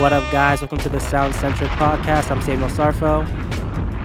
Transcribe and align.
What 0.00 0.14
up, 0.14 0.32
guys? 0.32 0.62
Welcome 0.62 0.78
to 0.78 0.88
the 0.88 0.98
Sound 0.98 1.34
Centric 1.34 1.68
podcast. 1.72 2.30
I'm 2.30 2.40
Samuel 2.40 2.70
Sarfo. 2.70 3.22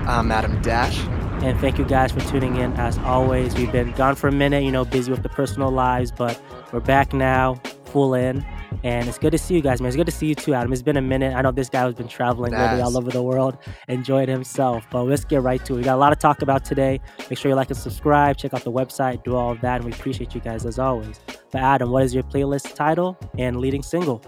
I'm 0.05 0.29
Adam 0.29 0.61
Dash. 0.61 0.99
And 1.41 1.57
thank 1.61 1.77
you 1.77 1.85
guys 1.85 2.11
for 2.11 2.19
tuning 2.19 2.57
in. 2.57 2.73
As 2.73 2.97
always, 2.97 3.55
we've 3.55 3.71
been 3.71 3.93
gone 3.93 4.15
for 4.15 4.27
a 4.27 4.31
minute, 4.33 4.65
you 4.65 4.73
know, 4.73 4.83
busy 4.83 5.09
with 5.09 5.23
the 5.23 5.29
personal 5.29 5.71
lives, 5.71 6.11
but 6.11 6.37
we're 6.73 6.81
back 6.81 7.13
now, 7.13 7.55
full 7.85 8.13
in. 8.13 8.45
And 8.83 9.07
it's 9.07 9.17
good 9.17 9.31
to 9.31 9.37
see 9.37 9.55
you 9.55 9.61
guys, 9.61 9.79
man. 9.79 9.87
It's 9.87 9.95
good 9.95 10.05
to 10.07 10.11
see 10.11 10.27
you 10.27 10.35
too, 10.35 10.53
Adam. 10.53 10.73
It's 10.73 10.81
been 10.81 10.97
a 10.97 11.01
minute. 11.01 11.33
I 11.33 11.41
know 11.41 11.53
this 11.53 11.69
guy 11.69 11.85
has 11.85 11.93
been 11.93 12.09
traveling 12.09 12.51
really 12.51 12.81
all 12.81 12.97
over 12.97 13.09
the 13.09 13.23
world, 13.23 13.57
enjoyed 13.87 14.27
himself. 14.27 14.85
But 14.91 15.03
let's 15.03 15.23
get 15.23 15.43
right 15.43 15.63
to 15.63 15.75
it. 15.75 15.77
We 15.77 15.83
got 15.83 15.95
a 15.95 15.97
lot 15.97 16.09
to 16.09 16.17
talk 16.17 16.41
about 16.41 16.65
today. 16.65 16.99
Make 17.29 17.39
sure 17.39 17.47
you 17.47 17.55
like 17.55 17.69
and 17.69 17.77
subscribe, 17.77 18.35
check 18.35 18.53
out 18.53 18.65
the 18.65 18.71
website, 18.71 19.23
do 19.23 19.37
all 19.37 19.53
of 19.53 19.61
that. 19.61 19.77
And 19.77 19.85
we 19.85 19.93
appreciate 19.93 20.35
you 20.35 20.41
guys 20.41 20.65
as 20.65 20.77
always. 20.77 21.21
But 21.51 21.61
Adam, 21.61 21.89
what 21.89 22.03
is 22.03 22.13
your 22.13 22.23
playlist 22.23 22.75
title 22.75 23.17
and 23.37 23.61
leading 23.61 23.81
single? 23.81 24.21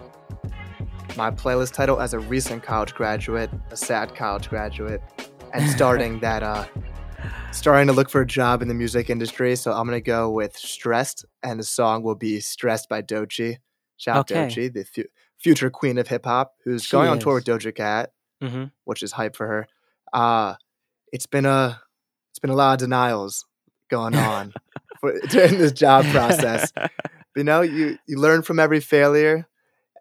My 1.18 1.32
playlist 1.32 1.74
title 1.74 2.00
as 2.00 2.14
a 2.14 2.20
recent 2.20 2.62
college 2.62 2.94
graduate, 2.94 3.50
a 3.72 3.76
sad 3.76 4.16
college 4.16 4.50
graduate, 4.50 5.02
and 5.52 5.68
starting 5.70 6.20
that 6.22 6.44
uh 6.44 6.66
starting 7.52 7.88
to 7.88 7.94
look 7.94 8.08
for 8.08 8.22
a 8.22 8.26
job 8.26 8.62
in 8.62 8.68
the 8.68 8.74
music 8.76 9.10
industry. 9.10 9.56
So 9.56 9.74
I'm 9.74 9.88
gonna 9.88 10.00
go 10.00 10.30
with 10.30 10.56
Stressed, 10.56 11.26
and 11.42 11.60
the 11.60 11.64
song 11.64 12.04
will 12.04 12.16
be 12.16 12.40
Stressed 12.40 12.88
by 12.88 13.02
Doechii. 13.02 13.58
Shout 13.98 14.32
okay. 14.32 14.44
out 14.44 14.52
Doechii, 14.52 14.74
the 14.74 14.84
fu- 14.84 15.10
future 15.40 15.72
queen 15.72 15.98
of 15.98 16.08
hip 16.08 16.26
hop, 16.26 16.54
who's 16.64 16.84
she 16.84 16.92
going 16.92 17.08
is. 17.08 17.12
on 17.12 17.20
tour 17.20 17.34
with 17.34 17.46
Doja 17.46 17.74
Cat, 17.74 18.12
mm-hmm. 18.42 18.66
which 18.86 19.02
is 19.02 19.12
hype 19.12 19.36
for 19.36 19.48
her. 19.48 19.68
Uh 20.14 20.56
it's 21.12 21.26
been 21.26 21.48
a 21.48 21.82
it's 22.30 22.40
been 22.40 22.52
a 22.52 22.56
lot 22.56 22.74
of 22.74 22.80
denials 22.80 23.44
going 23.90 24.16
on 24.16 24.54
for, 25.02 25.20
during 25.30 25.58
this 25.58 25.72
job 25.72 26.06
process. 26.06 26.72
But, 27.34 27.42
you 27.42 27.44
know, 27.44 27.62
you 27.62 28.00
you 28.08 28.18
learn 28.18 28.42
from 28.42 28.60
every 28.60 28.80
failure 28.80 29.47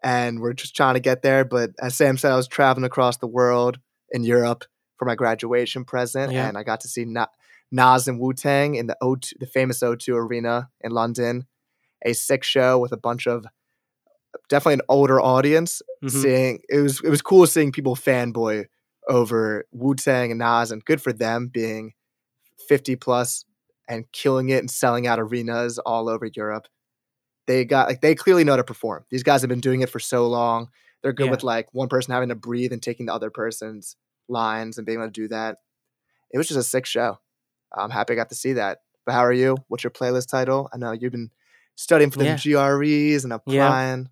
and 0.03 0.39
we're 0.39 0.53
just 0.53 0.75
trying 0.75 0.95
to 0.95 0.99
get 0.99 1.21
there. 1.21 1.45
But 1.45 1.71
as 1.81 1.95
Sam 1.95 2.17
said, 2.17 2.31
I 2.31 2.35
was 2.35 2.47
traveling 2.47 2.85
across 2.85 3.17
the 3.17 3.27
world 3.27 3.79
in 4.11 4.23
Europe 4.23 4.65
for 4.97 5.05
my 5.05 5.15
graduation 5.15 5.85
present, 5.85 6.31
yeah. 6.31 6.47
and 6.47 6.57
I 6.57 6.63
got 6.63 6.81
to 6.81 6.87
see 6.87 7.05
Na- 7.05 7.27
Nas 7.71 8.07
and 8.07 8.19
Wu 8.19 8.33
Tang 8.33 8.75
in 8.75 8.87
the 8.87 8.97
O2, 9.01 9.33
the 9.39 9.45
famous 9.45 9.79
O2 9.79 10.15
Arena 10.15 10.69
in 10.81 10.91
London. 10.91 11.45
A 12.05 12.13
sick 12.13 12.43
show 12.43 12.77
with 12.77 12.91
a 12.91 12.97
bunch 12.97 13.27
of 13.27 13.45
definitely 14.49 14.75
an 14.75 14.81
older 14.87 15.19
audience. 15.19 15.81
Mm-hmm. 16.03 16.21
Seeing 16.21 16.59
it 16.69 16.79
was 16.79 17.01
it 17.03 17.09
was 17.09 17.21
cool 17.21 17.47
seeing 17.47 17.71
people 17.71 17.95
fanboy 17.95 18.65
over 19.09 19.65
Wu 19.71 19.95
Tang 19.95 20.31
and 20.31 20.39
Nas, 20.39 20.71
and 20.71 20.85
good 20.85 21.01
for 21.01 21.11
them 21.11 21.47
being 21.47 21.93
fifty 22.67 22.95
plus 22.95 23.45
and 23.87 24.05
killing 24.11 24.49
it 24.49 24.59
and 24.59 24.69
selling 24.69 25.07
out 25.07 25.19
arenas 25.19 25.79
all 25.79 26.09
over 26.09 26.29
Europe. 26.35 26.67
They 27.47 27.65
got 27.65 27.87
like 27.87 28.01
they 28.01 28.13
clearly 28.15 28.43
know 28.43 28.53
how 28.53 28.57
to 28.57 28.63
perform. 28.63 29.05
These 29.09 29.23
guys 29.23 29.41
have 29.41 29.49
been 29.49 29.61
doing 29.61 29.81
it 29.81 29.89
for 29.89 29.99
so 29.99 30.27
long. 30.27 30.69
They're 31.01 31.13
good 31.13 31.25
yeah. 31.25 31.31
with 31.31 31.43
like 31.43 31.73
one 31.73 31.87
person 31.87 32.13
having 32.13 32.29
to 32.29 32.35
breathe 32.35 32.73
and 32.73 32.81
taking 32.81 33.05
the 33.05 33.13
other 33.13 33.29
person's 33.29 33.95
lines 34.27 34.77
and 34.77 34.85
being 34.85 34.99
able 34.99 35.07
to 35.07 35.11
do 35.11 35.27
that. 35.29 35.57
It 36.31 36.37
was 36.37 36.47
just 36.47 36.59
a 36.59 36.63
sick 36.63 36.85
show. 36.85 37.19
I'm 37.75 37.89
happy 37.89 38.13
I 38.13 38.15
got 38.15 38.29
to 38.29 38.35
see 38.35 38.53
that. 38.53 38.79
But 39.05 39.13
how 39.13 39.23
are 39.23 39.33
you? 39.33 39.57
What's 39.69 39.83
your 39.83 39.91
playlist 39.91 40.27
title? 40.27 40.69
I 40.73 40.77
know 40.77 40.91
you've 40.91 41.13
been 41.13 41.31
studying 41.75 42.11
for 42.11 42.19
the 42.19 42.25
yeah. 42.25 42.37
GREs 42.37 43.23
and 43.23 43.31
applying. 43.31 44.09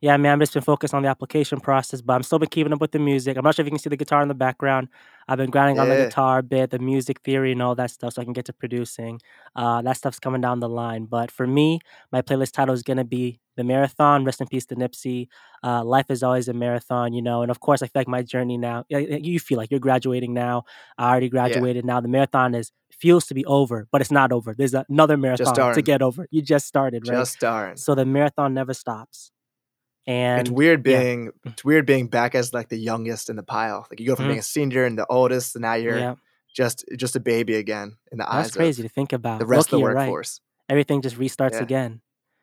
Yeah 0.00 0.16
man, 0.16 0.32
I've 0.32 0.38
just 0.40 0.54
been 0.54 0.62
focused 0.62 0.94
on 0.94 1.02
the 1.02 1.08
application 1.08 1.60
process, 1.60 2.00
but 2.00 2.14
I'm 2.14 2.22
still 2.22 2.38
been 2.38 2.48
keeping 2.48 2.72
up 2.72 2.80
with 2.80 2.92
the 2.92 2.98
music. 2.98 3.36
I'm 3.36 3.44
not 3.44 3.54
sure 3.54 3.62
if 3.62 3.66
you 3.66 3.70
can 3.70 3.78
see 3.78 3.90
the 3.90 3.96
guitar 3.96 4.22
in 4.22 4.28
the 4.28 4.34
background. 4.34 4.88
I've 5.28 5.36
been 5.36 5.50
grinding 5.50 5.76
yeah. 5.76 5.82
on 5.82 5.88
the 5.88 5.96
guitar 5.96 6.42
bit, 6.42 6.70
the 6.70 6.78
music 6.78 7.20
theory, 7.20 7.52
and 7.52 7.62
all 7.62 7.74
that 7.74 7.90
stuff, 7.90 8.14
so 8.14 8.22
I 8.22 8.24
can 8.24 8.32
get 8.32 8.46
to 8.46 8.52
producing. 8.52 9.20
Uh, 9.54 9.82
that 9.82 9.96
stuff's 9.96 10.18
coming 10.18 10.40
down 10.40 10.60
the 10.60 10.68
line. 10.68 11.04
But 11.04 11.30
for 11.30 11.46
me, 11.46 11.80
my 12.10 12.22
playlist 12.22 12.52
title 12.52 12.74
is 12.74 12.82
gonna 12.82 13.04
be 13.04 13.40
the 13.56 13.64
marathon. 13.64 14.24
Rest 14.24 14.40
in 14.40 14.46
peace 14.46 14.64
to 14.66 14.74
Nipsey. 14.74 15.28
Uh, 15.62 15.84
life 15.84 16.06
is 16.08 16.22
always 16.22 16.48
a 16.48 16.54
marathon, 16.54 17.12
you 17.12 17.20
know. 17.20 17.42
And 17.42 17.50
of 17.50 17.60
course, 17.60 17.82
I 17.82 17.86
feel 17.86 18.00
like 18.00 18.08
my 18.08 18.22
journey 18.22 18.56
now. 18.56 18.84
You 18.88 19.38
feel 19.38 19.58
like 19.58 19.70
you're 19.70 19.80
graduating 19.80 20.32
now. 20.32 20.64
I 20.96 21.10
already 21.10 21.28
graduated. 21.28 21.84
Yeah. 21.84 21.94
Now 21.94 22.00
the 22.00 22.08
marathon 22.08 22.54
is 22.54 22.72
feels 22.90 23.26
to 23.26 23.34
be 23.34 23.44
over, 23.44 23.86
but 23.92 24.00
it's 24.00 24.10
not 24.10 24.32
over. 24.32 24.54
There's 24.56 24.74
another 24.74 25.16
marathon 25.16 25.74
to 25.74 25.82
get 25.82 26.00
over. 26.00 26.26
You 26.30 26.42
just 26.42 26.66
started, 26.66 27.06
right? 27.06 27.18
Just 27.18 27.32
starting. 27.34 27.76
So 27.76 27.94
the 27.94 28.06
marathon 28.06 28.54
never 28.54 28.74
stops. 28.74 29.30
And 30.10 30.40
it's 30.40 30.50
weird 30.50 30.82
being 30.82 31.26
yeah. 31.26 31.52
it's 31.52 31.64
weird 31.64 31.86
being 31.86 32.08
back 32.08 32.34
as 32.34 32.52
like 32.52 32.68
the 32.68 32.76
youngest 32.76 33.30
in 33.30 33.36
the 33.36 33.44
pile. 33.44 33.86
Like 33.88 34.00
you 34.00 34.06
go 34.06 34.16
from 34.16 34.24
mm-hmm. 34.24 34.30
being 34.30 34.40
a 34.40 34.42
senior 34.42 34.84
and 34.84 34.98
the 34.98 35.06
oldest, 35.06 35.54
and 35.54 35.62
now 35.62 35.74
you're 35.74 35.98
yeah. 35.98 36.14
just 36.52 36.84
just 36.96 37.14
a 37.14 37.20
baby 37.20 37.54
again 37.54 37.96
in 38.10 38.18
the 38.18 38.24
That's 38.24 38.34
eyes. 38.34 38.44
That's 38.46 38.56
crazy 38.56 38.82
to 38.82 38.88
think 38.88 39.12
about. 39.12 39.38
The 39.38 39.46
rest 39.46 39.72
Loki, 39.72 39.84
of 39.84 39.88
the 39.88 39.94
workforce. 39.94 40.40
Right. 40.40 40.72
Everything 40.72 41.00
just 41.00 41.16
restarts 41.16 41.52
yeah. 41.52 41.62
again. 41.62 42.00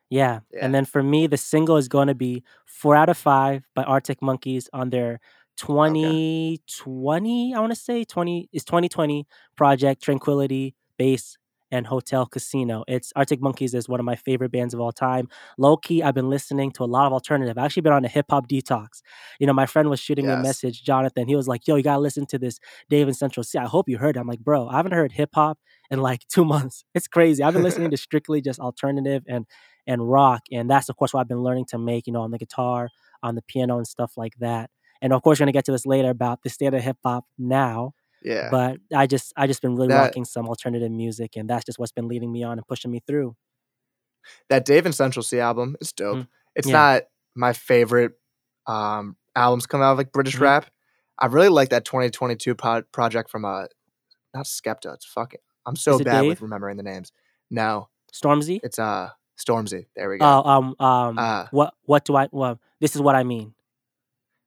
Yeah. 0.08 0.40
And 0.58 0.74
then 0.74 0.86
for 0.86 1.02
me, 1.02 1.26
the 1.26 1.36
single 1.36 1.76
is 1.76 1.88
going 1.88 2.08
to 2.08 2.14
be 2.14 2.42
Four 2.64 2.96
Out 2.96 3.10
of 3.10 3.18
Five 3.18 3.68
by 3.74 3.82
Arctic 3.82 4.22
Monkeys 4.22 4.70
on 4.72 4.88
their 4.88 5.20
2020, 5.58 6.56
okay. 7.52 7.54
I 7.54 7.60
want 7.60 7.72
to 7.72 7.78
say 7.78 8.04
20 8.04 8.48
is 8.50 8.64
2020 8.64 9.26
project 9.56 10.02
Tranquility 10.02 10.74
Base 10.96 11.36
and 11.70 11.86
Hotel 11.86 12.26
Casino. 12.26 12.84
It's 12.88 13.12
Arctic 13.14 13.40
Monkeys 13.40 13.74
is 13.74 13.88
one 13.88 14.00
of 14.00 14.06
my 14.06 14.16
favorite 14.16 14.50
bands 14.50 14.74
of 14.74 14.80
all 14.80 14.92
time. 14.92 15.28
Low 15.58 15.76
key, 15.76 16.02
I've 16.02 16.14
been 16.14 16.30
listening 16.30 16.70
to 16.72 16.84
a 16.84 16.86
lot 16.86 17.06
of 17.06 17.12
alternative. 17.12 17.56
I've 17.56 17.64
actually 17.64 17.82
been 17.82 17.92
on 17.92 18.04
a 18.04 18.08
hip 18.08 18.26
hop 18.30 18.48
detox. 18.48 19.02
You 19.38 19.46
know, 19.46 19.52
my 19.52 19.66
friend 19.66 19.90
was 19.90 20.00
shooting 20.00 20.24
yes. 20.24 20.36
me 20.36 20.40
a 20.40 20.42
message, 20.42 20.82
Jonathan. 20.82 21.28
He 21.28 21.36
was 21.36 21.48
like, 21.48 21.66
"Yo, 21.66 21.76
you 21.76 21.82
gotta 21.82 22.00
listen 22.00 22.26
to 22.26 22.38
this 22.38 22.58
Dave 22.88 23.06
and 23.06 23.16
Central 23.16 23.44
Cee. 23.44 23.58
I 23.58 23.66
hope 23.66 23.88
you 23.88 23.98
heard." 23.98 24.16
It. 24.16 24.20
I'm 24.20 24.26
like, 24.26 24.40
"Bro, 24.40 24.68
I 24.68 24.76
haven't 24.76 24.92
heard 24.92 25.12
hip 25.12 25.30
hop 25.34 25.58
in 25.90 26.00
like 26.00 26.26
two 26.28 26.44
months. 26.44 26.84
It's 26.94 27.08
crazy. 27.08 27.42
I've 27.42 27.54
been 27.54 27.62
listening 27.62 27.90
to 27.90 27.96
strictly 28.08 28.40
just 28.40 28.60
alternative 28.60 29.22
and 29.28 29.46
and 29.86 30.10
rock, 30.10 30.42
and 30.52 30.70
that's 30.70 30.88
of 30.88 30.96
course 30.96 31.12
what 31.12 31.20
I've 31.20 31.28
been 31.28 31.42
learning 31.42 31.66
to 31.70 31.78
make. 31.78 32.06
You 32.06 32.12
know, 32.12 32.22
on 32.22 32.30
the 32.30 32.38
guitar, 32.38 32.88
on 33.22 33.34
the 33.34 33.42
piano, 33.42 33.76
and 33.76 33.86
stuff 33.86 34.12
like 34.16 34.34
that." 34.40 34.70
And 35.00 35.12
of 35.12 35.22
course, 35.22 35.38
we're 35.38 35.44
gonna 35.44 35.52
get 35.52 35.64
to 35.66 35.72
this 35.72 35.86
later 35.86 36.10
about 36.10 36.42
the 36.42 36.50
state 36.50 36.74
of 36.74 36.82
hip 36.82 36.96
hop 37.04 37.24
now 37.38 37.92
yeah. 38.22 38.48
But 38.50 38.78
I 38.94 39.06
just 39.06 39.32
I 39.36 39.46
just 39.46 39.62
been 39.62 39.76
really 39.76 39.88
that, 39.88 40.06
rocking 40.06 40.24
some 40.24 40.48
alternative 40.48 40.90
music 40.90 41.36
and 41.36 41.48
that's 41.48 41.64
just 41.64 41.78
what's 41.78 41.92
been 41.92 42.08
leading 42.08 42.32
me 42.32 42.42
on 42.42 42.58
and 42.58 42.66
pushing 42.66 42.90
me 42.90 43.00
through. 43.06 43.36
That 44.48 44.64
Dave 44.64 44.84
and 44.84 44.94
Central 44.94 45.22
Cee 45.22 45.40
album 45.40 45.76
is 45.80 45.92
dope. 45.92 46.18
Mm. 46.18 46.28
It's 46.54 46.68
yeah. 46.68 46.72
not 46.72 47.02
my 47.34 47.52
favorite 47.52 48.12
um, 48.66 49.16
albums 49.34 49.66
come 49.66 49.80
out 49.80 49.92
of 49.92 49.98
like 49.98 50.12
British 50.12 50.34
mm-hmm. 50.34 50.44
rap. 50.44 50.70
I 51.18 51.26
really 51.26 51.48
like 51.48 51.70
that 51.70 51.84
2022 51.84 52.54
pro- 52.54 52.82
project 52.82 53.30
from 53.30 53.44
uh 53.44 53.66
not 54.34 54.46
Skepta. 54.46 54.94
It's 54.94 55.06
fucking 55.06 55.40
I'm 55.66 55.76
so 55.76 55.98
bad 55.98 56.22
Dave? 56.22 56.30
with 56.30 56.42
remembering 56.42 56.76
the 56.76 56.82
names. 56.82 57.12
No. 57.50 57.88
Stormzy? 58.12 58.60
It's 58.62 58.78
uh 58.78 59.10
Stormzy. 59.38 59.86
There 59.96 60.08
we 60.08 60.18
go. 60.18 60.24
Oh, 60.24 60.48
um 60.48 60.76
um 60.78 61.18
uh, 61.18 61.46
what 61.50 61.74
what 61.84 62.04
do 62.04 62.16
I 62.16 62.28
well 62.30 62.60
this 62.80 62.94
is 62.94 63.02
what 63.02 63.14
I 63.14 63.24
mean. 63.24 63.54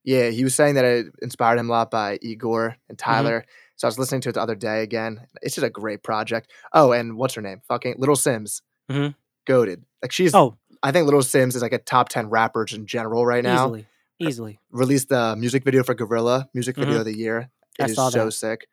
Yeah, 0.03 0.29
he 0.29 0.44
was 0.44 0.56
saying 0.56 0.75
that 0.75 0.85
it 0.85 1.07
inspired 1.22 1.59
him 1.59 1.69
a 1.69 1.73
lot 1.73 1.91
by 1.91 2.17
Igor 2.22 2.75
and 2.89 2.97
mm-hmm. 2.97 3.12
Tyler. 3.12 3.41
Mm-hmm. 3.41 3.50
So 3.75 3.88
I 3.88 3.89
was 3.89 4.00
listening 4.00 4.22
to 4.22 4.29
it 4.29 4.34
the 4.34 4.41
other 4.41 4.56
day 4.56 4.84
again. 4.84 5.28
It's 5.41 5.56
just 5.56 5.66
a 5.66 5.69
great 5.69 6.03
project. 6.03 6.51
Oh, 6.73 6.91
and 6.91 7.17
what's 7.17 7.34
her 7.35 7.41
name? 7.41 7.62
Fucking 7.67 7.95
Little 7.97 8.16
Simz. 8.16 8.61
Mm-hmm. 8.90 9.13
Goaded. 9.45 9.84
Like 10.01 10.11
she's. 10.11 10.35
Oh. 10.35 10.57
I 10.84 10.91
think 10.91 11.06
Little 11.06 11.22
Simz 11.22 11.56
is 11.56 11.61
like 11.61 11.73
a 11.73 11.78
top 11.78 12.09
ten 12.09 12.29
rapper 12.29 12.66
in 12.72 12.85
general 12.85 13.25
right 13.25 13.44
now. 13.44 13.66
Easily. 13.67 13.85
Easily. 14.19 14.59
released 14.69 15.09
the 15.09 15.35
music 15.35 15.63
video 15.63 15.84
for 15.84 15.95
Gorilla, 15.95 16.47
music 16.53 16.75
video 16.75 16.91
mm-hmm. 16.91 17.00
of 17.00 17.06
the 17.06 17.17
year. 17.17 17.50
It 17.79 17.84
I 17.84 17.85
is 17.88 17.95
saw 17.95 18.09
so 18.09 18.29
sick. 18.29 18.67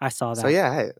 I 0.00 0.10
saw 0.10 0.34
that. 0.34 0.40
So 0.42 0.48
yeah, 0.48 0.74
hey, 0.74 0.90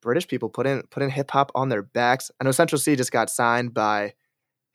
British 0.00 0.26
people 0.26 0.48
put 0.48 0.66
in 0.66 0.82
put 0.90 1.02
in 1.02 1.10
hip 1.10 1.30
hop 1.30 1.52
on 1.54 1.68
their 1.68 1.82
backs. 1.82 2.30
I 2.40 2.44
know 2.44 2.50
Central 2.50 2.78
Cee 2.78 2.96
just 2.96 3.12
got 3.12 3.30
signed 3.30 3.72
by 3.72 4.14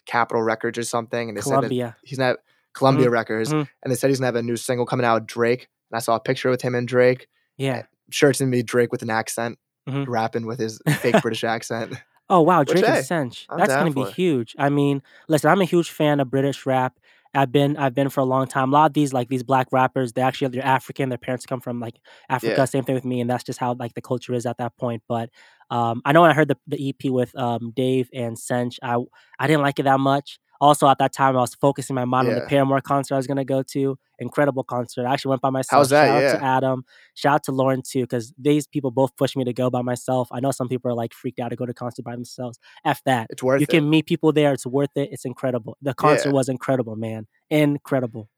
Capitol 0.05 0.41
Records 0.41 0.77
or 0.77 0.83
something, 0.83 1.27
and 1.27 1.37
they 1.37 1.41
Columbia. 1.41 1.97
said 1.99 2.07
he's 2.07 2.19
not 2.19 2.37
Columbia 2.77 3.05
mm-hmm. 3.05 3.13
Records, 3.13 3.49
mm-hmm. 3.49 3.69
and 3.83 3.91
they 3.91 3.95
said 3.95 4.09
he's 4.09 4.19
gonna 4.19 4.27
have 4.27 4.35
a 4.35 4.41
new 4.41 4.57
single 4.57 4.85
coming 4.85 5.05
out 5.05 5.21
with 5.21 5.27
Drake. 5.27 5.67
And 5.91 5.97
I 5.97 5.99
saw 5.99 6.15
a 6.15 6.19
picture 6.19 6.49
with 6.49 6.61
him 6.61 6.75
and 6.75 6.87
Drake. 6.87 7.27
Yeah, 7.57 7.83
sure 8.09 8.29
it's 8.29 8.39
gonna 8.39 8.51
be 8.51 8.63
Drake 8.63 8.91
with 8.91 9.01
an 9.01 9.09
accent, 9.09 9.57
mm-hmm. 9.87 10.09
rapping 10.09 10.45
with 10.45 10.59
his 10.59 10.81
fake 10.99 11.21
British 11.21 11.43
accent. 11.43 11.93
Oh 12.29 12.41
wow, 12.41 12.63
Drake 12.63 12.85
Which, 12.85 13.11
and 13.11 13.31
Sench. 13.31 13.45
That's 13.55 13.73
gonna 13.73 13.91
be 13.91 14.05
huge. 14.11 14.55
I 14.57 14.69
mean, 14.69 15.01
listen, 15.27 15.49
I'm 15.49 15.61
a 15.61 15.65
huge 15.65 15.91
fan 15.91 16.19
of 16.19 16.29
British 16.29 16.65
rap. 16.65 16.99
I've 17.33 17.51
been 17.51 17.77
I've 17.77 17.93
been 17.93 18.09
for 18.09 18.21
a 18.21 18.25
long 18.25 18.47
time. 18.47 18.69
A 18.69 18.73
lot 18.73 18.85
of 18.87 18.93
these 18.93 19.13
like 19.13 19.29
these 19.29 19.43
black 19.43 19.67
rappers, 19.71 20.13
they 20.13 20.21
actually 20.21 20.49
they're 20.49 20.65
African. 20.65 21.09
Their 21.09 21.17
parents 21.17 21.45
come 21.45 21.61
from 21.61 21.79
like 21.79 21.99
Africa. 22.29 22.55
Yeah. 22.57 22.65
Same 22.65 22.83
thing 22.83 22.95
with 22.95 23.05
me, 23.05 23.21
and 23.21 23.29
that's 23.29 23.43
just 23.43 23.59
how 23.59 23.73
like 23.73 23.93
the 23.93 24.01
culture 24.01 24.33
is 24.33 24.45
at 24.45 24.57
that 24.57 24.75
point. 24.77 25.03
But 25.07 25.29
um, 25.69 26.01
I 26.05 26.11
know 26.11 26.21
when 26.21 26.31
I 26.31 26.33
heard 26.33 26.47
the, 26.47 26.57
the 26.67 26.89
EP 26.89 27.11
with 27.11 27.35
um, 27.37 27.71
Dave 27.75 28.09
and 28.13 28.37
Sench, 28.37 28.77
I 28.81 28.97
I 29.39 29.47
didn't 29.47 29.61
like 29.61 29.79
it 29.79 29.83
that 29.83 29.99
much. 29.99 30.39
Also, 30.59 30.87
at 30.87 30.97
that 30.99 31.13
time, 31.13 31.37
I 31.37 31.41
was 31.41 31.55
focusing 31.55 31.95
my 31.95 32.05
mind 32.05 32.27
yeah. 32.27 32.35
on 32.35 32.39
the 32.39 32.45
Paramore 32.45 32.81
concert 32.81 33.15
I 33.15 33.17
was 33.17 33.27
going 33.27 33.37
to 33.37 33.45
go 33.45 33.63
to. 33.63 33.97
Incredible 34.19 34.63
concert. 34.63 35.05
I 35.05 35.13
actually 35.13 35.29
went 35.29 35.41
by 35.41 35.51
myself. 35.51 35.79
How's 35.79 35.89
that? 35.89 36.07
Shout 36.07 36.21
yeah. 36.21 36.29
out 36.29 36.39
to 36.39 36.43
Adam. 36.43 36.85
Shout 37.13 37.35
out 37.35 37.43
to 37.43 37.51
Lauren 37.51 37.81
too, 37.83 38.01
because 38.01 38.33
these 38.37 38.65
people 38.65 38.89
both 38.89 39.15
pushed 39.15 39.37
me 39.37 39.43
to 39.43 39.53
go 39.53 39.69
by 39.69 39.81
myself. 39.81 40.27
I 40.31 40.39
know 40.39 40.51
some 40.51 40.67
people 40.67 40.89
are 40.89 40.95
like 40.95 41.13
freaked 41.13 41.39
out 41.39 41.49
to 41.49 41.55
go 41.55 41.65
to 41.65 41.73
concert 41.73 42.03
by 42.03 42.15
themselves. 42.15 42.57
F 42.83 43.01
that. 43.05 43.27
It's 43.29 43.43
worth 43.43 43.61
you 43.61 43.65
it. 43.69 43.73
You 43.73 43.79
can 43.79 43.89
meet 43.89 44.07
people 44.07 44.31
there. 44.33 44.53
It's 44.53 44.65
worth 44.65 44.89
it. 44.95 45.09
It's 45.11 45.25
incredible. 45.25 45.77
The 45.81 45.93
concert 45.93 46.29
yeah. 46.29 46.33
was 46.33 46.49
incredible, 46.49 46.95
man. 46.95 47.27
Incredible. 47.49 48.29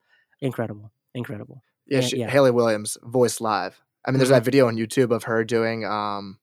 Incredible. 0.41 0.91
Incredible. 1.13 1.63
Yeah, 1.87 2.01
she, 2.01 2.17
yeah. 2.17 2.29
Hayley 2.29 2.51
Williams 2.51 2.97
voice 3.03 3.41
live. 3.41 3.81
I 4.05 4.11
mean, 4.11 4.19
there's 4.19 4.29
mm-hmm. 4.29 4.35
that 4.35 4.45
video 4.45 4.67
on 4.67 4.75
YouTube 4.75 5.11
of 5.11 5.23
her 5.23 5.43
doing 5.43 5.85
um 5.85 6.39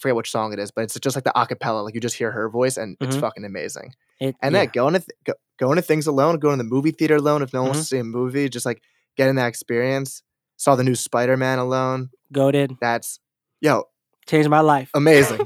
forget 0.00 0.16
which 0.16 0.30
song 0.30 0.52
it 0.52 0.58
is, 0.58 0.70
but 0.70 0.82
it's 0.82 0.98
just 0.98 1.16
like 1.16 1.24
the 1.24 1.32
acapella. 1.36 1.84
Like 1.84 1.94
you 1.94 2.00
just 2.00 2.16
hear 2.16 2.30
her 2.30 2.48
voice, 2.48 2.76
and 2.76 2.96
it's 3.00 3.16
Mhm. 3.16 3.20
fucking 3.20 3.44
amazing. 3.44 3.94
It, 4.20 4.36
And 4.42 4.52
yeah. 4.54 4.60
then 4.64 4.70
going 4.72 4.94
to 4.94 5.00
th- 5.00 5.08
go, 5.24 5.32
going 5.58 5.76
to 5.76 5.82
things 5.82 6.06
alone, 6.06 6.38
going 6.38 6.58
to 6.58 6.62
the 6.64 6.68
movie 6.68 6.90
theater 6.90 7.16
alone. 7.16 7.42
If 7.42 7.52
no 7.52 7.60
one 7.62 7.70
wants 7.70 7.80
Mhm. 7.80 7.82
to 7.82 7.88
see 7.88 7.98
a 7.98 8.04
movie, 8.04 8.48
just 8.48 8.66
like 8.66 8.82
getting 9.16 9.36
that 9.36 9.48
experience. 9.48 10.22
Saw 10.56 10.74
the 10.74 10.84
new 10.84 10.94
Spider 10.94 11.36
Man 11.36 11.58
alone. 11.58 12.10
goaded 12.32 12.76
That's 12.80 13.18
yo 13.60 13.84
changed 14.26 14.48
my 14.50 14.60
life. 14.60 14.90
amazing. 14.94 15.40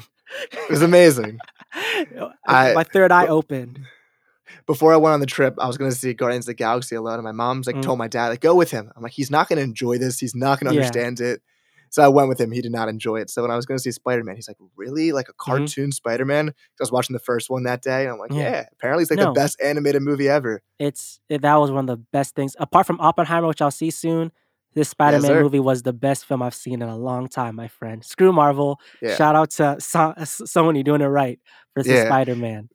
it 0.52 0.70
was 0.70 0.82
amazing. 0.82 1.38
I- 2.46 2.72
my 2.74 2.84
third 2.84 3.12
eye 3.12 3.26
opened. 3.26 3.80
Before 4.66 4.92
I 4.92 4.96
went 4.96 5.14
on 5.14 5.20
the 5.20 5.26
trip, 5.26 5.54
I 5.58 5.66
was 5.66 5.76
going 5.78 5.90
to 5.90 5.96
see 5.96 6.12
Guardians 6.14 6.44
of 6.44 6.48
the 6.48 6.54
Galaxy 6.54 6.94
alone, 6.96 7.14
and 7.14 7.24
my 7.24 7.32
mom's 7.32 7.66
like 7.66 7.76
Mm. 7.76 7.82
told 7.82 7.98
my 7.98 8.08
dad 8.08 8.28
like 8.28 8.40
go 8.40 8.54
with 8.54 8.70
him. 8.70 8.90
I'm 8.96 9.02
like 9.02 9.12
he's 9.12 9.30
not 9.30 9.48
going 9.48 9.56
to 9.58 9.62
enjoy 9.62 9.98
this. 9.98 10.18
He's 10.18 10.34
not 10.34 10.60
going 10.60 10.70
to 10.70 10.74
Yeah. 10.74 10.80
understand 10.82 11.20
it. 11.20 11.42
So 11.94 12.02
I 12.02 12.08
went 12.08 12.28
with 12.28 12.40
him. 12.40 12.50
He 12.50 12.60
did 12.60 12.72
not 12.72 12.88
enjoy 12.88 13.20
it. 13.20 13.30
So 13.30 13.40
when 13.42 13.52
I 13.52 13.54
was 13.56 13.66
going 13.66 13.78
to 13.78 13.80
see 13.82 13.92
Spider 13.92 14.24
Man, 14.24 14.34
he's 14.34 14.48
like, 14.48 14.56
"Really? 14.74 15.12
Like 15.12 15.28
a 15.28 15.32
Mm-hmm. 15.32 15.52
cartoon 15.58 15.92
Spider 15.92 16.24
Man?" 16.24 16.48
I 16.48 16.52
was 16.80 16.90
watching 16.90 17.14
the 17.14 17.20
first 17.20 17.48
one 17.50 17.62
that 17.62 17.82
day, 17.82 18.02
and 18.02 18.12
I'm 18.14 18.18
like, 18.18 18.32
Yeah. 18.32 18.38
"Yeah, 18.50 18.66
apparently 18.72 19.02
it's 19.02 19.12
like 19.12 19.20
No. 19.20 19.26
the 19.26 19.30
best 19.32 19.60
animated 19.62 20.02
movie 20.02 20.28
ever." 20.28 20.60
It's 20.80 21.20
it, 21.28 21.42
that 21.42 21.54
was 21.54 21.70
one 21.70 21.88
of 21.88 21.96
the 21.96 22.04
best 22.12 22.34
things. 22.34 22.56
Apart 22.58 22.88
from 22.88 23.00
Oppenheimer, 23.00 23.46
which 23.46 23.62
I'll 23.62 23.70
see 23.70 23.90
soon, 23.92 24.32
this 24.74 24.88
Spider-Man 24.88 25.28
sir. 25.30 25.42
movie 25.44 25.60
was 25.60 25.84
the 25.84 25.92
best 25.92 26.24
film 26.26 26.42
I've 26.42 26.52
seen 26.56 26.82
in 26.82 26.88
a 26.88 26.96
long 26.98 27.28
time, 27.28 27.54
my 27.54 27.68
friend. 27.68 28.04
Screw 28.04 28.32
Marvel. 28.32 28.80
Yeah. 29.00 29.14
Shout 29.14 29.36
out 29.36 29.50
to 29.52 29.76
so- 29.78 30.14
Sony 30.18 30.82
doing 30.82 31.00
it 31.00 31.06
right 31.06 31.38
for 31.74 31.84
Yeah. 31.84 32.06
Spider-Man. 32.06 32.70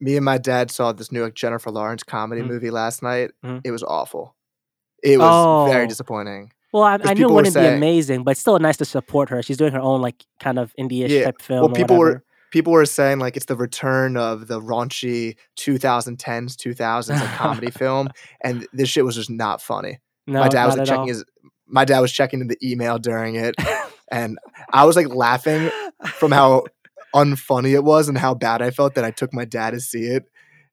me 0.00 0.16
and 0.16 0.24
my 0.24 0.36
dad 0.36 0.72
saw 0.72 0.90
this 0.92 1.12
new 1.12 1.22
like 1.22 1.34
Jennifer 1.34 1.70
Lawrence 1.70 2.02
comedy 2.02 2.42
Mhm. 2.42 2.48
movie 2.48 2.70
last 2.70 3.04
night. 3.04 3.30
Mhm. 3.44 3.60
It 3.62 3.70
was 3.70 3.84
awful. 3.84 4.34
It 5.00 5.18
was 5.20 5.70
very 5.70 5.84
Oh. 5.84 5.88
disappointing. 5.88 6.50
Well, 6.74 6.82
I, 6.82 6.98
I 7.04 7.14
knew 7.14 7.28
it 7.28 7.32
wouldn't 7.32 7.54
be 7.54 7.64
amazing, 7.64 8.24
but 8.24 8.32
it's 8.32 8.40
still 8.40 8.58
nice 8.58 8.78
to 8.78 8.84
support 8.84 9.28
her. 9.28 9.44
She's 9.44 9.56
doing 9.56 9.72
her 9.72 9.80
own 9.80 10.00
like 10.02 10.24
kind 10.40 10.58
of 10.58 10.74
indie-ish 10.76 11.12
Yeah. 11.12 11.26
type 11.26 11.40
film. 11.40 11.60
Well, 11.60 11.70
people 11.70 11.96
were 11.96 12.24
people 12.50 12.72
were 12.72 12.84
saying 12.84 13.20
like 13.20 13.36
it's 13.36 13.46
the 13.46 13.54
return 13.54 14.16
of 14.16 14.48
the 14.48 14.60
raunchy 14.60 15.36
2010s 15.56 16.56
2000s 16.56 17.10
like 17.10 17.30
comedy 17.36 17.70
film, 17.78 18.08
and 18.40 18.66
this 18.72 18.88
shit 18.88 19.04
was 19.04 19.14
just 19.14 19.30
not 19.30 19.62
funny. 19.62 20.00
no, 20.26 20.40
my 20.40 20.48
dad 20.48 20.66
was 20.66 20.74
like 20.76 20.82
at 20.82 20.90
all. 20.90 20.96
checking 20.96 21.08
his. 21.14 21.24
My 21.68 21.84
dad 21.84 22.00
was 22.00 22.10
checking 22.10 22.44
the 22.48 22.58
email 22.60 22.98
during 22.98 23.36
it, 23.36 23.54
and 24.10 24.36
I 24.72 24.84
was 24.84 24.96
like 24.96 25.14
laughing 25.14 25.70
from 26.06 26.32
how 26.32 26.64
unfunny 27.14 27.72
it 27.72 27.84
was 27.84 28.08
and 28.08 28.18
how 28.18 28.34
bad 28.34 28.62
I 28.62 28.72
felt 28.72 28.96
that 28.96 29.04
I 29.04 29.12
took 29.12 29.32
my 29.32 29.44
dad 29.44 29.74
to 29.74 29.80
see 29.80 30.06
it. 30.06 30.24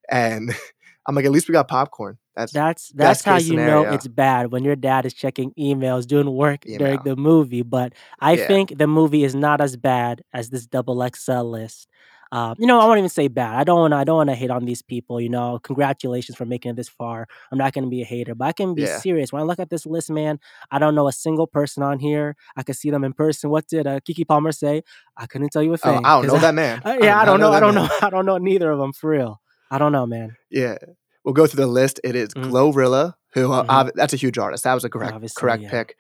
And 0.09 0.51
I'm 1.05 1.13
like, 1.13 1.25
at 1.25 1.31
least 1.31 1.47
we 1.47 1.53
got 1.53 1.67
popcorn. 1.67 2.17
That's 2.35 2.51
That's 2.53 2.89
that's 2.95 3.23
how 3.23 3.37
you 3.37 3.57
know 3.57 3.83
it's 3.83 4.07
bad 4.07 4.51
when 4.51 4.63
your 4.63 4.75
dad 4.75 5.05
is 5.05 5.13
checking 5.13 5.51
emails, 5.59 6.07
doing 6.07 6.31
work 6.31 6.61
during 6.61 6.99
the 7.03 7.15
movie. 7.15 7.61
But 7.61 7.93
I 8.19 8.33
Yeah. 8.33 8.47
think 8.47 8.77
the 8.77 8.87
movie 8.87 9.23
is 9.23 9.35
not 9.35 9.61
as 9.61 9.75
bad 9.77 10.23
as 10.33 10.49
this 10.49 10.65
double 10.65 11.03
XL 11.03 11.43
list. 11.43 11.87
Um, 12.33 12.55
you 12.57 12.65
know, 12.65 12.79
I 12.79 12.85
won't 12.85 12.99
even 12.99 13.09
say 13.09 13.27
bad. 13.27 13.55
I 13.55 13.65
don't 13.65 13.77
want 13.79 13.91
to. 13.91 13.97
I 13.97 14.05
don't 14.05 14.15
want 14.15 14.29
to 14.29 14.35
hate 14.35 14.49
on 14.51 14.63
these 14.63 14.81
people. 14.81 15.19
You 15.19 15.27
know, 15.27 15.59
congratulations 15.61 16.37
for 16.37 16.45
making 16.45 16.71
it 16.71 16.75
this 16.77 16.87
far. 16.87 17.27
I'm 17.51 17.57
not 17.57 17.73
going 17.73 17.83
to 17.83 17.89
be 17.89 18.01
a 18.01 18.05
hater, 18.05 18.33
but 18.35 18.45
I 18.45 18.53
can 18.53 18.73
be 18.73 18.83
Yeah. 18.83 18.99
serious. 18.99 19.33
When 19.33 19.41
I 19.41 19.45
look 19.45 19.59
at 19.59 19.69
this 19.69 19.85
list, 19.85 20.09
man, 20.09 20.39
I 20.71 20.79
don't 20.79 20.95
know 20.95 21.09
a 21.09 21.11
single 21.11 21.45
person 21.45 21.83
on 21.83 21.99
here. 21.99 22.37
I 22.55 22.63
could 22.63 22.77
see 22.77 22.89
them 22.89 23.03
in 23.03 23.11
person. 23.11 23.49
What 23.49 23.67
did 23.67 23.85
uh, 23.85 23.99
Keke 23.99 24.25
Palmer 24.25 24.53
say? 24.53 24.83
I 25.17 25.25
couldn't 25.25 25.49
tell 25.49 25.61
you 25.61 25.71
a 25.73 25.73
oh, 25.73 25.77
thing. 25.77 26.05
I 26.05 26.11
don't 26.13 26.27
know 26.27 26.37
that 26.37 26.53
man. 26.55 26.81
Uh, 26.85 26.97
yeah, 27.01 27.17
I 27.19 27.25
not 27.25 27.25
don't 27.25 27.39
know. 27.41 27.51
I 27.51 27.59
don't 27.59 27.75
man. 27.75 27.83
know. 27.83 27.89
I 28.01 28.09
don't 28.09 28.25
know 28.25 28.37
neither 28.37 28.71
of 28.71 28.79
them 28.79 28.93
for 28.93 29.09
real. 29.09 29.41
I 29.69 29.77
don't 29.77 29.91
know, 29.91 30.05
man. 30.05 30.37
Yeah. 30.49 30.77
We'll 31.23 31.33
go 31.33 31.45
through 31.47 31.63
the 31.63 31.67
list. 31.71 31.99
It 32.03 32.15
is 32.15 32.29
Mhm. 32.29 32.49
Glorilla, 32.51 33.13
who 33.33 33.51
uh, 33.51 33.63
Mhm. 33.63 33.69
ob- 33.69 33.91
that's 33.95 34.13
a 34.13 34.17
huge 34.17 34.37
artist. 34.37 34.63
That 34.63 34.73
was 34.73 34.83
a 34.83 34.89
correct 34.89 35.13
Obviously, 35.13 35.39
correct 35.39 35.63
yeah. 35.63 35.69
pick. 35.71 35.95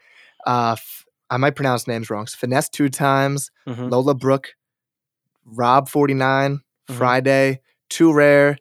Uh, 0.45 0.73
f- 0.77 1.05
I 1.29 1.37
might 1.37 1.55
pronounce 1.55 1.87
names 1.87 2.09
wrong. 2.09 2.27
So 2.27 2.37
Finesse 2.37 2.69
two 2.69 2.89
times. 2.89 3.51
Mhm. 3.67 3.89
Lola 3.91 4.13
Brooke, 4.15 4.49
Rob 5.45 5.89
forty 5.89 6.13
Mhm. 6.13 6.59
Friday, 6.89 7.61
Too 7.89 8.11
Rare, 8.13 8.57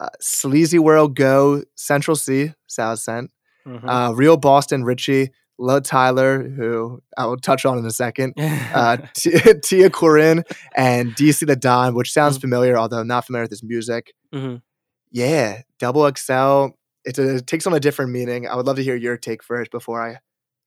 uh, 0.00 0.08
Sleazy 0.20 0.78
World 0.78 1.14
Go, 1.16 1.62
Central 1.74 2.16
Cee, 2.16 2.54
South 2.66 2.98
Scent, 3.00 3.30
Mhm. 3.66 3.88
uh, 3.88 4.14
Real 4.14 4.36
Boston 4.36 4.84
Richey, 4.84 5.30
Luh 5.58 5.80
Tyler, 5.80 6.48
who 6.48 7.02
I 7.16 7.26
will 7.26 7.36
touch 7.36 7.64
on 7.66 7.78
in 7.78 7.84
a 7.86 7.90
second. 7.90 8.34
Uh, 8.74 8.96
T- 9.14 9.30
TiaCorine 9.30 10.42
and 10.76 11.14
DC 11.14 11.44
the 11.46 11.54
Don, 11.56 11.94
which 11.94 12.12
sounds 12.12 12.38
Mhm. 12.38 12.40
familiar, 12.40 12.76
although 12.78 13.00
I'm 13.00 13.06
not 13.06 13.26
familiar 13.26 13.44
with 13.44 13.50
his 13.50 13.62
music. 13.62 14.14
Mhm. 14.34 14.62
Yeah, 15.12 15.62
Double 15.78 16.10
XL. 16.10 16.68
It's 17.04 17.18
a, 17.18 17.36
it 17.36 17.46
takes 17.46 17.66
on 17.66 17.74
a 17.74 17.80
different 17.80 18.12
meaning. 18.12 18.48
I 18.48 18.54
would 18.54 18.66
love 18.66 18.76
to 18.76 18.82
hear 18.82 18.96
your 18.96 19.16
take 19.16 19.42
first 19.42 19.70
before 19.70 20.02
I 20.02 20.18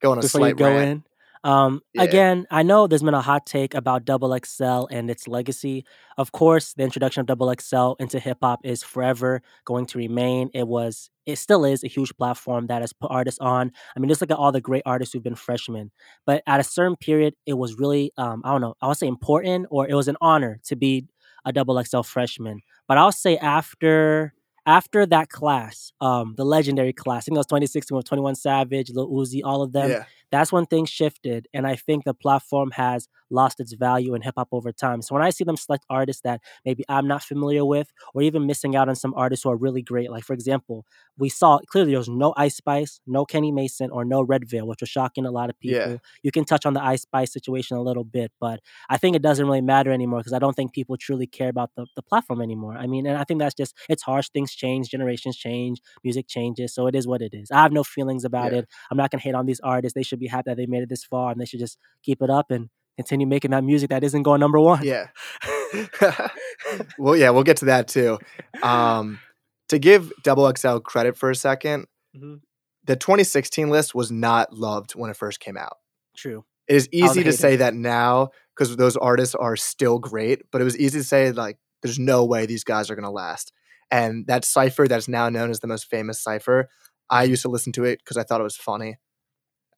go 0.02 0.12
on 0.12 0.18
a 0.18 0.22
before 0.22 0.42
you 0.42 0.46
slight 0.48 0.58
go 0.58 0.66
rant. 0.66 0.90
in. 0.90 1.04
Um, 1.46 1.82
Yeah. 1.94 2.04
Again, 2.04 2.48
I 2.50 2.64
know 2.64 2.88
there's 2.88 3.04
been 3.04 3.14
a 3.14 3.22
hot 3.22 3.46
take 3.46 3.76
about 3.76 4.04
Double 4.04 4.36
XL 4.36 4.88
and 4.90 5.12
its 5.12 5.28
legacy. 5.28 5.86
Of 6.18 6.32
course, 6.32 6.74
the 6.74 6.84
introduction 6.84 7.22
of 7.22 7.28
Double 7.28 7.54
XL 7.54 7.94
into 8.00 8.20
hip 8.20 8.40
hop 8.42 8.62
is 8.64 8.82
forever 8.82 9.44
going 9.64 9.86
to 9.88 10.00
remain. 10.00 10.50
It 10.56 10.68
was, 10.68 11.12
it 11.28 11.38
still 11.38 11.64
is 11.64 11.84
a 11.84 11.88
huge 11.88 12.16
platform 12.18 12.66
that 12.68 12.82
has 12.82 12.94
put 12.94 13.12
artists 13.12 13.40
on. 13.40 13.72
I 13.96 14.00
mean, 14.00 14.10
just 14.10 14.22
look 14.22 14.32
at 14.32 14.38
all 14.38 14.52
the 14.52 14.60
great 14.60 14.82
artists 14.88 15.14
who've 15.14 15.24
been 15.24 15.36
freshmen. 15.36 15.92
But 16.26 16.42
at 16.48 16.60
a 16.60 16.64
certain 16.64 16.96
period, 16.96 17.36
it 17.46 17.54
was 17.54 17.78
really, 17.78 18.12
um, 18.18 18.42
I 18.44 18.52
don't 18.52 18.62
know, 18.62 18.74
I 18.82 18.88
would 18.88 18.98
say 18.98 19.08
important 19.08 19.68
or 19.70 19.88
it 19.88 19.94
was 19.94 20.08
an 20.08 20.18
honor 20.22 20.60
to 20.66 20.76
be 20.76 21.06
a 21.46 21.54
Double 21.54 21.82
XL 21.82 22.02
freshman. 22.02 22.62
But 22.88 22.98
I'll 22.98 23.12
say 23.12 23.38
after 23.38 24.34
after 24.66 25.06
that 25.06 25.30
class, 25.30 25.92
um, 26.02 26.34
the 26.38 26.46
legendary 26.46 26.94
class, 26.94 27.24
I 27.24 27.26
think 27.26 27.36
it 27.36 27.40
was 27.40 27.48
2016 27.48 27.96
with 27.96 28.06
21 28.06 28.36
Savage, 28.36 28.90
Lil 28.92 29.10
Uzi, 29.10 29.42
all 29.44 29.62
of 29.62 29.72
them 29.74 29.92
yeah, 29.92 30.04
that's 30.32 30.52
when 30.52 30.66
things 30.66 30.90
shifted 30.90 31.48
and 31.54 31.68
i 31.68 31.76
think 31.76 32.04
the 32.04 32.14
platform 32.14 32.72
has 32.72 33.08
lost 33.30 33.60
its 33.60 33.74
value 33.74 34.16
in 34.16 34.22
hip-hop 34.22 34.48
over 34.52 34.72
time. 34.72 35.02
So 35.02 35.14
when 35.16 35.24
i 35.24 35.30
see 35.30 35.44
them 35.44 35.56
select 35.56 35.86
artists 35.90 36.22
that 36.24 36.42
maybe 36.66 36.84
i'm 36.90 37.08
not 37.08 37.24
familiar 37.24 37.64
with 37.66 37.92
or 38.14 38.22
even 38.24 38.46
missing 38.48 38.76
out 38.76 38.90
on 38.90 38.96
some 38.96 39.14
artists 39.16 39.44
who 39.44 39.52
are 39.52 39.56
really 39.56 39.82
great 39.82 40.10
like 40.12 40.24
for 40.24 40.34
example 40.34 40.86
we 41.18 41.30
saw 41.30 41.60
clearly 41.68 41.92
there 41.92 42.00
was 42.00 42.10
no 42.10 42.34
ice 42.38 42.58
spice 42.58 43.00
no 43.08 43.26
kenny 43.26 43.52
mason 43.52 43.90
or 43.92 44.04
no 44.06 44.26
Redveil, 44.26 44.68
which 44.68 44.82
was 44.82 44.90
shocking 44.90 45.26
a 45.26 45.32
lot 45.32 45.50
of 45.50 45.60
people 45.60 45.80
Yeah. 45.80 45.98
you 46.24 46.32
can 46.32 46.46
touch 46.46 46.66
on 46.66 46.74
the 46.74 46.84
ice 46.84 47.04
spice 47.04 47.32
situation 47.32 47.78
a 47.78 47.82
little 47.82 48.04
bit 48.04 48.32
but 48.40 48.60
i 48.90 48.98
think 48.98 49.16
it 49.16 49.22
doesn't 49.22 49.46
really 49.46 49.62
matter 49.62 49.92
anymore 49.92 50.20
because 50.20 50.34
i 50.34 50.40
don't 50.40 50.56
think 50.56 50.74
people 50.74 50.98
truly 50.98 51.28
care 51.28 51.50
about 51.50 51.72
the, 51.76 51.86
the 51.96 52.02
platform 52.02 52.42
anymore 52.42 52.76
i 52.78 52.86
mean 52.88 53.06
and 53.08 53.18
i 53.18 53.24
think 53.24 53.40
that's 53.40 53.56
just 53.56 53.76
it's 53.90 54.04
harsh 54.04 54.30
things 54.30 54.54
change 54.54 54.90
generations 54.90 55.38
change 55.38 55.80
music 56.04 56.28
changes 56.28 56.74
so 56.74 56.88
it 56.88 56.96
is 56.96 57.08
what 57.08 57.22
it 57.22 57.34
is 57.34 57.50
i 57.52 57.62
have 57.62 57.72
no 57.72 57.84
feelings 57.84 58.26
about 58.26 58.52
Yeah. 58.52 58.60
it 58.60 58.70
I'm 58.92 58.98
not 58.98 59.10
gonna 59.12 59.22
hate 59.22 59.36
on 59.36 59.46
these 59.46 59.60
artists. 59.62 59.94
They 59.96 60.04
should 60.04 60.20
be 60.20 60.28
happy 60.28 60.44
that 60.52 60.58
they 60.58 60.66
made 60.68 60.84
it 60.84 60.90
this 60.90 61.04
far, 61.04 61.32
and 61.32 61.40
they 61.42 61.46
should 61.46 61.60
just 61.60 61.78
keep 62.04 62.22
it 62.22 62.30
up 62.30 62.52
and 62.52 62.70
continue 62.98 63.26
making 63.28 63.52
that 63.52 63.64
music 63.64 63.90
that 63.90 64.04
isn't 64.04 64.24
going 64.24 64.40
number 64.40 64.60
one. 64.60 64.84
yeah. 64.84 65.08
well, 66.98 67.16
yeah, 67.16 67.30
we'll 67.30 67.44
get 67.44 67.58
to 67.58 67.66
that 67.66 67.88
too. 67.88 68.20
Um, 68.64 69.20
to 69.70 69.80
give 69.80 70.12
Double 70.24 70.52
XL 70.56 70.78
credit 70.80 71.18
for 71.18 71.30
a 71.30 71.36
second, 71.36 71.88
Mhm. 72.16 72.42
the 72.84 72.96
2016 72.96 73.70
list 73.70 73.96
was 73.96 74.12
not 74.12 74.54
loved 74.54 74.94
when 74.96 75.10
it 75.10 75.18
first 75.18 75.40
came 75.40 75.58
out. 75.58 75.78
True. 76.16 76.46
It 76.68 76.76
is 76.76 76.90
easy 76.92 77.24
to 77.24 77.32
say 77.34 77.56
that 77.58 77.74
now 77.74 78.30
because 78.56 78.76
those 78.78 78.96
artists 78.98 79.36
are 79.36 79.56
still 79.56 80.00
great, 80.00 80.44
but 80.52 80.62
it 80.62 80.64
was 80.64 80.78
easy 80.78 81.00
to 81.00 81.04
say 81.04 81.32
like 81.32 81.58
there's 81.82 82.00
no 82.00 82.26
way 82.26 82.46
these 82.46 82.64
guys 82.64 82.90
are 82.90 82.96
gonna 82.96 83.12
last. 83.12 83.52
And 83.92 84.26
that 84.28 84.46
cipher 84.46 84.88
that's 84.88 85.08
now 85.08 85.30
known 85.30 85.52
as 85.52 85.60
the 85.60 85.68
most 85.68 85.86
famous 85.90 86.20
cipher, 86.22 86.70
I 87.10 87.24
used 87.24 87.44
to 87.44 87.50
listen 87.50 87.72
to 87.74 87.84
it 87.84 88.00
because 88.00 88.18
I 88.18 88.24
thought 88.24 88.40
it 88.42 88.46
was 88.46 88.56
funny. 88.58 88.98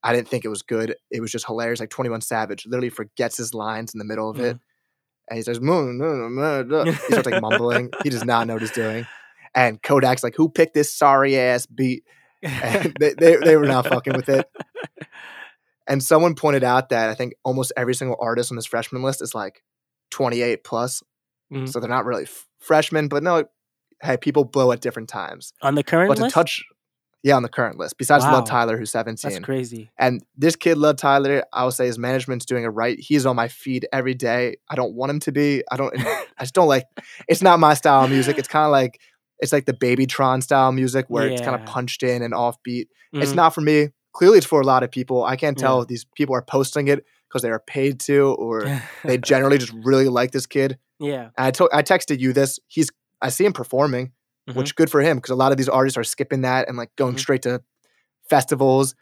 I 0.03 0.13
didn't 0.13 0.29
think 0.29 0.46
it 0.46 0.50
was 0.50 0.62
good. 0.62 0.96
It 1.12 1.20
was 1.20 1.32
just 1.32 1.46
hilarious. 1.48 1.79
Like 1.82 1.89
21 1.89 2.22
Savage 2.22 2.65
literally 2.65 2.89
forgets 2.89 3.36
his 3.36 3.53
lines 3.53 3.94
in 3.94 3.98
the 3.98 4.06
middle 4.06 4.29
of 4.29 4.39
it. 4.39 4.58
And 5.29 5.36
he 5.38 5.44
says, 5.44 5.58
he 5.58 7.12
starts 7.12 7.29
like 7.29 7.41
mumbling. 7.41 7.89
He 8.03 8.10
does 8.10 8.24
not 8.24 8.48
know 8.48 8.53
what 8.53 8.62
he's 8.62 8.72
doing. 8.72 9.06
And 9.57 9.81
Kodak's 9.81 10.23
like, 10.23 10.35
who 10.35 10.49
picked 10.49 10.75
this 10.75 10.93
sorry 10.93 11.35
ass 11.37 11.65
beat? 11.65 12.03
And 12.43 12.95
they, 12.99 13.13
they, 13.15 13.35
they 13.37 13.55
were 13.57 13.65
not 13.65 13.87
fucking 13.87 14.13
with 14.13 14.29
it. 14.29 14.47
And 15.87 16.03
someone 16.03 16.35
pointed 16.35 16.63
out 16.63 16.89
that 16.89 17.09
I 17.09 17.15
think 17.15 17.33
almost 17.43 17.71
every 17.77 17.95
single 17.95 18.17
artist 18.19 18.51
on 18.51 18.55
this 18.55 18.65
freshman 18.65 19.01
list 19.03 19.21
is 19.21 19.33
like 19.33 19.63
28 20.11 20.63
plus. 20.63 21.01
Mhm. 21.51 21.67
So 21.67 21.79
they're 21.79 21.89
not 21.89 22.05
really 22.05 22.23
f- 22.23 22.45
freshmen, 22.59 23.07
but 23.07 23.23
no, 23.23 23.45
hey, 24.03 24.17
people 24.17 24.43
blow 24.43 24.71
at 24.73 24.81
different 24.81 25.09
times. 25.09 25.53
On 25.61 25.75
the 25.75 25.83
current 25.83 26.09
But 26.09 26.17
to 26.17 26.23
list, 26.23 26.33
touch, 26.35 26.63
yeah, 27.23 27.35
on 27.37 27.41
the 27.41 27.49
current 27.49 27.79
list, 27.79 27.97
besides 27.97 28.25
Wow. 28.25 28.39
Luh 28.39 28.45
Tyler, 28.45 28.77
who's 28.77 28.91
17. 28.91 29.31
that's 29.31 29.43
crazy. 29.45 29.89
And 29.97 30.21
this 30.35 30.55
kid, 30.57 30.77
Luh 30.77 30.93
Tyler, 30.93 31.43
I 31.53 31.63
would 31.63 31.73
say 31.73 31.85
his 31.87 31.97
management's 31.97 32.45
doing 32.45 32.63
it 32.65 32.67
right. 32.67 32.99
He's 32.99 33.25
on 33.25 33.35
my 33.37 33.47
feed 33.47 33.87
every 33.93 34.13
day. 34.13 34.57
I 34.69 34.75
don't 34.75 34.93
want 34.93 35.09
him 35.09 35.19
to 35.21 35.31
be. 35.31 35.63
I 35.71 35.77
don't, 35.77 35.93
I 36.37 36.41
just 36.41 36.53
don't 36.53 36.67
like, 36.67 36.83
it's 37.29 37.41
not 37.41 37.59
my 37.59 37.73
style 37.73 38.03
of 38.03 38.11
music. 38.11 38.37
It's 38.37 38.49
kind 38.49 38.65
of 38.65 38.71
like, 38.71 38.99
it's 39.39 39.51
like 39.53 39.65
the 39.65 39.74
Babytron 39.74 40.41
style 40.44 40.72
music 40.72 41.06
where 41.10 41.27
it's 41.27 41.41
kind 41.41 41.56
of 41.56 41.65
punched 41.65 42.03
in 42.03 42.22
and 42.22 42.34
offbeat. 42.34 42.88
It's 43.13 43.32
Mhm. 43.32 43.36
not 43.36 43.53
for 43.53 43.62
me. 43.62 43.89
Clearly, 44.13 44.38
it's 44.39 44.48
for 44.48 44.60
a 44.62 44.65
lot 44.65 44.84
of 44.84 44.91
people. 44.91 45.24
I 45.24 45.36
can't 45.36 45.58
Yeah. 45.60 45.67
tell 45.67 45.82
if 45.82 45.88
these 45.88 46.06
people 46.15 46.36
are 46.36 46.41
posting 46.41 46.88
it 46.88 47.06
because 47.29 47.41
they 47.44 47.50
are 47.51 47.60
paid 47.60 48.00
to, 48.01 48.34
or 48.39 48.82
they 49.03 49.17
generally 49.17 49.58
just 49.58 49.74
really 49.84 50.08
like 50.10 50.32
this 50.32 50.46
kid. 50.46 50.79
yeah. 51.00 51.29
I 51.38 51.51
told, 51.51 51.70
I 51.74 51.84
texted 51.84 52.20
you 52.20 52.34
this. 52.34 52.60
He's, 52.67 52.89
I 53.22 53.29
see 53.29 53.46
him 53.46 53.53
performing, 53.53 54.12
Mhm. 54.50 54.56
which 54.56 54.75
good 54.75 54.89
for 54.89 55.01
him 55.01 55.17
because 55.17 55.29
a 55.32 55.36
lot 55.36 55.51
of 55.51 55.58
these 55.58 55.70
artists 55.70 55.98
are 55.98 56.03
skipping 56.03 56.41
that 56.41 56.67
and 56.67 56.77
like 56.77 56.89
going 56.96 57.15
Mhm. 57.15 57.20
straight 57.20 57.41
to 57.44 57.62
festivals. 58.29 58.96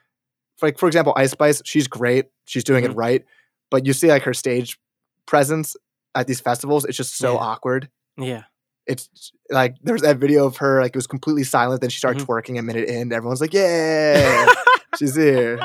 Like 0.61 0.77
for 0.79 0.87
example, 0.87 1.13
Ice 1.15 1.31
Spice, 1.31 1.61
she's 1.65 1.87
great. 1.87 2.25
She's 2.45 2.63
doing 2.63 2.83
it 2.83 2.95
right. 2.95 3.23
But 3.71 3.85
you 3.85 3.93
see 3.93 4.07
like 4.09 4.23
her 4.23 4.33
stage 4.33 4.79
presence 5.25 5.75
at 6.13 6.27
these 6.27 6.39
festivals, 6.39 6.85
it's 6.85 6.97
just 6.97 7.17
so 7.17 7.33
Yeah. 7.33 7.39
awkward. 7.39 7.89
Yeah. 8.17 8.43
It's 8.87 9.31
like 9.49 9.75
there's 9.81 10.01
that 10.01 10.17
video 10.17 10.45
of 10.45 10.57
her, 10.57 10.81
like 10.81 10.91
it 10.91 10.95
was 10.95 11.07
completely 11.07 11.43
silent, 11.43 11.81
then 11.81 11.89
she 11.89 11.97
started 11.97 12.21
Mhm. 12.21 12.27
twerking 12.27 12.59
a 12.59 12.61
minute 12.61 12.87
in, 12.87 13.11
everyone's 13.11 13.41
like, 13.41 13.53
Yeah, 13.53 14.45
she's 14.99 15.15
here. 15.15 15.59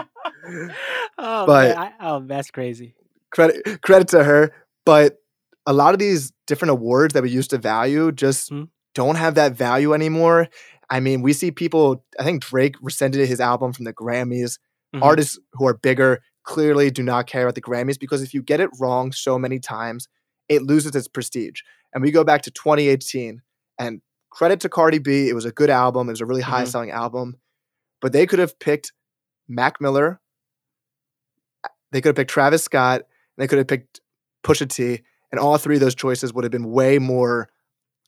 oh, 1.18 1.46
But- 1.46 1.76
I, 1.76 1.92
oh, 2.00 2.20
that's 2.26 2.50
crazy. 2.50 2.94
Credit 3.30 3.80
credit 3.82 4.08
to 4.08 4.24
her. 4.24 4.52
But 4.84 5.18
a 5.66 5.72
lot 5.72 5.94
of 5.94 6.00
these 6.00 6.32
different 6.46 6.70
awards 6.70 7.14
that 7.14 7.22
we 7.22 7.30
used 7.30 7.50
to 7.50 7.58
value 7.58 8.10
just 8.12 8.50
Mhm. 8.50 8.68
don't 8.94 9.16
have 9.16 9.34
that 9.36 9.52
value 9.54 9.92
anymore. 9.94 10.48
I 10.88 10.98
mean, 10.98 11.22
we 11.22 11.32
see 11.32 11.50
people, 11.52 12.04
I 12.18 12.24
think 12.24 12.42
Drake 12.42 12.74
rescinded 12.82 13.28
his 13.28 13.38
album 13.40 13.72
from 13.72 13.84
the 13.84 13.92
Grammys. 13.92 14.58
Mhm. 14.94 15.02
Artists 15.02 15.38
who 15.52 15.66
are 15.68 15.74
bigger 15.74 16.20
clearly 16.42 16.90
do 16.90 17.02
not 17.02 17.26
care 17.28 17.42
about 17.42 17.54
the 17.54 17.60
Grammys 17.62 18.00
because 18.00 18.22
if 18.22 18.34
you 18.34 18.42
get 18.42 18.58
it 18.58 18.70
wrong 18.80 19.12
so 19.12 19.38
many 19.38 19.60
times, 19.60 20.08
it 20.48 20.62
loses 20.62 20.96
its 20.96 21.06
prestige. 21.06 21.60
And 21.92 22.02
we 22.02 22.10
go 22.10 22.24
back 22.24 22.42
to 22.42 22.50
2018 22.50 23.42
and 23.78 24.00
credit 24.30 24.60
to 24.60 24.68
Cardi 24.68 24.98
B, 24.98 25.28
it 25.28 25.34
was 25.34 25.44
a 25.44 25.50
good 25.50 25.70
album, 25.70 26.08
it 26.08 26.12
was 26.12 26.20
a 26.20 26.26
really 26.26 26.40
high 26.42 26.64
selling 26.64 26.90
album, 26.90 27.36
but 28.00 28.12
they 28.12 28.26
could 28.26 28.38
have 28.38 28.58
picked 28.58 28.92
Mac 29.48 29.80
Miller, 29.80 30.20
they 31.92 32.00
could 32.00 32.10
have 32.10 32.16
picked 32.16 32.30
Travis 32.30 32.62
Scott, 32.62 33.00
and 33.00 33.06
they 33.42 33.48
could 33.48 33.58
have 33.58 33.66
picked 33.66 34.00
Pusha 34.44 34.68
T, 34.68 35.02
and 35.32 35.40
all 35.40 35.58
three 35.58 35.76
of 35.76 35.80
those 35.80 35.94
choices 35.94 36.32
would 36.32 36.44
have 36.44 36.52
been 36.52 36.70
way 36.70 36.98
more 36.98 37.48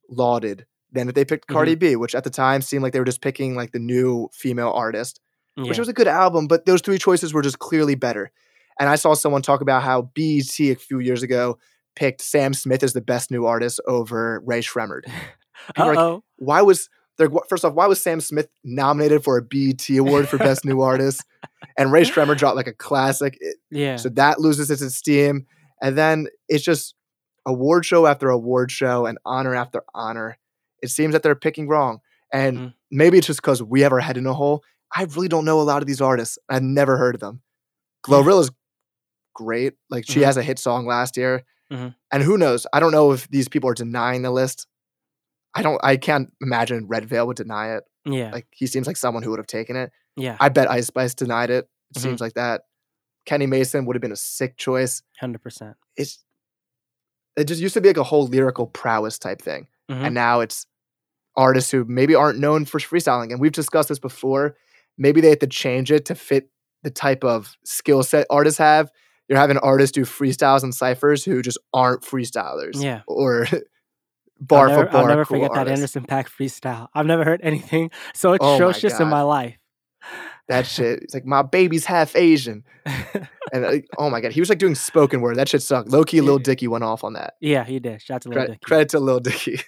lauded 0.09 0.67
than 0.93 1.09
if 1.09 1.15
they 1.15 1.25
picked 1.25 1.47
Mm-hmm. 1.49 1.55
Cardi 1.55 1.75
B, 1.75 1.97
which 1.97 2.15
at 2.15 2.25
the 2.25 2.31
time 2.31 2.63
seemed 2.63 2.83
like 2.83 2.93
they 2.93 2.99
were 2.99 3.05
just 3.05 3.21
picking 3.23 3.55
like 3.57 3.73
the 3.73 3.79
new 3.79 4.29
female 4.33 4.71
artist 4.71 5.21
Yeah. 5.57 5.65
which 5.69 5.79
was 5.79 5.89
a 5.89 5.93
good 5.93 6.09
album, 6.09 6.47
but 6.47 6.67
those 6.67 6.81
three 6.83 6.99
choices 6.99 7.35
were 7.35 7.43
just 7.43 7.59
clearly 7.59 7.95
better. 7.95 8.31
And 8.79 8.89
I 8.89 8.95
saw 8.97 9.15
someone 9.15 9.43
talk 9.43 9.61
about 9.61 9.83
how 9.83 10.03
BET 10.15 10.59
a 10.61 10.75
few 10.75 10.99
years 11.01 11.23
ago 11.23 11.59
picked 11.97 12.21
Sam 12.23 12.55
Smith 12.55 12.83
as 12.83 12.93
the 12.93 13.01
best 13.01 13.31
new 13.31 13.47
artist 13.47 13.81
over 13.87 14.43
Rae 14.45 14.61
Sremmurd. 14.61 15.03
Are 15.77 15.95
like. 15.95 16.23
Why 16.37 16.63
was 16.63 16.89
there? 17.19 17.29
First 17.49 17.65
off, 17.65 17.75
why 17.75 17.87
was 17.87 18.03
Sam 18.03 18.21
Smith 18.21 18.49
nominated 18.65 19.23
for 19.23 19.37
a 19.39 19.43
BET 19.43 19.89
award 19.91 20.29
for 20.29 20.39
best 20.39 20.65
new 20.65 20.81
artist? 20.81 21.23
And 21.79 21.93
Rae 21.93 22.03
Sremmurd 22.03 22.39
dropped 22.39 22.57
like 22.57 22.67
a 22.67 22.73
classic, 22.73 23.37
It- 23.41 23.57
yeah. 23.71 23.97
so 23.97 24.09
that 24.11 24.41
loses 24.41 24.71
its 24.71 24.83
esteem. 24.83 25.47
And 25.81 25.97
then 25.97 26.27
it's 26.49 26.65
just 26.65 26.95
award 27.47 27.85
show 27.85 28.07
after 28.07 28.29
award 28.31 28.71
show 28.71 29.07
and 29.07 29.19
honor 29.25 29.55
after 29.55 29.83
honor. 29.95 30.39
It 30.83 30.89
seems 30.91 31.13
that 31.13 31.23
they're 31.23 31.35
picking 31.35 31.69
wrong. 31.69 32.01
And 32.33 32.59
Mhm. 32.59 32.75
maybe 32.91 33.19
it's 33.19 33.27
just 33.27 33.41
because 33.43 33.63
we 33.63 33.83
have 33.83 33.93
our 33.93 34.01
head 34.01 34.17
in 34.17 34.27
a 34.27 34.33
hole. 34.35 34.63
I 34.95 35.05
really 35.05 35.29
don't 35.29 35.45
know 35.45 35.61
a 35.61 35.63
lot 35.63 35.83
of 35.83 35.87
these 35.87 36.01
artists. 36.01 36.39
I've 36.49 36.63
never 36.63 36.97
heard 36.97 37.15
of 37.15 37.21
them. 37.21 37.43
Glorilla's 38.05 38.51
great. 39.35 39.75
Like 39.91 40.05
she 40.07 40.21
Mhm. 40.21 40.25
has 40.25 40.37
a 40.37 40.43
hit 40.43 40.59
song 40.59 40.87
last 40.87 41.17
year. 41.17 41.45
Mhm. 41.73 41.95
And 42.13 42.23
who 42.23 42.37
knows? 42.37 42.67
I 42.73 42.81
don't 42.81 42.93
know 42.93 43.13
if 43.13 43.29
these 43.29 43.49
people 43.49 43.71
are 43.71 43.75
denying 43.75 44.23
the 44.23 44.31
list. 44.31 44.67
I 45.55 45.63
don't 45.63 45.81
I 45.83 45.97
can't 45.97 46.33
imagine 46.43 46.87
Redveil 46.89 47.27
would 47.27 47.37
deny 47.37 47.75
it. 47.77 47.85
yeah. 48.05 48.31
Like 48.33 48.47
he 48.51 48.67
seems 48.67 48.87
like 48.87 48.97
someone 48.97 49.23
who 49.23 49.31
would 49.31 49.39
have 49.39 49.47
taken 49.47 49.77
it. 49.77 49.91
yeah. 50.17 50.37
I 50.41 50.49
bet 50.51 50.71
Ice 50.71 50.87
Spice 50.89 51.15
denied 51.15 51.51
it. 51.51 51.69
It 51.95 51.99
Mhm. 51.99 52.03
seems 52.03 52.21
like 52.21 52.35
that. 52.35 52.63
Kenny 53.25 53.47
Mason 53.47 53.87
would 53.87 53.97
have 53.97 54.01
been 54.03 54.13
a 54.13 54.17
sick 54.17 54.57
choice. 54.57 55.03
Hundred 55.21 55.43
percent. 55.43 55.77
It's 55.97 56.25
it 57.37 57.45
just 57.45 57.61
used 57.63 57.75
to 57.75 57.81
be 57.81 57.89
like 57.89 57.97
a 57.97 58.03
whole 58.03 58.27
lyrical 58.27 58.67
prowess 58.67 59.19
type 59.19 59.41
thing. 59.41 59.69
Mhm. 59.91 60.05
And 60.07 60.15
now 60.15 60.41
it's 60.41 60.67
artists 61.37 61.71
who 61.71 61.85
maybe 61.87 62.15
aren't 62.15 62.39
known 62.39 62.65
for 62.67 62.79
freestyling. 62.79 63.31
And 63.31 63.41
we've 63.41 63.53
discussed 63.53 63.89
this 63.89 63.99
before. 63.99 64.55
Maybe 64.99 65.21
they 65.23 65.31
had 65.31 65.41
to 65.41 65.47
change 65.47 65.91
it 65.91 66.05
to 66.07 66.15
fit 66.15 66.51
the 66.83 66.91
type 66.91 67.25
of 67.25 67.57
skill 67.65 68.03
set 68.03 68.27
artists 68.29 68.59
have. 68.59 68.91
You're 69.33 69.41
having 69.41 69.57
artists 69.57 69.95
do 69.95 70.03
freestyles 70.03 70.63
and 70.63 70.75
ciphers 70.75 71.25
who 71.25 71.41
just 71.41 71.57
aren't 71.73 72.03
freestylers. 72.03 72.73
Yeah. 72.75 73.01
Or 73.07 73.47
bar 74.43 74.69
I'll 74.69 74.77
never, 74.77 74.85
for 74.85 74.93
bar. 74.93 75.01
I'll 75.01 75.09
never 75.09 75.25
cool 75.25 75.39
forget 75.39 75.55
that. 75.55 75.69
Anderson 75.69 76.05
.Paak 76.05 76.27
freestyle. 76.27 76.89
I've 76.93 77.07
never 77.07 77.25
heard 77.25 77.41
anything 77.43 77.91
so 78.15 78.37
Oh 78.39 78.39
my 78.39 78.55
atrocious 78.57 79.01
in 79.01 79.09
my 79.09 79.23
life. 79.23 79.57
That 80.49 80.67
shit. 80.67 81.01
It's 81.03 81.15
like 81.15 81.25
my 81.25 81.41
baby's 81.41 81.87
half 81.87 82.15
Asian. 82.15 82.63
And 83.55 83.65
like, 83.65 83.87
oh 83.97 84.11
my 84.11 84.21
god, 84.21 84.33
he 84.33 84.41
was 84.41 84.51
like 84.51 84.59
doing 84.59 84.75
spoken 84.75 85.23
word. 85.23 85.37
That 85.37 85.49
shit 85.49 85.63
sucked. 85.63 85.89
Low 85.89 86.05
key, 86.05 86.21
Lil 86.21 86.39
Dicky 86.39 86.69
went 86.69 86.85
off 86.85 87.03
on 87.03 87.15
that. 87.15 87.33
yeah, 87.41 87.65
he 87.65 87.81
did. 87.81 88.03
Shout 88.03 88.17
out 88.17 88.23
to 88.23 88.29
Lil 88.29 88.47
Dicky. 88.49 88.59
credit 88.63 88.89
to 88.91 89.01
Lil 89.01 89.21
Dicky. 89.21 89.61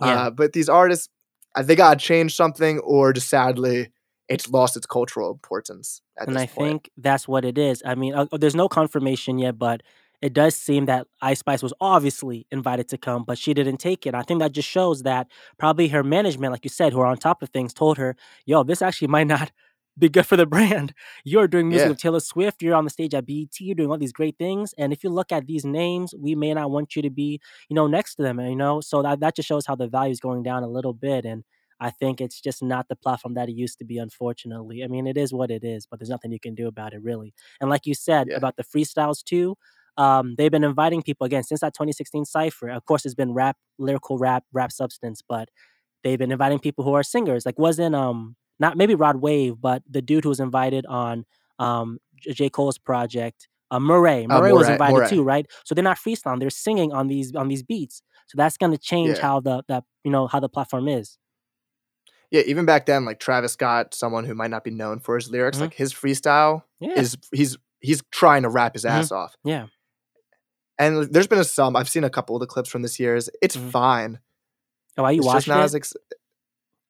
Yeah. 0.00 0.06
Uh, 0.06 0.30
but 0.30 0.52
these 0.52 0.68
artists, 0.68 1.08
uh, 1.56 1.62
they 1.64 1.74
gotta 1.74 1.98
change 1.98 2.36
something, 2.36 2.78
or 2.78 3.12
just 3.12 3.28
sadly, 3.28 3.90
it's 4.30 4.50
lost 4.50 4.76
its 4.78 4.86
cultural 4.86 5.30
importance 5.32 6.02
at 6.18 6.28
and 6.28 6.38
I 6.38 6.46
point. 6.46 6.78
think 6.80 6.90
that's 6.96 7.28
what 7.28 7.44
it 7.44 7.58
is. 7.58 7.82
I 7.84 7.94
mean, 7.94 8.14
uh, 8.14 8.26
there's 8.32 8.54
no 8.54 8.68
confirmation 8.68 9.38
yet, 9.38 9.58
but 9.58 9.82
it 10.22 10.34
does 10.34 10.54
seem 10.54 10.86
that 10.86 11.06
Ice 11.22 11.40
Spice 11.40 11.62
was 11.62 11.72
obviously 11.80 12.46
invited 12.50 12.88
to 12.90 12.98
come, 12.98 13.24
but 13.24 13.38
she 13.38 13.54
didn't 13.54 13.78
take 13.78 14.06
it. 14.06 14.14
I 14.14 14.22
think 14.22 14.40
that 14.40 14.52
just 14.52 14.68
shows 14.68 15.02
that 15.04 15.28
probably 15.58 15.88
her 15.88 16.04
management, 16.04 16.52
like 16.52 16.64
you 16.64 16.70
said, 16.70 16.92
who 16.92 17.00
are 17.00 17.06
on 17.06 17.16
top 17.18 17.42
of 17.42 17.50
things, 17.50 17.72
told 17.74 17.98
her, 17.98 18.16
"Yo, 18.46 18.62
this 18.62 18.82
actually 18.82 19.08
might 19.08 19.26
not 19.26 19.50
be 19.98 20.08
good 20.10 20.26
for 20.26 20.36
the 20.36 20.46
brand. 20.46 20.94
You're 21.24 21.48
doing 21.48 21.68
music 21.70 21.86
Yeah. 21.86 21.88
with 21.88 21.98
Taylor 22.00 22.20
Swift. 22.20 22.62
You're 22.62 22.74
on 22.76 22.84
the 22.84 22.90
stage 22.90 23.14
at 23.14 23.26
BET. 23.26 23.60
You're 23.60 23.74
doing 23.74 23.90
all 23.90 23.98
these 23.98 24.12
great 24.12 24.38
things. 24.38 24.74
And 24.78 24.92
if 24.92 25.02
you 25.04 25.10
look 25.10 25.32
at 25.32 25.46
these 25.46 25.64
names, 25.64 26.14
we 26.18 26.34
may 26.34 26.54
not 26.54 26.70
want 26.70 26.96
you 26.96 27.02
to 27.02 27.10
be, 27.10 27.40
you 27.68 27.74
know, 27.74 27.86
next 27.86 28.14
to 28.16 28.22
them. 28.22 28.40
You 28.40 28.56
know, 28.56 28.80
so 28.80 29.02
that 29.02 29.20
that 29.20 29.36
just 29.36 29.48
shows 29.48 29.66
how 29.66 29.74
the 29.76 29.88
value 29.88 30.12
is 30.12 30.20
going 30.20 30.42
down 30.42 30.62
a 30.62 30.68
little 30.68 30.94
bit. 30.94 31.24
And 31.24 31.44
I 31.80 31.90
think 31.90 32.20
it's 32.20 32.40
just 32.40 32.62
not 32.62 32.88
the 32.88 32.96
platform 32.96 33.34
that 33.34 33.48
it 33.48 33.52
used 33.56 33.78
to 33.78 33.84
be, 33.84 33.98
unfortunately. 33.98 34.84
I 34.84 34.86
mean, 34.88 35.06
it 35.06 35.16
is 35.16 35.32
what 35.32 35.50
it 35.50 35.64
is, 35.64 35.86
but 35.86 35.98
there's 35.98 36.10
nothing 36.10 36.32
you 36.32 36.40
can 36.40 36.54
do 36.54 36.66
about 36.68 36.92
it, 36.92 37.02
really. 37.02 37.32
And 37.60 37.70
like 37.70 37.86
you 37.86 37.94
said 37.94 38.28
Yeah. 38.28 38.36
about 38.36 38.56
the 38.56 38.64
freestyles 38.64 39.22
too, 39.24 39.56
um, 39.96 40.34
they've 40.36 40.50
been 40.50 40.64
inviting 40.64 41.02
people 41.02 41.24
again 41.26 41.42
since 41.42 41.60
that 41.60 41.74
2016 41.74 42.24
cipher. 42.24 42.68
Of 42.70 42.84
course, 42.86 43.04
it's 43.06 43.14
been 43.14 43.32
rap, 43.34 43.56
lyrical 43.78 44.18
rap, 44.18 44.44
rap 44.52 44.72
substance, 44.72 45.22
but 45.26 45.48
they've 46.04 46.18
been 46.18 46.32
inviting 46.32 46.58
people 46.58 46.84
who 46.84 46.94
are 46.94 47.02
singers. 47.02 47.46
Like 47.46 47.58
wasn't 47.58 47.94
um 47.94 48.36
not 48.58 48.76
maybe 48.76 48.94
Rod 48.94 49.16
Wave, 49.16 49.56
but 49.60 49.82
the 49.90 50.02
dude 50.02 50.24
who 50.24 50.30
was 50.30 50.40
invited 50.40 50.86
on 50.86 51.24
um 51.58 51.98
J. 52.20 52.50
Cole's 52.50 52.78
project. 52.78 53.48
Uh, 53.70 53.78
Morray, 53.78 54.24
Uh, 54.24 54.28
Morray 54.40 54.52
was 54.54 54.68
invited 54.68 54.96
Morray. 54.96 55.08
too, 55.10 55.22
right? 55.22 55.46
So 55.64 55.74
they're 55.74 55.84
not 55.84 55.98
freestyling; 55.98 56.40
they're 56.40 56.50
singing 56.50 56.92
on 56.92 57.06
these 57.08 57.34
on 57.36 57.48
these 57.48 57.62
beats. 57.62 58.02
So 58.28 58.36
that's 58.36 58.56
going 58.56 58.72
to 58.72 58.78
change 58.78 59.18
Yeah. 59.18 59.22
how 59.22 59.40
the 59.40 59.62
that 59.68 59.84
you 60.04 60.10
know 60.10 60.26
how 60.26 60.40
the 60.40 60.48
platform 60.48 60.88
is. 60.88 61.18
Yeah, 62.30 62.42
even 62.46 62.64
back 62.64 62.86
then, 62.86 63.04
like 63.04 63.18
Travis 63.18 63.52
Scott, 63.54 63.92
someone 63.94 64.24
who 64.24 64.34
might 64.34 64.50
not 64.50 64.62
be 64.64 64.70
known 64.70 65.00
for 65.00 65.16
his 65.16 65.30
lyrics, 65.30 65.58
Mhm. 65.58 65.62
like 65.62 65.74
his 65.74 65.92
freestyle 65.92 66.62
Yeah, 66.78 66.92
is 66.98 67.16
he's 67.32 67.56
he's 67.80 68.02
trying 68.12 68.42
to 68.42 68.48
rap 68.48 68.74
his 68.74 68.84
Mhm. 68.84 68.90
ass 68.90 69.10
off. 69.12 69.34
yeah, 69.42 69.66
And 70.78 71.12
there's 71.12 71.26
been 71.26 71.38
a 71.40 71.44
some 71.44 71.74
I've 71.76 71.88
seen 71.88 72.04
a 72.04 72.10
couple 72.10 72.36
of 72.36 72.40
the 72.40 72.46
clips 72.46 72.68
from 72.68 72.82
this 72.82 73.00
year's. 73.00 73.28
It's 73.42 73.56
Mhm. 73.56 73.70
fine. 73.70 74.18
Oh, 74.96 75.04
are 75.04 75.12
you 75.12 75.18
it's 75.20 75.26
watching 75.26 75.52
it? 75.54 75.74
ex- 75.74 75.94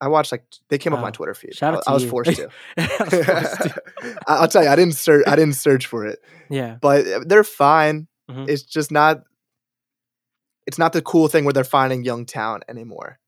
I 0.02 0.09
watched 0.09 0.32
like 0.32 0.44
they 0.68 0.78
came 0.78 0.92
up 0.92 0.99
on 0.99 1.02
my 1.02 1.09
Oh, 1.09 1.12
Twitter 1.12 1.35
feed. 1.35 1.54
shout 1.54 1.75
I, 1.75 1.76
out 1.78 1.82
I 1.87 1.92
was 1.92 2.04
you. 2.04 2.11
forced 2.11 2.35
to. 2.37 2.49
Was 2.76 2.87
forced 2.99 3.62
to. 3.62 3.82
I'll 4.26 4.49
tell 4.49 4.62
you, 4.64 4.68
I 4.70 4.76
didn't 4.76 4.94
search. 4.94 5.25
I 5.26 5.37
didn't 5.37 5.54
search 5.56 5.87
for 5.87 6.06
it, 6.06 6.18
Yeah, 6.49 6.76
but 6.80 7.06
uh, 7.06 7.20
they're 7.26 7.44
fine. 7.44 8.09
Mhm. 8.30 8.49
It's 8.49 8.62
just 8.62 8.90
not. 8.90 9.23
It's 10.66 10.78
not 10.78 10.92
the 10.92 11.02
cool 11.02 11.28
thing 11.28 11.44
where 11.44 11.52
they're 11.52 11.64
finding 11.64 12.02
young 12.04 12.26
talent 12.26 12.64
anymore. 12.68 13.18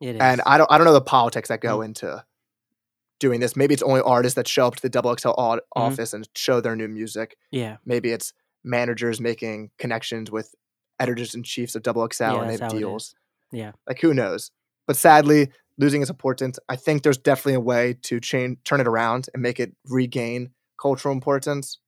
It 0.00 0.16
is. 0.16 0.20
And 0.20 0.40
I 0.46 0.58
don't. 0.58 0.70
I 0.70 0.78
don't 0.78 0.86
know 0.86 0.92
the 0.92 1.00
politics 1.00 1.48
that 1.48 1.60
Mm-hmm. 1.60 1.68
go 1.76 1.82
into 1.82 2.24
doing 3.20 3.40
this. 3.40 3.56
Maybe 3.56 3.72
it's 3.74 3.82
only 3.82 4.00
artists 4.02 4.34
that 4.36 4.46
show 4.48 4.66
up 4.66 4.76
to 4.76 4.82
the 4.82 4.88
Double 4.90 5.16
XL 5.16 5.28
Mm-hmm. 5.30 5.60
office 5.74 6.12
and 6.12 6.28
show 6.36 6.60
their 6.60 6.76
new 6.76 6.88
music. 6.88 7.36
yeah, 7.50 7.76
Maybe 7.84 8.10
it's 8.12 8.32
managers 8.64 9.20
making 9.20 9.70
connections 9.78 10.30
with 10.30 10.54
editors 10.98 11.34
and 11.34 11.44
chiefs 11.44 11.74
of 11.74 11.82
Double 11.82 12.06
XL 12.12 12.22
Yeah, 12.24 12.40
and 12.40 12.50
they 12.50 12.56
have 12.58 12.72
is. 12.74 12.78
deals. 12.78 13.14
Yeah. 13.52 13.72
Like 13.86 14.00
who 14.00 14.12
knows? 14.12 14.50
But 14.86 14.96
sadly, 14.96 15.50
losing 15.78 16.00
its 16.02 16.10
importance. 16.10 16.58
I 16.68 16.76
think 16.76 17.02
there's 17.02 17.18
definitely 17.18 17.54
a 17.54 17.60
way 17.60 17.94
to 18.02 18.18
change, 18.20 18.58
turn 18.64 18.80
it 18.80 18.86
around, 18.88 19.28
and 19.34 19.42
make 19.42 19.60
it 19.60 19.72
regain 19.86 20.50
cultural 20.80 21.12
importance. 21.14 21.78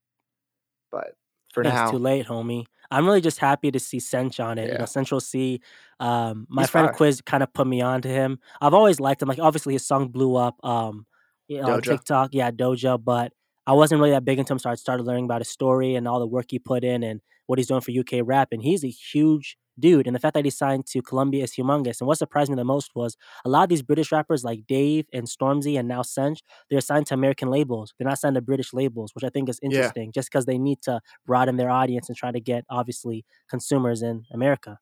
But 0.91 1.17
for 1.53 1.63
I 1.63 1.65
think 1.65 1.75
now, 1.75 1.83
it's 1.85 1.91
too 1.93 1.99
late, 1.99 2.27
homie. 2.27 2.67
I'm 2.91 3.07
really 3.07 3.21
just 3.21 3.39
happy 3.39 3.71
to 3.71 3.79
see 3.79 3.99
Sench 3.99 4.43
on 4.43 4.59
it. 4.59 4.65
You 4.65 4.73
Yeah. 4.73 4.79
know, 4.79 4.87
Central 4.87 5.21
Cee. 5.21 5.61
Um, 6.01 6.47
my 6.49 6.63
He's 6.63 6.71
friend 6.71 6.87
fire. 6.89 6.95
Quiz 6.95 7.21
kind 7.21 7.43
of 7.43 7.53
put 7.53 7.67
me 7.67 7.81
on 7.81 8.03
to 8.03 8.09
him. 8.09 8.39
I've 8.61 8.75
always 8.75 9.01
liked 9.01 9.23
him. 9.23 9.29
Like, 9.29 9.39
obviously, 9.39 9.75
his 9.75 9.87
song 9.87 10.09
blew 10.09 10.37
up. 10.37 10.57
Um, 10.65 11.07
you 11.49 11.61
know, 11.61 11.69
on 11.69 11.83
TikTok, 11.83 12.31
yeah, 12.33 12.51
Doja. 12.51 13.03
But 13.03 13.33
I 13.67 13.73
wasn't 13.73 14.01
really 14.01 14.13
that 14.13 14.25
big 14.25 14.39
into 14.39 14.53
him, 14.53 14.59
so 14.59 14.71
I 14.71 14.75
started 14.75 15.05
learning 15.05 15.25
about 15.25 15.41
his 15.41 15.49
story 15.49 15.95
and 15.95 16.07
all 16.09 16.21
the 16.21 16.27
work 16.27 16.47
he 16.51 16.59
put 16.59 16.85
in 16.85 17.03
and 17.03 17.21
what 17.47 17.59
he's 17.59 17.69
doing 17.69 17.81
for 17.81 17.91
UK 17.91 18.21
rap. 18.23 18.49
And 18.53 18.63
he's 18.63 18.85
a 18.85 18.89
huge 18.89 19.57
dude. 19.79 20.07
And 20.07 20.15
the 20.15 20.21
fact 20.21 20.35
that 20.35 20.45
he 20.45 20.51
signed 20.51 20.87
to 20.87 21.03
Columbia 21.03 21.45
is 21.45 21.53
humongous. 21.53 22.01
And 22.01 22.09
what 22.09 22.19
surprised 22.19 22.51
me 22.51 22.57
the 22.57 22.65
most 22.65 22.93
was 22.95 23.17
a 23.45 23.49
lot 23.49 23.65
of 23.65 23.69
these 23.69 23.83
British 23.83 24.11
rappers 24.13 24.45
like 24.45 24.67
Dave 24.67 25.07
and 25.13 25.27
Stormzy 25.27 25.79
and 25.79 25.89
now 25.89 26.03
Sench, 26.03 26.39
they're 26.71 26.81
signed 26.81 27.07
to 27.07 27.15
American 27.15 27.51
labels. 27.51 27.95
They're 27.99 28.09
not 28.09 28.19
signed 28.19 28.35
to 28.37 28.41
British 28.41 28.73
labels, 28.73 29.15
which 29.15 29.25
I 29.25 29.29
think 29.31 29.49
is 29.49 29.59
Yeah. 29.63 29.69
interesting, 29.69 30.13
just 30.13 30.29
because 30.31 30.47
they 30.47 30.59
need 30.59 30.83
to 30.83 31.01
broaden 31.27 31.57
their 31.57 31.71
audience 31.71 32.09
and 32.09 32.17
try 32.17 32.31
to 32.33 32.41
get 32.41 32.65
obviously 32.71 33.25
consumers 33.49 34.03
in 34.03 34.25
America. 34.33 34.79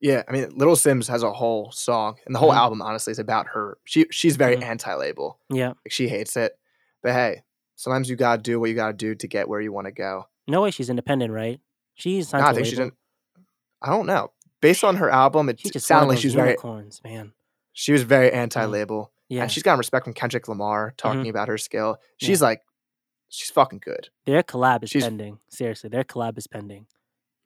yeah, 0.00 0.22
I 0.28 0.32
mean, 0.32 0.50
Little 0.54 0.74
Simz 0.74 1.08
has 1.08 1.22
a 1.22 1.32
whole 1.32 1.70
song, 1.72 2.16
and 2.26 2.34
the 2.34 2.38
whole 2.38 2.50
Mhm. 2.50 2.56
album 2.56 2.82
honestly 2.82 3.10
is 3.12 3.18
about 3.18 3.46
her. 3.48 3.78
She 3.84 4.04
she's 4.10 4.36
very 4.36 4.56
Mhm. 4.56 4.62
anti-label. 4.64 5.38
Yeah. 5.48 5.68
Like 5.68 5.90
she 5.92 6.08
hates 6.08 6.36
it. 6.36 6.58
But 7.02 7.12
hey, 7.12 7.42
sometimes 7.76 8.10
you 8.10 8.16
gotta 8.16 8.42
do 8.42 8.60
what 8.60 8.68
you 8.68 8.74
gotta 8.74 8.92
do 8.92 9.14
to 9.14 9.26
get 9.28 9.48
where 9.48 9.60
you 9.62 9.72
want 9.72 9.86
to 9.86 9.92
go. 9.92 10.26
No 10.46 10.60
way 10.62 10.70
she's 10.72 10.90
independent, 10.90 11.32
right? 11.32 11.58
She's 11.94 12.28
signed 12.28 12.42
Nah, 12.42 12.50
I 12.50 12.54
think 12.54 12.66
she 12.66 12.72
label. 12.76 12.90
didn't. 12.90 12.98
I 13.84 13.90
don't 13.90 14.06
know. 14.06 14.30
Based 14.60 14.82
on 14.82 14.96
her 14.96 15.10
album, 15.10 15.48
it 15.48 15.58
just 15.58 15.86
sounded 15.86 16.08
like 16.08 16.18
she's 16.18 16.32
she 16.32 16.38
those 16.38 16.56
was 16.56 17.00
very 17.02 17.14
man. 17.14 17.32
she 17.74 17.92
was 17.92 18.02
very 18.02 18.32
anti-label, 18.32 19.12
Yeah, 19.28 19.42
and 19.42 19.52
she's 19.52 19.62
gotten 19.62 19.78
respect 19.78 20.04
from 20.04 20.14
Kendrick 20.14 20.48
Lamar 20.48 20.94
talking 20.96 21.28
about 21.28 21.48
her 21.48 21.58
skill. 21.58 21.98
Yeah. 22.18 22.26
She's 22.26 22.40
like, 22.40 22.62
she's 23.28 23.50
fucking 23.50 23.80
good. 23.84 24.08
their 24.24 24.42
collab 24.42 24.82
is 24.82 24.90
she's- 24.90 25.04
pending. 25.04 25.38
Seriously, 25.50 25.90
their 25.90 26.04
collab 26.04 26.38
is 26.38 26.46
pending. 26.46 26.86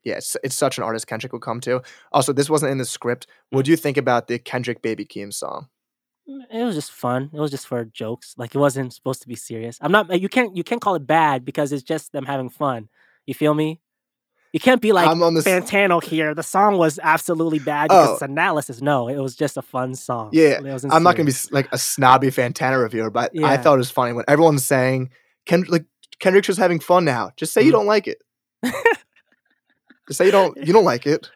Yeah, 0.04 0.14
it's, 0.18 0.36
it's 0.44 0.54
such 0.54 0.78
an 0.78 0.84
artist 0.84 1.08
Kendrick 1.08 1.32
would 1.32 1.42
come 1.42 1.60
to. 1.62 1.82
Also, 2.12 2.32
this 2.32 2.48
wasn't 2.48 2.70
in 2.70 2.78
the 2.78 2.84
script. 2.84 3.26
What 3.50 3.62
Mm. 3.62 3.64
do 3.64 3.70
you 3.72 3.76
think 3.76 3.96
about 3.96 4.28
the 4.28 4.38
Kendrick 4.38 4.80
Baby 4.80 5.04
Keem 5.04 5.34
song? 5.34 5.68
Mm, 6.30 6.44
It 6.52 6.64
was 6.64 6.76
just 6.76 6.92
fun. 6.92 7.30
It 7.34 7.40
was 7.40 7.50
just 7.50 7.66
for 7.66 7.84
jokes. 7.84 8.34
Like 8.38 8.54
it 8.54 8.58
wasn't 8.58 8.94
supposed 8.94 9.22
to 9.22 9.28
be 9.28 9.34
serious. 9.34 9.76
I'm 9.80 9.90
not. 9.90 10.20
You 10.20 10.28
can't. 10.28 10.56
You 10.56 10.62
can't 10.62 10.80
call 10.80 10.94
it 10.94 11.06
bad 11.06 11.44
because 11.44 11.72
it's 11.72 11.82
just 11.82 12.12
them 12.12 12.26
having 12.26 12.48
fun. 12.48 12.88
You 13.26 13.34
feel 13.34 13.54
me? 13.54 13.80
You 14.52 14.60
can't 14.60 14.80
be 14.80 14.92
like 14.92 15.06
I'm 15.06 15.22
on 15.22 15.34
this. 15.34 15.44
Fantano 15.44 16.02
here. 16.02 16.34
The 16.34 16.42
song 16.42 16.78
was 16.78 16.98
absolutely 17.02 17.58
bad 17.58 17.88
because 17.88 18.08
Oh. 18.08 18.12
it's 18.14 18.22
analysis. 18.22 18.80
No, 18.80 19.08
it 19.08 19.18
was 19.18 19.36
just 19.36 19.56
a 19.58 19.62
fun 19.62 19.94
song. 19.94 20.30
Yeah, 20.32 20.58
I'm 20.90 21.02
not 21.02 21.16
gonna 21.16 21.30
be 21.30 21.36
like 21.50 21.68
a 21.70 21.76
snobby 21.78 22.28
Fantano 22.28 22.82
reviewer, 22.82 23.10
but 23.10 23.30
I 23.44 23.56
thought 23.58 23.74
it 23.74 23.78
was 23.78 23.90
funny 23.90 24.12
when 24.14 24.24
everyone's 24.26 24.64
saying 24.64 25.10
Kendrick, 25.44 25.70
like 25.70 25.84
Kendrick's 26.18 26.46
just 26.46 26.58
having 26.58 26.80
fun 26.80 27.04
now. 27.04 27.30
Just 27.36 27.52
say 27.52 27.62
you 27.62 27.68
Mhm. 27.70 27.72
don't 27.72 27.86
like 27.86 28.08
it. 28.08 28.22
just 30.08 30.18
say 30.18 30.26
you 30.26 30.32
don't 30.32 30.56
you 30.56 30.72
don't 30.72 30.84
like 30.84 31.06
it. 31.06 31.30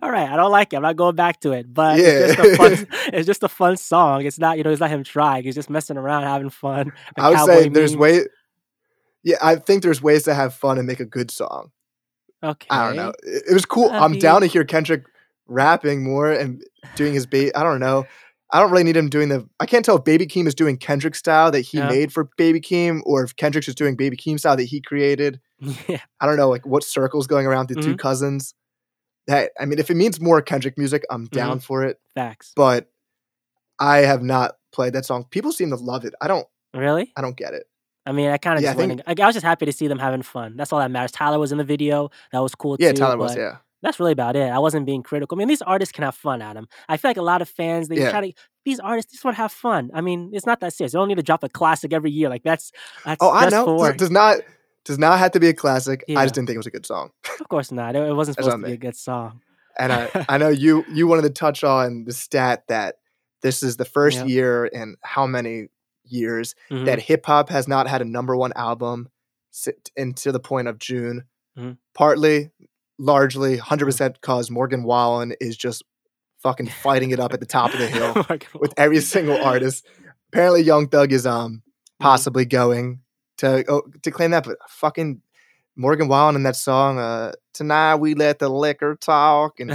All 0.00 0.10
right, 0.10 0.30
I 0.30 0.36
don't 0.36 0.52
like 0.52 0.72
it. 0.72 0.76
I'm 0.76 0.82
not 0.82 0.96
going 0.96 1.16
back 1.16 1.40
to 1.40 1.52
it. 1.52 1.72
But 1.74 1.98
Yeah. 1.98 2.04
it's 2.06 2.36
just 2.36 2.48
a 2.52 2.56
fun. 2.56 2.86
it's 3.12 3.26
just 3.26 3.42
a 3.42 3.48
fun 3.48 3.76
song. 3.76 4.24
It's 4.24 4.38
not. 4.38 4.56
You 4.58 4.64
know, 4.64 4.70
it's 4.70 4.80
not 4.80 4.90
him 4.90 5.02
trying. 5.02 5.42
He's 5.42 5.56
just 5.56 5.68
messing 5.68 5.96
around, 5.96 6.22
having 6.22 6.50
fun. 6.50 6.92
I 7.18 7.30
would 7.30 7.40
say 7.40 7.68
there's 7.68 7.96
way. 7.96 8.22
Yeah, 9.24 9.36
I 9.42 9.56
think 9.56 9.82
there's 9.82 10.00
ways 10.02 10.22
to 10.24 10.34
have 10.34 10.54
fun 10.54 10.78
and 10.78 10.86
make 10.86 11.00
a 11.00 11.04
good 11.04 11.30
song. 11.30 11.70
Okay. 12.44 12.66
I 12.70 12.86
don't 12.86 12.96
know. 12.96 13.12
It, 13.22 13.44
it 13.50 13.54
was 13.54 13.64
cool. 13.66 13.90
I'm 13.90 14.18
down 14.18 14.42
to 14.42 14.46
hear 14.46 14.64
Kendrick 14.64 15.04
rapping 15.46 16.02
more 16.04 16.30
and 16.30 16.62
doing 16.96 17.14
his 17.14 17.26
bait. 17.26 17.52
I 17.56 17.62
don't 17.62 17.80
know. 17.80 18.04
I 18.52 18.60
don't 18.60 18.70
really 18.70 18.84
need 18.84 18.96
him 18.96 19.08
doing 19.08 19.30
the. 19.30 19.48
I 19.58 19.66
can't 19.66 19.84
tell 19.84 19.96
if 19.96 20.04
Baby 20.04 20.26
Keem 20.26 20.46
is 20.46 20.54
doing 20.54 20.76
Kendrick 20.76 21.14
style 21.16 21.50
that 21.50 21.62
he 21.62 21.78
Yeah. 21.78 21.88
made 21.88 22.12
for 22.12 22.28
Baby 22.36 22.60
Keem, 22.60 23.00
or 23.04 23.24
if 23.24 23.34
Kendrick's 23.34 23.66
just 23.66 23.78
doing 23.78 23.96
Baby 23.96 24.16
Keem 24.16 24.38
style 24.38 24.56
that 24.56 24.64
he 24.64 24.80
created. 24.80 25.40
Yeah. 25.88 26.00
I 26.20 26.26
don't 26.26 26.36
know, 26.36 26.48
like 26.50 26.66
what 26.66 26.84
circles 26.84 27.26
going 27.26 27.46
around 27.46 27.68
the 27.68 27.76
two 27.76 27.94
Mhm. 27.94 27.98
cousins. 27.98 28.54
That 29.26 29.50
I 29.58 29.64
mean, 29.64 29.78
if 29.78 29.90
it 29.90 29.96
means 29.96 30.20
more 30.20 30.42
Kendrick 30.42 30.76
music, 30.76 31.04
I'm 31.10 31.24
Mm-hmm. 31.26 31.36
down 31.36 31.60
for 31.60 31.82
it. 31.84 31.98
Facts. 32.14 32.52
But 32.54 32.90
I 33.80 33.98
have 33.98 34.22
not 34.22 34.56
played 34.72 34.92
that 34.92 35.06
song. 35.06 35.24
People 35.30 35.50
seem 35.52 35.70
to 35.70 35.76
love 35.76 36.04
it. 36.04 36.14
I 36.20 36.28
don't. 36.28 36.46
Really? 36.74 37.12
I 37.16 37.22
don't 37.22 37.36
get 37.36 37.54
it. 37.54 37.66
I 38.06 38.12
mean, 38.12 38.28
I 38.30 38.36
kind 38.38 38.56
of 38.58 38.62
Yeah, 38.62 38.70
just 38.70 38.78
I 38.78 38.86
wanted. 38.86 39.02
Like, 39.06 39.20
I 39.20 39.26
was 39.26 39.34
just 39.34 39.44
happy 39.46 39.66
to 39.66 39.72
see 39.72 39.88
them 39.88 39.98
having 39.98 40.22
fun. 40.22 40.56
That's 40.56 40.72
all 40.72 40.78
that 40.80 40.90
matters. 40.90 41.10
Tyler 41.12 41.38
was 41.38 41.52
in 41.52 41.58
the 41.58 41.64
video. 41.64 42.10
That 42.32 42.40
was 42.40 42.54
cool 42.54 42.76
too. 42.76 42.84
Yeah, 42.84 42.92
too. 42.92 42.98
Tyler 42.98 43.16
was. 43.16 43.34
Yeah, 43.36 43.56
That's 43.82 43.98
really 43.98 44.12
about 44.12 44.36
it. 44.36 44.50
I 44.50 44.58
wasn't 44.58 44.84
being 44.86 45.02
critical. 45.02 45.36
I 45.36 45.38
mean, 45.38 45.48
these 45.48 45.62
artists 45.62 45.92
can 45.92 46.04
have 46.04 46.14
fun, 46.14 46.42
Adam. 46.42 46.68
I 46.88 46.96
feel 46.98 47.08
like 47.10 47.16
a 47.16 47.22
lot 47.22 47.40
of 47.42 47.48
fans 47.48 47.88
they 47.88 47.96
Yeah. 47.98 48.10
try 48.10 48.28
to. 48.28 48.32
These 48.64 48.80
artists 48.80 49.12
just 49.12 49.24
want 49.24 49.36
to 49.36 49.42
have 49.42 49.52
fun. 49.52 49.90
I 49.94 50.00
mean, 50.00 50.30
it's 50.32 50.46
not 50.46 50.60
that 50.60 50.72
serious. 50.72 50.92
You 50.94 50.98
don't 51.00 51.08
need 51.08 51.16
to 51.16 51.22
drop 51.22 51.44
a 51.44 51.48
classic 51.48 51.92
every 51.92 52.10
year. 52.10 52.28
Like 52.28 52.42
that's. 52.42 52.72
that's 53.04 53.18
Oh, 53.22 53.30
I 53.30 53.48
know. 53.48 53.64
For, 53.64 53.92
Does, 53.92 54.10
not 54.10 54.38
does 54.84 54.98
not 54.98 55.18
have 55.18 55.32
to 55.32 55.40
be 55.40 55.48
a 55.48 55.54
classic. 55.54 56.04
I 56.10 56.24
just 56.24 56.34
didn't 56.34 56.46
think 56.48 56.56
it 56.56 56.58
was 56.58 56.66
a 56.66 56.70
good 56.70 56.84
song. 56.86 57.10
of 57.40 57.48
course 57.48 57.72
not. 57.72 57.96
It, 57.96 58.00
it 58.08 58.12
wasn't 58.14 58.36
supposed 58.36 58.56
to 58.56 58.66
be 58.66 58.72
a 58.72 58.76
good 58.76 58.96
song. 58.96 59.40
And 59.78 59.92
I, 59.92 60.10
I 60.28 60.38
know 60.38 60.48
you 60.48 60.84
you 60.92 61.06
wanted 61.06 61.22
to 61.22 61.30
touch 61.30 61.64
on 61.64 62.04
the 62.04 62.12
stat 62.12 62.64
that 62.68 62.96
this 63.42 63.62
is 63.62 63.76
the 63.76 63.84
first 63.84 64.18
Yeah. 64.18 64.24
year 64.26 64.64
in 64.66 64.96
how 65.02 65.26
many 65.26 65.68
years 66.04 66.54
Mhm. 66.70 66.84
that 66.86 67.00
hip 67.00 67.24
hop 67.26 67.48
has 67.48 67.66
not 67.68 67.86
had 67.88 68.02
a 68.02 68.04
number 68.04 68.36
one 68.36 68.52
album 68.56 69.08
into 69.96 70.32
the 70.32 70.40
point 70.40 70.68
of 70.68 70.78
June. 70.78 71.24
Mhm. 71.58 71.78
Partly, 71.94 72.50
largely, 72.98 73.52
Mm-hmm. 73.54 73.60
hundred 73.68 73.86
percent 73.86 74.14
because 74.20 74.50
Morgan 74.50 74.82
Wallen 74.84 75.34
is 75.40 75.56
just 75.56 75.82
fucking 76.42 76.66
fighting 76.68 77.10
it 77.10 77.20
up 77.20 77.32
at 77.32 77.40
the 77.40 77.46
top 77.46 77.72
of 77.72 77.78
the 77.78 77.86
hill 77.88 78.14
Morgan 78.14 78.48
with 78.60 78.74
every 78.76 79.00
single 79.00 79.40
artist. 79.42 79.86
Apparently, 80.32 80.62
Young 80.62 80.88
Thug 80.88 81.12
is 81.12 81.26
um 81.26 81.52
Mhm. 81.54 81.62
possibly 82.00 82.44
going 82.44 83.00
to 83.38 83.64
oh, 83.68 83.82
to 84.02 84.10
claim 84.10 84.30
that, 84.32 84.44
but 84.44 84.56
fucking 84.68 85.22
Morgan 85.76 86.06
Wallen 86.08 86.36
in 86.36 86.42
that 86.44 86.56
song, 86.56 86.98
uh, 86.98 87.32
"Tonight 87.52 87.96
We 87.96 88.14
Let 88.14 88.38
the 88.38 88.48
Liquor 88.48 88.96
Talk" 89.00 89.58
and 89.60 89.70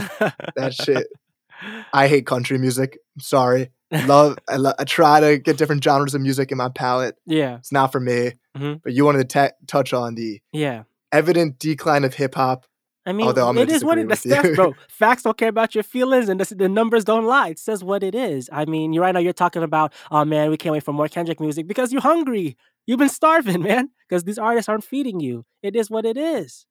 that 0.56 0.74
shit. 0.74 1.08
I 1.94 2.08
hate 2.08 2.26
country 2.26 2.58
music. 2.58 2.98
I'm 3.15 3.22
sorry. 3.22 3.72
Love. 3.91 4.38
I, 4.47 4.58
lo- 4.58 4.73
I 4.78 4.84
try 4.84 5.19
to 5.19 5.38
get 5.38 5.58
different 5.58 5.84
genres 5.84 6.13
of 6.13 6.21
music 6.21 6.52
in 6.52 6.58
my 6.58 6.69
palette. 6.69 7.17
yeah, 7.25 7.56
It's 7.58 7.71
not 7.71 7.91
for 7.91 7.99
me. 7.99 8.34
Mhm. 8.58 8.82
But 8.84 8.93
you 8.93 9.04
wanted 9.06 9.28
to 9.30 9.34
ta 9.34 9.49
touch 9.67 9.93
on 9.93 10.15
the 10.15 10.39
yeah. 10.52 10.84
evident 11.12 11.58
decline 11.60 12.04
of 12.04 12.13
hip 12.13 12.36
hop. 12.36 12.65
I 13.06 13.13
mean, 13.13 13.25
Although 13.25 13.47
I'm 13.47 13.58
it 13.58 13.71
is 13.71 13.84
what 13.84 13.97
it 13.97 14.08
that's, 14.08 14.23
that's 14.25 14.56
bro. 14.56 14.75
Facts 14.89 15.23
don't 15.23 15.38
care 15.38 15.49
about 15.49 15.73
your 15.73 15.84
feelings, 15.84 16.30
and 16.30 16.39
the, 16.39 16.54
the 16.54 16.69
numbers 16.69 17.04
don't 17.04 17.25
lie. 17.25 17.49
It 17.49 17.58
says 17.58 17.84
what 17.84 18.04
it 18.04 18.13
is. 18.13 18.49
I 18.52 18.65
mean, 18.65 18.93
you 18.93 19.02
right 19.02 19.13
now 19.13 19.19
you're 19.19 19.34
talking 19.34 19.63
about, 19.63 19.93
oh 20.12 20.23
man, 20.25 20.52
we 20.52 20.58
can't 20.58 20.73
wait 20.73 20.84
for 20.84 20.93
more 20.93 21.08
Kendrick 21.08 21.39
music 21.39 21.65
because 21.67 21.91
you're 21.91 22.02
hungry. 22.04 22.58
You've 22.86 22.99
been 22.99 23.10
starving, 23.10 23.62
man, 23.69 23.89
because 24.08 24.25
these 24.25 24.38
artists 24.38 24.69
aren't 24.69 24.84
feeding 24.84 25.19
you. 25.19 25.45
It 25.63 25.75
is 25.75 25.89
what 25.89 26.06
it 26.06 26.17
is. 26.17 26.67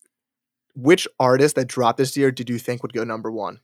Which 0.76 1.08
artist 1.18 1.56
that 1.56 1.66
dropped 1.66 1.98
this 1.98 2.16
year 2.16 2.30
did 2.30 2.48
you 2.48 2.58
think 2.58 2.82
would 2.82 2.92
go 2.92 3.02
number 3.02 3.32
one? 3.32 3.58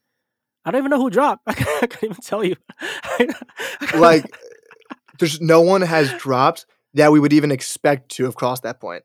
I 0.65 0.71
don't 0.71 0.79
even 0.81 0.91
know 0.91 0.99
who 1.01 1.11
dropped. 1.11 1.43
I 1.47 1.55
can't, 1.55 1.83
I 1.83 1.87
can't 1.87 2.05
even 2.05 2.17
tell 2.17 2.43
you. 2.45 2.57
Like, 3.95 4.35
there's 5.19 5.41
no 5.41 5.61
one 5.61 5.83
has 5.83 6.13
dropped 6.15 6.67
that 6.95 7.13
we 7.13 7.21
would 7.21 7.33
even 7.33 7.51
expect 7.53 8.11
to 8.13 8.25
have 8.25 8.35
crossed 8.35 8.63
that 8.65 8.81
point. 8.81 9.05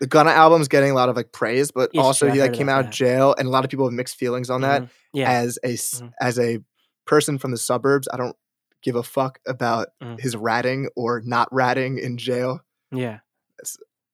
The 0.00 0.06
Gunna 0.06 0.30
album's 0.30 0.68
getting 0.68 0.90
a 0.90 0.94
lot 0.94 1.08
of 1.08 1.16
like 1.16 1.32
praise, 1.32 1.70
but 1.72 1.90
It's 1.92 1.98
also 1.98 2.26
true, 2.26 2.34
he 2.34 2.40
like 2.40 2.52
came 2.52 2.68
out 2.68 2.80
of 2.80 2.86
that. 2.86 2.92
jail, 2.94 3.34
and 3.36 3.48
a 3.48 3.50
lot 3.50 3.64
of 3.64 3.70
people 3.70 3.84
have 3.86 3.92
mixed 3.92 4.16
feelings 4.16 4.48
on 4.50 4.60
that. 4.60 4.82
Mhm. 4.82 4.88
yeah, 5.12 5.30
As 5.30 5.58
a 5.64 5.72
Mhm. 5.74 6.12
as 6.20 6.38
a 6.38 6.58
person 7.04 7.38
from 7.38 7.50
the 7.50 7.56
suburbs, 7.56 8.06
I 8.12 8.16
don't 8.16 8.36
give 8.82 8.94
a 8.94 9.02
fuck 9.02 9.40
about 9.46 9.88
Mhm. 10.00 10.20
his 10.20 10.36
ratting 10.36 10.88
or 10.94 11.20
not 11.24 11.48
ratting 11.52 11.98
in 11.98 12.16
jail. 12.16 12.60
yeah, 12.92 13.18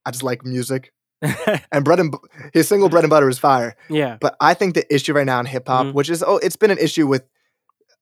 I 0.06 0.10
just 0.10 0.22
like 0.22 0.44
music. 0.44 0.92
And 1.72 1.84
bread 1.84 2.00
and 2.00 2.14
his 2.52 2.68
single 2.68 2.88
bread 2.88 3.04
and 3.04 3.10
butter 3.10 3.28
is 3.28 3.38
fire. 3.38 3.76
yeah. 3.88 4.16
But 4.20 4.36
I 4.40 4.54
think 4.54 4.74
the 4.74 4.94
issue 4.94 5.12
right 5.14 5.26
now 5.26 5.40
in 5.40 5.46
hip 5.46 5.66
hop, 5.68 5.86
Mhm. 5.86 5.92
which 5.94 6.10
is 6.10 6.22
oh, 6.22 6.36
it's 6.38 6.56
been 6.56 6.70
an 6.70 6.78
issue 6.78 7.06
with 7.06 7.24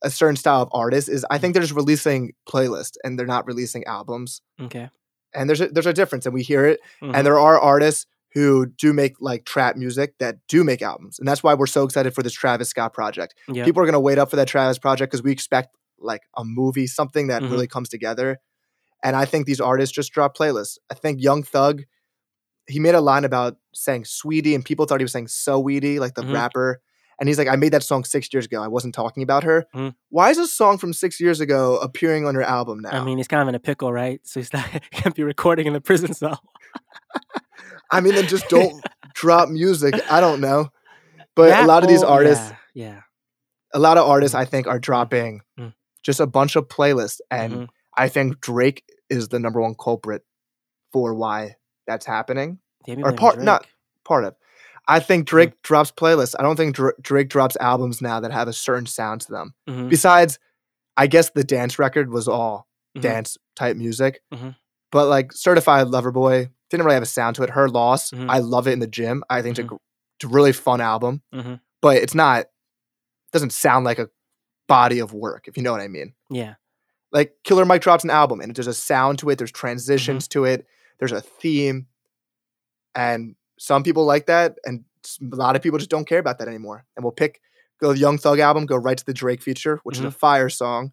a 0.02 0.11
certain 0.11 0.37
style 0.37 0.62
of 0.62 0.68
artists, 0.72 1.08
is 1.08 1.22
Mm-hmm. 1.22 1.32
I 1.35 1.38
think 1.38 1.54
they're 1.54 1.62
just 1.62 1.74
releasing 1.74 2.32
playlists 2.48 2.96
and 3.04 3.18
they're 3.18 3.26
not 3.26 3.46
releasing 3.46 3.85
albums. 3.85 4.40
Okay. 4.61 4.90
And 5.35 5.48
there's 5.48 5.61
a, 5.61 5.68
there's 5.68 5.87
a 5.87 5.92
difference, 5.94 6.26
and 6.26 6.35
we 6.35 6.42
hear 6.42 6.66
it. 6.66 6.80
Mhm. 7.02 7.12
And 7.14 7.26
there 7.26 7.38
are 7.38 7.58
artists 7.58 8.06
who 8.35 8.66
do 8.66 8.92
make 8.92 9.14
like 9.20 9.44
trap 9.44 9.76
music 9.76 10.14
that 10.18 10.37
do 10.48 10.64
make 10.64 10.82
albums, 10.82 11.18
and 11.18 11.28
that's 11.28 11.42
why 11.42 11.54
we're 11.54 11.66
so 11.66 11.85
excited 11.85 12.14
for 12.14 12.22
this 12.22 12.32
Travis 12.32 12.68
Scott 12.70 12.92
project. 12.92 13.35
yeah. 13.48 13.64
People 13.64 13.82
are 13.82 13.87
gonna 13.87 14.00
wait 14.00 14.18
up 14.18 14.30
for 14.30 14.37
that 14.37 14.48
Travis 14.48 14.78
project 14.78 15.11
because 15.12 15.22
we 15.22 15.32
expect 15.32 15.68
like 15.98 16.22
a 16.37 16.44
movie, 16.44 16.87
something 16.87 17.28
that 17.28 17.42
Mhm. 17.42 17.50
really 17.52 17.66
comes 17.68 17.88
together. 17.88 18.38
And 19.04 19.14
I 19.16 19.24
think 19.24 19.46
these 19.46 19.61
artists 19.61 19.94
just 19.94 20.12
drop 20.12 20.37
playlists. 20.37 20.78
I 20.90 20.94
think 20.94 21.20
Young 21.22 21.42
Thug, 21.42 21.82
he 22.68 22.79
made 22.79 22.94
a 22.94 23.01
line 23.01 23.25
about 23.25 23.57
saying 23.75 24.05
"sweetie," 24.05 24.55
and 24.55 24.64
people 24.64 24.87
thought 24.87 25.01
he 25.01 25.05
was 25.05 25.12
saying 25.12 25.27
"Saweetie," 25.27 25.98
like 26.01 26.14
the 26.14 26.22
Mhm. 26.22 26.35
rapper. 26.35 26.81
And 27.20 27.29
he's 27.29 27.38
like, 27.38 27.48
"I 27.48 27.57
made 27.57 27.72
that 27.72 27.83
song 27.85 28.05
six 28.05 28.33
years 28.33 28.46
ago. 28.46 28.62
I 28.62 28.68
wasn't 28.68 28.94
talking 28.94 29.22
about 29.22 29.44
her. 29.44 29.66
Mhm. 29.75 29.94
Why 30.09 30.31
is 30.31 30.38
a 30.38 30.46
song 30.46 30.79
from 30.79 30.92
six 30.92 31.20
years 31.20 31.40
ago 31.40 31.77
appearing 31.79 32.27
on 32.27 32.35
her 32.35 32.42
album 32.42 32.81
now?" 32.81 32.90
I 32.90 33.05
mean, 33.05 33.18
he's 33.18 33.29
kind 33.29 33.42
of 33.42 33.48
in 33.48 33.55
a 33.55 33.61
pickle, 33.61 33.92
right? 33.92 34.20
So 34.25 34.40
he's 34.40 34.53
not 34.53 34.64
he 34.70 34.81
can't 34.92 35.14
be 35.14 35.22
recording 35.22 35.66
in 35.66 35.72
the 35.72 35.81
prison 35.81 36.14
cell. 36.14 36.40
I 37.90 38.01
mean, 38.01 38.14
then 38.14 38.27
just 38.27 38.48
don't 38.48 38.83
drop 39.14 39.48
music. 39.48 39.94
I 40.11 40.20
don't 40.20 40.40
know, 40.40 40.68
but 41.37 41.48
a 41.48 41.51
That 41.51 41.66
lot 41.66 41.83
of 41.83 41.88
these 41.88 42.03
artists, 42.03 42.51
yeah, 42.75 42.87
yeah. 42.87 43.01
a 43.75 43.79
lot 43.79 43.98
of 43.98 44.09
artists, 44.09 44.35
I 44.35 44.44
think, 44.44 44.66
are 44.66 44.79
dropping 44.79 45.42
Mm. 45.61 45.75
just 46.03 46.18
a 46.20 46.27
bunch 46.27 46.57
of 46.57 46.68
playlists, 46.68 47.20
and 47.31 47.53
Mhm. 47.53 47.68
I 47.96 48.09
think 48.09 48.40
Drake 48.40 48.85
is 49.11 49.29
the 49.29 49.38
number 49.38 49.61
one 49.61 49.75
culprit 49.79 50.22
for 50.92 51.14
why 51.14 51.57
that's 51.87 52.07
happening. 52.07 52.59
You 52.87 53.03
or 53.05 53.12
part- 53.12 53.40
not- 53.40 53.66
Part 54.05 54.25
of. 54.25 54.35
I 54.88 54.99
think. 54.99 55.29
Drake 55.29 55.62
drops 55.62 55.92
playlists. 55.92 56.35
I 56.38 56.42
don't 56.42 56.57
think 56.57 56.75
Dra- 56.75 56.92
Drake 57.01 57.29
drops 57.29 57.57
albums 57.61 58.03
now 58.03 58.18
that 58.18 58.33
have 58.33 58.49
a 58.49 58.53
certain 58.53 58.87
sound 58.87 59.21
to 59.23 59.31
them. 59.33 59.55
Mhm, 59.68 59.88
Besides, 59.88 60.40
I 60.97 61.07
guess 61.07 61.31
the 61.31 61.45
dance 61.45 61.79
record 61.79 62.11
was 62.11 62.27
all 62.27 62.66
mhm. 62.99 63.03
dance 63.03 63.38
type 63.55 63.77
music, 63.77 64.23
Mhm. 64.35 64.57
but 64.90 65.07
like 65.07 65.33
Certified 65.33 65.87
Lover 65.88 66.11
Boy 66.11 66.51
didn't 66.68 66.85
really 66.85 66.95
have 66.95 67.03
a 67.05 67.07
sound 67.07 67.37
to 67.37 67.45
it. 67.45 67.51
Her 67.51 67.68
Loss, 67.68 68.11
Mhm. 68.11 68.29
I 68.29 68.38
love 68.38 68.66
it 68.66 68.73
in 68.73 68.81
the 68.81 68.88
gym. 68.88 69.23
I 69.31 69.40
think 69.40 69.59
it's, 69.59 69.71
a, 69.71 69.75
it's 70.16 70.25
a 70.25 70.29
really 70.29 70.53
fun 70.53 70.81
album, 70.81 71.23
but 71.81 71.99
it's 71.99 72.14
not. 72.14 72.47
Doesn't 73.33 73.53
sound 73.53 73.85
like 73.85 73.99
a 74.01 74.09
body 74.68 74.99
of 74.99 75.12
work, 75.12 75.47
if 75.47 75.57
you 75.57 75.62
know 75.62 75.71
what 75.73 75.81
I 75.81 75.88
mean. 75.88 76.14
Yeah. 76.29 76.55
like 77.12 77.35
Killer 77.45 77.66
Mike 77.66 77.83
drops 77.83 78.05
an 78.05 78.11
album 78.11 78.40
and 78.40 78.55
there's 78.57 78.66
a 78.66 78.73
sound 78.75 79.18
to 79.21 79.29
it, 79.31 79.37
there's 79.37 79.53
Mm-hmm. 79.53 79.59
transitions 79.61 80.27
to 80.29 80.45
it, 80.47 80.66
there's 80.98 81.12
a 81.12 81.20
theme. 81.20 81.87
And 82.94 83.37
some 83.59 83.83
people 83.83 84.05
like 84.05 84.26
that, 84.26 84.57
and 84.64 84.85
a 85.33 85.37
lot 85.37 85.57
of 85.57 85.62
people 85.62 85.78
just 85.78 85.90
don't 85.90 86.07
care 86.07 86.18
about 86.18 86.38
that 86.38 86.48
anymore. 86.48 86.85
And 86.96 87.05
we'll 87.05 87.12
pick 87.12 87.40
go 87.81 87.92
the 87.92 87.98
Young 87.98 88.18
Thug 88.18 88.38
album, 88.38 88.66
go 88.66 88.76
right 88.76 88.96
to 88.96 89.05
the 89.05 89.14
Drake 89.14 89.42
feature, 89.42 89.81
which 89.83 89.98
is 89.98 90.05
a 90.05 90.11
fire 90.11 90.48
song, 90.48 90.92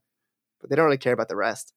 but 0.61 0.69
they 0.69 0.75
don't 0.75 0.85
really 0.85 0.97
care 0.97 1.13
about 1.13 1.29
the 1.29 1.35
rest. 1.35 1.73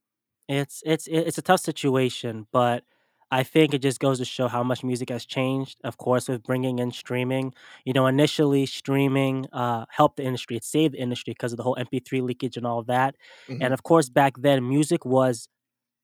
It's 0.49 0.83
it's 0.85 1.07
it's 1.07 1.39
a 1.39 1.43
tough 1.43 1.61
situation, 1.61 2.47
but 2.53 2.85
I 3.31 3.43
think 3.43 3.73
it 3.73 3.79
just 3.79 4.01
goes 4.01 4.19
to 4.19 4.25
show 4.25 4.49
how 4.49 4.63
much 4.63 4.85
music 4.85 5.09
has 5.09 5.25
changed. 5.25 5.79
Of 5.85 5.97
course, 5.97 6.29
with 6.29 6.43
bringing 6.43 6.79
in 6.79 6.91
streaming, 6.91 7.55
you 7.85 7.93
know, 7.93 8.07
initially 8.07 8.67
streaming 8.67 9.47
uh, 9.53 9.87
helped 9.89 10.17
the 10.17 10.25
industry, 10.25 10.57
it 10.57 10.65
saved 10.65 10.95
the 10.95 11.01
industry 11.01 11.33
because 11.33 11.53
of 11.53 11.57
the 11.57 11.63
whole 11.63 11.77
MP3 11.79 12.21
leakage 12.23 12.57
and 12.57 12.67
all 12.67 12.83
that. 12.85 13.17
And 13.61 13.71
Mhm. 13.71 13.73
of 13.73 13.83
course, 13.83 14.09
back 14.11 14.35
then, 14.39 14.69
music 14.69 15.05
was 15.05 15.49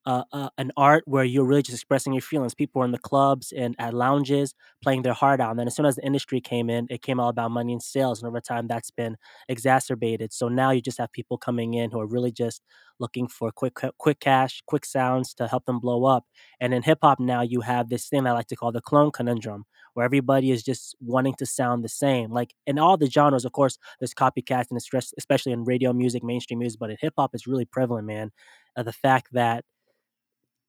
uh, 0.09 0.49
an 0.57 0.73
art 0.77 1.05
where 1.07 1.25
you're 1.25 1.44
really 1.44 1.62
just 1.62 1.77
expressing 1.77 2.12
your 2.12 2.23
feelings. 2.23 2.55
People 2.55 2.81
were 2.81 2.85
in 2.85 2.92
the 2.92 2.99
clubs 2.99 3.53
and 3.53 3.75
at 3.79 3.92
lounges 3.92 4.55
playing 4.83 5.03
their 5.03 5.12
heart 5.12 5.40
out. 5.40 5.51
And 5.51 5.59
then 5.59 5.66
as 5.66 5.77
soon 5.77 5.87
as 5.87 5.97
the 5.97 6.07
industry 6.07 6.40
came 6.40 6.71
in, 6.71 6.87
it 6.88 7.03
came 7.03 7.21
all 7.21 7.29
about 7.29 7.51
money 7.51 7.73
and 7.73 7.83
sales. 7.83 8.21
And 8.21 8.29
over 8.29 8.40
time, 8.40 8.66
that's 8.66 8.90
been 8.90 9.16
exacerbated. 9.49 10.33
So 10.33 10.49
now 10.49 10.71
you 10.71 10.81
just 10.81 10.99
have 10.99 11.12
people 11.12 11.37
coming 11.37 11.75
in 11.75 11.90
who 11.90 12.01
are 12.01 12.07
really 12.07 12.33
just 12.33 12.62
looking 12.99 13.29
for 13.29 13.53
quick, 13.53 13.75
quick 13.99 14.21
cash, 14.21 14.62
quick 14.66 14.85
sounds 14.85 15.35
to 15.35 15.47
help 15.47 15.66
them 15.66 15.79
blow 15.79 16.05
up. 16.05 16.25
And 16.61 16.73
in 16.73 16.83
hip 16.83 16.99
hop 17.03 17.21
now, 17.21 17.42
you 17.42 17.61
have 17.61 17.88
this 17.88 18.09
thing 18.09 18.27
I 18.27 18.33
like 18.33 18.49
to 18.49 18.57
call 18.57 18.73
the 18.73 18.81
clone 18.81 19.11
conundrum, 19.11 19.66
where 19.94 20.07
everybody 20.07 20.51
is 20.51 20.62
just 20.62 20.97
wanting 21.01 21.35
to 21.35 21.47
sound 21.47 21.85
the 21.85 21.88
same. 21.88 22.31
Like 22.33 22.55
in 22.66 22.79
all 22.79 22.97
the 22.97 23.11
genres, 23.11 23.44
of 23.44 23.53
course, 23.53 23.79
there's 24.01 24.14
copycats 24.14 24.71
and 24.71 24.79
especially 25.18 25.53
in 25.53 25.64
radio 25.64 25.92
music, 25.92 26.25
mainstream 26.25 26.61
music, 26.61 26.81
but 26.81 26.90
in 26.90 26.97
hip 27.01 27.14
hop, 27.18 27.31
it's 27.35 27.47
really 27.47 27.66
prevalent, 27.66 28.07
man. 28.07 28.31
Uh, 28.77 28.83
the 28.83 28.92
fact 28.92 29.29
that 29.33 29.64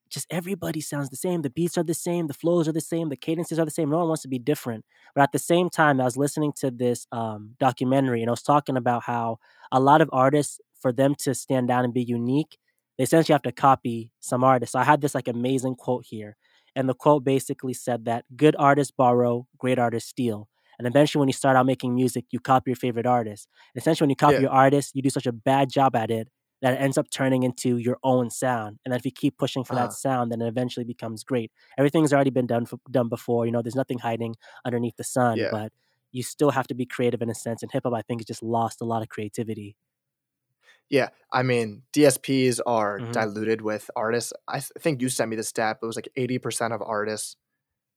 just 0.09 0.27
everybody 0.31 0.81
sounds 0.81 1.09
the 1.09 1.15
same. 1.15 1.41
The 1.41 1.49
beats 1.49 1.77
are 1.77 1.83
the 1.83 1.93
same, 1.93 2.27
the 2.27 2.33
flows 2.33 2.67
are 2.67 2.71
the 2.73 2.81
same, 2.81 3.09
the 3.09 3.15
cadences 3.15 3.59
are 3.59 3.65
the 3.65 3.71
same. 3.71 3.89
No 3.89 3.97
one 3.99 4.07
wants 4.07 4.23
to 4.23 4.27
be 4.27 4.39
different. 4.39 4.85
But 5.15 5.21
at 5.23 5.31
the 5.31 5.39
same 5.39 5.69
time, 5.69 6.01
I 6.01 6.05
was 6.05 6.17
listening 6.17 6.53
to 6.57 6.71
this 6.71 7.07
um, 7.11 7.55
documentary 7.59 8.21
and 8.21 8.29
I 8.29 8.31
was 8.33 8.41
talking 8.41 8.77
about 8.77 9.03
how 9.03 9.37
a 9.71 9.79
lot 9.79 10.01
of 10.01 10.09
artists, 10.11 10.59
for 10.79 10.91
them 10.93 11.13
to 11.19 11.35
stand 11.35 11.69
out 11.69 11.83
and 11.83 11.93
be 11.93 12.03
unique, 12.03 12.57
they 12.97 13.03
essentially 13.03 13.33
have 13.33 13.41
to 13.43 13.51
copy 13.51 14.11
some 14.19 14.43
artists. 14.43 14.73
So 14.73 14.79
I 14.79 14.83
had 14.83 15.01
this 15.01 15.15
like 15.15 15.27
amazing 15.27 15.75
quote 15.75 16.05
here. 16.05 16.35
And 16.75 16.87
the 16.87 16.93
quote 16.93 17.23
basically 17.23 17.73
said 17.73 18.05
that 18.05 18.25
good 18.35 18.55
artists 18.57 18.91
borrow, 18.91 19.47
great 19.57 19.79
artists 19.79 20.09
steal. 20.09 20.47
And 20.77 20.87
eventually, 20.87 21.19
when 21.19 21.27
you 21.27 21.33
start 21.33 21.57
out 21.57 21.65
making 21.65 21.93
music, 21.93 22.25
you 22.31 22.39
copy 22.39 22.71
your 22.71 22.77
favorite 22.77 23.05
artist. 23.05 23.49
And 23.75 23.81
essentially, 23.81 24.05
when 24.05 24.11
you 24.11 24.15
copy 24.15 24.41
Yeah. 24.41 24.43
your 24.43 24.51
artist, 24.51 24.95
you 24.95 25.01
do 25.01 25.09
such 25.09 25.25
a 25.27 25.33
bad 25.33 25.69
job 25.69 25.95
at 25.95 26.09
it 26.09 26.29
that 26.61 26.79
ends 26.79 26.97
up 26.97 27.09
turning 27.09 27.43
into 27.43 27.77
your 27.77 27.97
own 28.03 28.29
sound. 28.29 28.79
And 28.83 28.91
then 28.91 28.99
if 28.99 29.05
you 29.05 29.11
keep 29.11 29.37
pushing 29.37 29.63
for 29.63 29.73
Uh-huh. 29.73 29.87
that 29.87 29.93
sound, 29.93 30.31
then 30.31 30.41
it 30.41 30.47
eventually 30.47 30.83
becomes 30.85 31.23
great. 31.23 31.51
Everything's 31.77 32.13
already 32.13 32.31
been 32.31 32.47
done 32.47 32.63
f- 32.63 32.79
done 32.91 33.09
before. 33.09 33.45
You 33.45 33.51
know, 33.51 33.61
there's 33.61 33.75
nothing 33.75 33.99
hiding 33.99 34.35
underneath 34.65 34.97
the 34.97 35.03
sun. 35.03 35.37
Yeah. 35.37 35.49
But 35.49 35.71
you 36.11 36.23
still 36.23 36.51
have 36.51 36.67
to 36.67 36.73
be 36.75 36.85
creative 36.85 37.21
in 37.21 37.29
a 37.29 37.35
sense. 37.35 37.61
And 37.63 37.71
hip 37.71 37.83
hop, 37.85 37.93
I 37.93 38.01
think, 38.01 38.21
has 38.21 38.25
just 38.25 38.43
lost 38.43 38.81
a 38.81 38.85
lot 38.85 39.01
of 39.01 39.09
creativity. 39.09 39.75
Yeah, 40.89 41.09
I 41.31 41.43
mean, 41.43 41.83
DSPs 41.93 42.59
are 42.65 42.99
Mhm. 42.99 43.11
diluted 43.11 43.61
with 43.61 43.89
artists. 43.95 44.33
I 44.47 44.59
th- 44.59 44.71
think 44.79 45.01
you 45.01 45.09
sent 45.09 45.29
me 45.29 45.35
the 45.35 45.43
stat, 45.43 45.77
it 45.81 45.85
was 45.85 45.95
like 45.95 46.09
80% 46.15 46.73
of 46.73 46.81
artists 46.81 47.35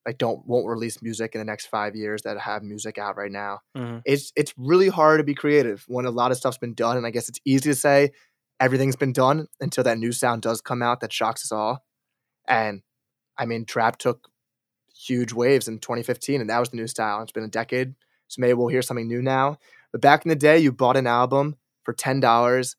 like 0.06 0.18
don't 0.18 0.46
won't 0.46 0.68
release 0.68 1.02
music 1.02 1.34
in 1.34 1.40
the 1.40 1.44
next 1.46 1.66
5 1.66 1.96
years 1.96 2.22
that 2.22 2.38
have 2.40 2.62
music 2.64 2.98
out 2.98 3.16
right 3.16 3.32
now. 3.32 3.60
Mhm. 3.74 4.02
It's 4.04 4.32
it's 4.36 4.54
really 4.58 4.88
hard 4.88 5.20
to 5.20 5.24
be 5.24 5.34
creative 5.34 5.84
when 5.88 6.06
a 6.06 6.10
lot 6.12 6.30
of 6.32 6.38
stuff's 6.38 6.58
been 6.58 6.74
done 6.74 6.96
and 6.98 7.06
I 7.06 7.10
guess 7.12 7.28
it's 7.28 7.40
easy 7.46 7.70
to 7.70 7.76
say 7.76 8.12
everything's 8.62 8.96
been 8.96 9.12
done 9.12 9.48
until 9.60 9.84
that 9.84 9.98
new 9.98 10.12
sound 10.12 10.42
does 10.42 10.62
come 10.62 10.82
out 10.82 11.00
that 11.00 11.12
shocks 11.12 11.44
us 11.44 11.52
all. 11.52 11.84
And 12.48 12.82
I 13.38 13.46
mean, 13.46 13.64
trap 13.66 13.98
took 13.98 14.28
huge 14.94 15.32
waves 15.32 15.68
in 15.68 15.78
2015 15.80 16.40
and 16.40 16.50
that 16.50 16.60
was 16.60 16.70
the 16.70 16.76
new 16.76 16.86
style. 16.88 17.22
It's 17.22 17.32
been 17.32 17.44
a 17.44 17.48
decade. 17.48 17.94
So 18.28 18.40
maybe 18.40 18.54
we'll 18.54 18.68
hear 18.68 18.82
something 18.82 19.08
new 19.08 19.22
now. 19.22 19.58
But 19.92 20.00
back 20.02 20.24
in 20.24 20.30
the 20.30 20.36
day, 20.36 20.58
you 20.58 20.72
bought 20.72 20.96
an 20.96 21.06
album 21.06 21.56
for 21.84 21.94
$10 21.94 22.76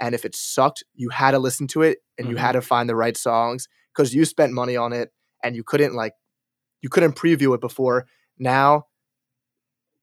and 0.00 0.14
if 0.14 0.24
it 0.24 0.36
sucked, 0.36 0.84
you 0.94 1.10
had 1.10 1.32
to 1.32 1.38
listen 1.38 1.66
to 1.68 1.82
it 1.82 1.98
and 2.18 2.28
you 2.28 2.36
Mhm. 2.36 2.40
had 2.40 2.52
to 2.52 2.62
find 2.62 2.88
the 2.88 2.96
right 2.96 3.16
songs 3.16 3.68
because 3.94 4.14
you 4.14 4.24
spent 4.24 4.52
money 4.52 4.76
on 4.76 4.92
it 4.92 5.12
and 5.42 5.56
you 5.56 5.64
couldn't 5.64 5.94
like 5.94 6.14
you 6.82 6.88
couldn't 6.90 7.14
preview 7.16 7.54
it 7.54 7.60
before. 7.60 8.06
Now 8.38 8.86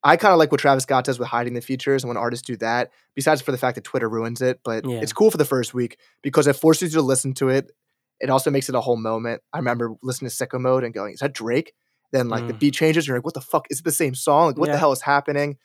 I 0.04 0.18
kind 0.18 0.34
of 0.34 0.38
like 0.40 0.52
what 0.52 0.60
Travis 0.60 0.84
Scott 0.84 1.06
does 1.06 1.18
with 1.18 1.30
hiding 1.30 1.54
the 1.54 1.62
features 1.62 2.04
and 2.04 2.10
when 2.10 2.18
artists 2.18 2.46
do 2.46 2.58
that, 2.58 2.92
besides 3.16 3.42
for 3.42 3.52
the 3.54 3.58
fact 3.58 3.76
that 3.76 3.84
Twitter 3.86 4.10
ruins 4.10 4.42
it, 4.42 4.60
but 4.64 4.86
Yeah. 4.86 5.00
it's 5.02 5.14
cool 5.14 5.32
for 5.32 5.38
the 5.38 5.46
first 5.46 5.74
week 5.74 5.98
because 6.22 6.46
it 6.48 6.54
forces 6.58 6.94
you 6.94 7.00
to 7.00 7.06
listen 7.06 7.34
to 7.36 7.50
it. 7.50 7.72
It 8.20 8.30
also 8.30 8.52
makes 8.52 8.68
it 8.70 8.76
a 8.76 8.82
whole 8.82 8.98
moment. 8.98 9.42
I 9.54 9.58
remember 9.60 9.94
listening 10.04 10.30
to 10.30 10.36
Sicko 10.36 10.60
Mode 10.60 10.84
and 10.84 10.94
going, 10.94 11.14
Is 11.14 11.20
that 11.22 11.34
Drake? 11.34 11.74
Then 12.12 12.28
like 12.30 12.48
the 12.48 12.54
Mm. 12.54 12.60
beat 12.60 12.74
changes, 12.74 13.08
you're 13.08 13.18
like, 13.18 13.26
what 13.26 13.34
the 13.34 13.42
fuck? 13.42 13.66
Is 13.70 13.80
it 13.80 13.86
the 13.86 13.92
same 13.92 14.14
song? 14.14 14.48
Like, 14.48 14.58
what 14.58 14.68
Yeah. 14.68 14.74
the 14.74 14.80
hell 14.80 14.92
is 14.92 15.02
happening? 15.02 15.58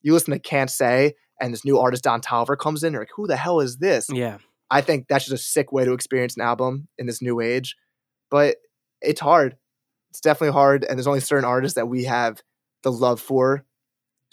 You 0.00 0.12
listen 0.14 0.32
to 0.32 0.38
Can't 0.38 0.70
Say, 0.70 1.14
and 1.40 1.52
this 1.52 1.64
new 1.64 1.78
artist 1.78 2.04
Don 2.04 2.20
Toliver 2.20 2.56
comes 2.56 2.82
in, 2.82 2.92
you're 2.92 3.02
like, 3.02 3.10
who 3.16 3.26
the 3.26 3.36
hell 3.36 3.60
is 3.60 3.76
this? 3.78 4.06
Yeah. 4.08 4.38
I 4.70 4.80
think 4.80 5.06
that's 5.08 5.26
just 5.26 5.34
a 5.34 5.44
sick 5.44 5.70
way 5.70 5.84
to 5.84 5.92
experience 5.92 6.34
an 6.36 6.42
album 6.42 6.88
in 6.98 7.06
this 7.06 7.20
new 7.20 7.40
age. 7.40 7.76
But 8.30 8.56
it's 9.02 9.20
hard. 9.20 9.56
It's 10.10 10.20
definitely 10.20 10.52
hard. 10.54 10.84
And 10.84 10.96
there's 10.98 11.06
only 11.06 11.20
certain 11.20 11.44
artists 11.44 11.74
that 11.74 11.88
we 11.88 12.04
have 12.04 12.40
the 12.82 12.90
love 12.92 13.20
for. 13.20 13.64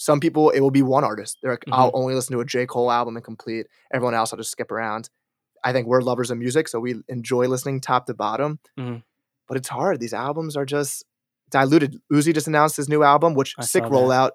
Some 0.02 0.22
people, 0.22 0.50
it 0.52 0.62
will 0.62 0.72
be 0.72 0.82
one 0.82 1.04
artist. 1.04 1.40
They're 1.44 1.52
like, 1.52 1.66
I'll 1.74 1.92
only 1.94 2.16
listen 2.16 2.32
to 2.34 2.40
a 2.40 2.46
J. 2.46 2.66
Cole 2.66 2.90
album 2.90 3.18
and 3.18 3.24
complete. 3.24 3.68
Everyone 3.94 4.16
else, 4.16 4.32
I'll 4.32 4.38
just 4.38 4.50
skip 4.52 4.72
around. 4.72 5.10
I 5.62 5.74
think 5.74 5.88
we're 5.88 6.00
lovers 6.02 6.32
of 6.32 6.38
music, 6.38 6.70
so 6.70 6.80
we 6.80 6.96
enjoy 7.10 7.48
listening 7.48 7.82
top 7.82 8.06
to 8.06 8.14
bottom. 8.14 8.60
Mhm. 8.80 9.04
But 9.46 9.58
it's 9.58 9.68
hard. 9.68 10.00
These 10.00 10.14
albums 10.14 10.56
are 10.56 10.64
just 10.66 11.04
diluted. 11.50 12.00
Uzi 12.10 12.34
just 12.34 12.48
announced 12.48 12.78
his 12.78 12.88
new 12.88 13.04
album, 13.04 13.34
which 13.34 13.56
I 13.60 13.64
sick 13.66 13.84
rollout. 13.84 14.32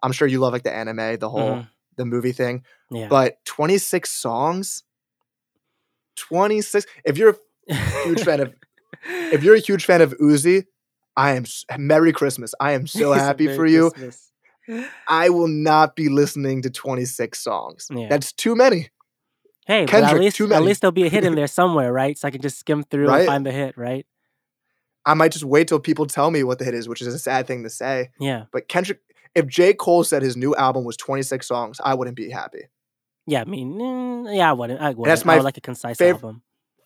I'm 0.00 0.12
sure 0.12 0.28
you 0.28 0.38
love 0.38 0.52
like 0.52 0.62
the 0.62 0.72
anime, 0.72 1.16
the 1.18 1.28
whole 1.28 1.54
Mhm. 1.56 1.68
the 1.96 2.04
movie 2.04 2.30
thing. 2.30 2.62
Yeah. 2.92 3.08
But 3.08 3.44
26 3.46 4.12
songs? 4.12 4.84
26 6.14 6.86
if 7.04 7.18
you're 7.18 7.36
a 7.68 7.74
huge 8.04 8.22
fan 8.22 8.40
of 8.40 8.54
if 9.32 9.42
you're 9.42 9.54
a 9.56 9.58
huge 9.60 9.84
fan 9.86 10.02
of 10.02 10.12
Uzi, 10.18 10.66
I 11.16 11.32
am 11.32 11.44
Merry 11.78 12.12
Christmas. 12.12 12.54
I 12.60 12.72
am 12.72 12.86
so 12.86 13.12
happy 13.12 13.54
for 13.56 13.66
you. 13.66 13.90
Christmas. 13.90 14.28
I 15.08 15.28
will 15.30 15.48
not 15.48 15.96
be 15.96 16.08
listening 16.08 16.62
to 16.62 16.70
26 16.70 17.38
songs. 17.38 17.86
Yeah. 17.90 18.08
That's 18.08 18.32
too 18.32 18.54
many. 18.54 18.88
Hey, 19.66 19.84
but 19.86 20.02
at 20.04 20.18
least 20.18 20.40
at 20.40 20.62
least 20.62 20.80
there'll 20.80 20.92
be 20.92 21.06
a 21.06 21.08
hit 21.10 21.24
in 21.24 21.34
there 21.34 21.46
somewhere, 21.60 21.92
right? 21.92 22.18
So 22.18 22.26
I 22.26 22.30
can 22.30 22.40
just 22.40 22.58
skim 22.58 22.82
through 22.82 23.06
Right? 23.08 23.20
and 23.20 23.26
find 23.26 23.46
the 23.46 23.52
hit, 23.52 23.76
right? 23.76 24.04
I 25.06 25.14
might 25.14 25.32
just 25.32 25.44
wait 25.44 25.68
till 25.68 25.78
people 25.80 26.06
tell 26.06 26.30
me 26.30 26.42
what 26.42 26.58
the 26.58 26.64
hit 26.64 26.74
is, 26.74 26.88
which 26.88 27.00
is 27.00 27.12
a 27.14 27.18
sad 27.18 27.46
thing 27.46 27.62
to 27.62 27.70
say. 27.70 28.10
Yeah. 28.18 28.44
But 28.52 28.68
Kendrick, 28.68 29.00
if 29.34 29.46
J. 29.46 29.72
Cole 29.74 30.04
said 30.04 30.22
his 30.22 30.36
new 30.36 30.54
album 30.56 30.84
was 30.84 30.96
26 30.96 31.46
songs, 31.46 31.80
I 31.82 31.94
wouldn't 31.94 32.16
be 32.16 32.30
happy. 32.30 32.64
Yeah, 33.26 33.42
I 33.42 33.44
mean, 33.44 33.74
mm, 33.74 34.36
yeah, 34.36 34.50
I 34.50 34.52
wouldn't. 34.52 34.80
I 34.80 34.88
wouldn't. 34.90 35.04
that's 35.06 35.22
I 35.22 35.26
my 35.26 35.36
would 35.36 35.44
like 35.44 35.56
a 35.56 35.60
concise 35.60 35.96
fav- 35.98 36.14
album. 36.14 36.42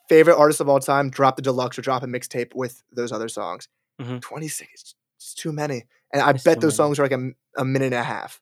Favorite 0.08 0.36
artist 0.36 0.60
of 0.60 0.68
all 0.68 0.78
time, 0.80 1.08
drop 1.08 1.36
the 1.36 1.42
deluxe 1.42 1.78
or 1.78 1.82
drop 1.82 2.02
a 2.02 2.06
mixtape 2.06 2.54
with 2.54 2.82
those 2.92 3.12
other 3.12 3.28
songs. 3.28 3.68
Mhm. 4.00 4.20
26, 4.20 4.70
it's, 4.74 4.94
it's 5.16 5.34
too 5.34 5.52
many. 5.52 5.84
And 6.14 6.22
I 6.22 6.32
bet 6.32 6.60
those 6.60 6.62
many. 6.62 6.72
songs 6.72 6.98
are 6.98 7.02
like 7.02 7.12
a, 7.12 7.30
a 7.56 7.64
minute 7.64 7.86
and 7.86 7.94
a 7.94 8.02
half. 8.04 8.40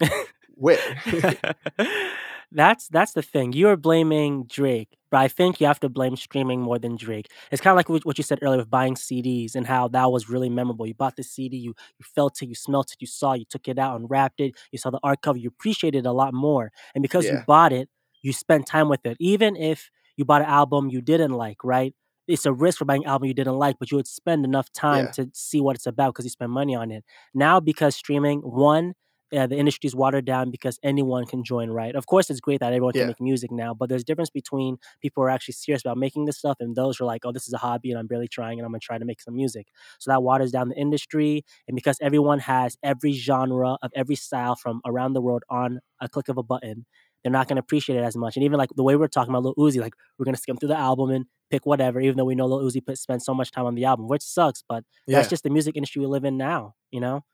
Wait. 0.56 0.78
that's 2.52 2.86
that's 2.88 3.12
the 3.12 3.22
thing. 3.22 3.52
You 3.52 3.68
are 3.68 3.76
blaming 3.76 4.44
Drake, 4.44 4.96
but 5.10 5.18
I 5.18 5.26
think 5.26 5.60
you 5.60 5.66
have 5.66 5.80
to 5.80 5.88
blame 5.88 6.14
streaming 6.14 6.60
more 6.60 6.78
than 6.78 6.96
Drake. 6.96 7.28
It's 7.50 7.60
kind 7.60 7.72
of 7.72 7.76
like 7.76 8.04
what 8.04 8.16
you 8.16 8.22
said 8.22 8.38
earlier 8.42 8.58
with 8.58 8.70
buying 8.70 8.94
CDs 8.94 9.56
and 9.56 9.66
how 9.66 9.88
that 9.88 10.12
was 10.12 10.30
really 10.30 10.48
memorable. 10.48 10.86
You 10.86 10.94
bought 10.94 11.16
the 11.16 11.24
CD, 11.24 11.56
you 11.56 11.74
you 11.98 12.04
felt 12.14 12.40
it, 12.42 12.46
you 12.46 12.54
smelt 12.54 12.92
it, 12.92 12.98
you 13.00 13.08
saw, 13.08 13.32
it, 13.32 13.40
you 13.40 13.44
took 13.44 13.66
it 13.66 13.78
out 13.78 13.98
and 13.98 14.08
wrapped 14.08 14.40
it. 14.40 14.54
You 14.70 14.78
saw 14.78 14.90
the 14.90 15.00
art 15.02 15.20
cover, 15.20 15.38
you 15.38 15.48
appreciated 15.48 15.98
it 15.98 16.08
a 16.08 16.12
lot 16.12 16.32
more. 16.32 16.70
And 16.94 17.02
because 17.02 17.26
you 17.26 17.42
bought 17.46 17.72
it, 17.72 17.88
you 18.22 18.32
spent 18.32 18.66
time 18.66 18.88
with 18.88 19.04
it. 19.04 19.16
Even 19.18 19.56
if 19.56 19.90
you 20.16 20.24
bought 20.24 20.42
an 20.42 20.48
album 20.48 20.90
you 20.90 21.00
didn't 21.00 21.32
like, 21.32 21.64
right? 21.64 21.94
It's 22.30 22.46
a 22.46 22.52
risk 22.52 22.78
for 22.78 22.84
buying 22.84 23.04
an 23.04 23.10
album 23.10 23.28
you 23.28 23.34
didn't 23.34 23.56
like, 23.58 23.76
but 23.78 23.90
you 23.90 23.96
would 23.96 24.06
spend 24.06 24.44
enough 24.44 24.72
time 24.72 25.06
Yeah. 25.06 25.10
to 25.12 25.30
see 25.34 25.60
what 25.60 25.76
it's 25.76 25.86
about 25.86 26.14
because 26.14 26.24
you 26.24 26.30
spend 26.30 26.52
money 26.52 26.74
on 26.74 26.90
it. 26.90 27.04
Now, 27.34 27.60
because 27.60 27.96
streaming, 27.96 28.40
one, 28.40 28.94
uh, 29.36 29.46
the 29.46 29.56
industry's 29.56 29.94
watered 29.94 30.24
down 30.24 30.50
because 30.50 30.78
anyone 30.82 31.24
can 31.24 31.44
join, 31.44 31.70
right? 31.70 31.94
Of 31.94 32.06
course, 32.06 32.30
it's 32.30 32.40
great 32.40 32.58
that 32.60 32.72
everyone 32.72 32.94
can 32.94 33.06
make 33.06 33.20
music 33.20 33.52
now, 33.52 33.74
but 33.74 33.88
there's 33.88 34.02
a 34.02 34.04
difference 34.04 34.30
between 34.30 34.76
people 35.00 35.22
who 35.22 35.26
are 35.26 35.30
actually 35.30 35.54
serious 35.54 35.82
about 35.82 35.98
making 35.98 36.24
this 36.24 36.38
stuff 36.38 36.56
and 36.60 36.74
those 36.74 36.98
who 36.98 37.04
are 37.04 37.06
like, 37.06 37.24
oh, 37.24 37.30
this 37.32 37.46
is 37.46 37.52
a 37.52 37.58
hobby 37.58 37.90
and 37.90 37.98
I'm 37.98 38.08
barely 38.08 38.26
trying 38.26 38.58
and 38.58 38.66
I'm 38.66 38.72
gonna 38.72 38.80
try 38.80 38.98
to 38.98 39.04
make 39.04 39.20
some 39.20 39.36
music. 39.36 39.68
So 40.00 40.10
that 40.10 40.22
waters 40.24 40.50
down 40.50 40.68
the 40.70 40.76
industry. 40.76 41.44
And 41.68 41.76
because 41.76 41.96
everyone 42.00 42.40
has 42.40 42.76
every 42.82 43.12
genre 43.12 43.76
of 43.82 43.92
every 43.94 44.16
style 44.16 44.56
from 44.56 44.80
around 44.84 45.12
the 45.12 45.20
world 45.20 45.44
on 45.48 45.80
a 46.00 46.08
click 46.08 46.28
of 46.28 46.36
a 46.38 46.42
button, 46.42 46.84
they're 47.22 47.30
not 47.32 47.46
gonna 47.48 47.60
appreciate 47.60 47.96
it 47.98 48.02
as 48.04 48.16
much. 48.16 48.36
And 48.36 48.44
even 48.44 48.58
like 48.58 48.70
the 48.74 48.82
way 48.82 48.96
we're 48.96 49.06
talking 49.08 49.32
about 49.32 49.44
Lil 49.44 49.54
Uzi, 49.56 49.80
like 49.80 49.94
we're 50.18 50.24
gonna 50.24 50.38
skim 50.38 50.56
through 50.56 50.70
the 50.70 50.78
album 50.78 51.10
and 51.10 51.26
pick 51.50 51.66
whatever, 51.66 52.00
even 52.00 52.16
though 52.16 52.24
we 52.24 52.34
know 52.34 52.46
Lil 52.46 52.60
Uzi 52.62 52.84
put, 52.84 52.98
spent 52.98 53.22
so 53.22 53.34
much 53.34 53.50
time 53.50 53.66
on 53.66 53.74
the 53.74 53.84
album, 53.84 54.08
which 54.08 54.22
sucks, 54.22 54.62
but 54.68 54.84
yeah. 55.06 55.16
that's 55.18 55.28
just 55.28 55.42
the 55.42 55.50
music 55.50 55.76
industry 55.76 56.00
we 56.00 56.06
live 56.06 56.24
in 56.24 56.36
now, 56.36 56.74
you 56.90 57.00
know? 57.00 57.24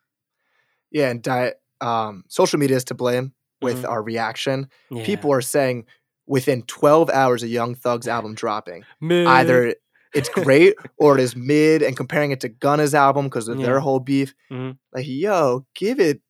Yeah. 0.90 1.11
And 1.11 1.22
diet, 1.22 1.57
um, 1.81 2.24
social 2.29 2.59
media 2.59 2.76
is 2.76 2.85
to 2.85 2.94
blame 2.94 3.33
with 3.61 3.83
Mhm. 3.83 3.88
our 3.88 4.02
reaction. 4.02 4.68
Yeah. 4.90 5.05
People 5.05 5.33
are 5.33 5.40
saying 5.42 5.85
within 6.26 6.62
12 6.62 7.11
hours 7.11 7.42
of 7.42 7.48
Young 7.50 7.74
Thug's 7.74 8.09
album 8.09 8.35
dropping, 8.42 8.85
Mid. 9.00 9.26
either 9.26 9.74
it's 10.14 10.29
great 10.29 10.74
or 10.98 11.18
it 11.18 11.22
is 11.22 11.37
mid 11.37 11.83
and 11.83 11.96
comparing 11.96 12.31
it 12.31 12.40
to 12.40 12.48
Gunna's 12.48 12.94
album 12.94 13.26
because 13.26 13.48
of 13.48 13.59
Yeah. 13.59 13.66
their 13.66 13.81
whole 13.81 14.00
beef. 14.00 14.35
Mhm. 14.50 14.79
Like, 14.94 15.07
yo, 15.07 15.66
give 15.74 16.00
it. 16.00 16.20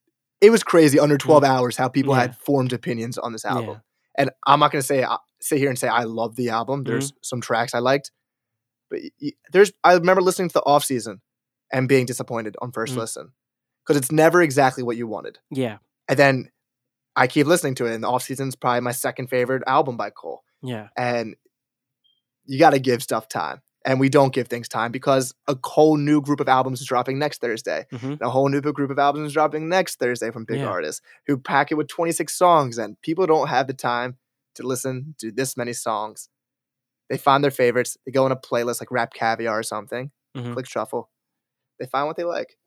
It 0.40 0.50
was 0.50 0.62
crazy 0.62 0.98
under 0.98 1.16
12 1.16 1.44
hours 1.44 1.76
how 1.76 1.88
people 1.88 2.14
had 2.14 2.36
formed 2.36 2.72
opinions 2.72 3.16
on 3.16 3.32
this 3.32 3.44
album. 3.44 3.80
And 4.18 4.30
I'm 4.46 4.60
not 4.60 4.72
going 4.72 4.80
to 4.82 4.86
say, 4.86 5.02
uh, 5.02 5.18
sit 5.40 5.58
here 5.58 5.68
and 5.68 5.78
say 5.78 5.88
I 5.88 6.04
love 6.04 6.36
the 6.36 6.48
album. 6.50 6.84
There's 6.84 7.12
Mm-hmm. 7.12 7.18
some 7.22 7.40
tracks 7.40 7.74
I 7.74 7.78
liked. 7.80 8.10
But 8.90 9.00
there's 9.52 9.72
I 9.84 9.94
remember 9.94 10.22
listening 10.22 10.48
to 10.48 10.54
the 10.54 10.62
off 10.64 10.84
season 10.84 11.20
and 11.72 11.88
being 11.88 12.06
disappointed 12.06 12.56
on 12.62 12.70
first 12.72 12.94
Mm. 12.94 12.98
listen 12.98 13.32
because 13.84 13.96
it's 14.00 14.12
never 14.12 14.40
exactly 14.42 14.82
what 14.82 14.96
you 14.96 15.06
wanted. 15.08 15.38
Yeah. 15.50 15.78
And 16.08 16.18
then 16.18 16.50
I 17.16 17.26
keep 17.26 17.46
listening 17.46 17.74
to 17.76 17.86
it, 17.86 17.94
and 17.94 18.04
the 18.04 18.08
off 18.08 18.22
season's 18.22 18.54
probably 18.56 18.82
my 18.82 18.92
second 18.92 19.28
favorite 19.28 19.62
album 19.66 19.96
by 19.96 20.10
Cole. 20.10 20.44
Yeah. 20.62 20.88
And 20.96 21.34
you 22.44 22.58
got 22.60 22.70
to 22.70 22.78
give 22.78 23.02
stuff 23.02 23.28
time, 23.28 23.60
and 23.86 23.98
we 24.00 24.08
don't 24.10 24.34
give 24.34 24.48
things 24.48 24.68
time 24.68 24.90
because 24.92 25.32
a 25.46 25.56
whole 25.64 25.96
new 25.96 26.20
group 26.20 26.40
of 26.40 26.48
albums 26.48 26.80
is 26.80 26.86
dropping 26.86 27.18
next 27.18 27.40
Thursday. 27.40 27.86
hmm 27.90 28.12
And 28.12 28.20
a 28.22 28.28
whole 28.30 28.48
new 28.50 28.60
group 28.60 28.90
of 28.90 28.98
albums 28.98 29.28
is 29.28 29.32
dropping 29.32 29.68
next 29.68 29.98
Thursday 29.98 30.30
from 30.30 30.44
big 30.44 30.58
Yeah. 30.60 30.66
artists 30.68 31.00
who 31.26 31.38
pack 31.38 31.70
it 31.70 31.76
with 31.76 31.86
26 31.88 32.34
songs, 32.36 32.76
and 32.76 33.00
people 33.00 33.26
don't 33.26 33.48
have 33.48 33.66
the 33.68 33.74
time 33.74 34.18
to 34.56 34.66
listen 34.66 35.14
to 35.18 35.30
this 35.30 35.56
many 35.56 35.72
songs. 35.72 36.28
They 37.08 37.16
find 37.16 37.42
their 37.44 37.50
favorites. 37.52 37.96
They 38.04 38.10
go 38.12 38.24
on 38.24 38.32
a 38.32 38.36
playlist 38.36 38.80
like 38.80 38.90
Rap 38.90 39.14
Caviar 39.14 39.58
or 39.58 39.62
something. 39.62 40.10
Mhm. 40.36 40.52
Click 40.54 40.66
shuffle. 40.68 41.08
They 41.78 41.86
find 41.86 42.06
what 42.08 42.16
they 42.16 42.24
like. 42.24 42.58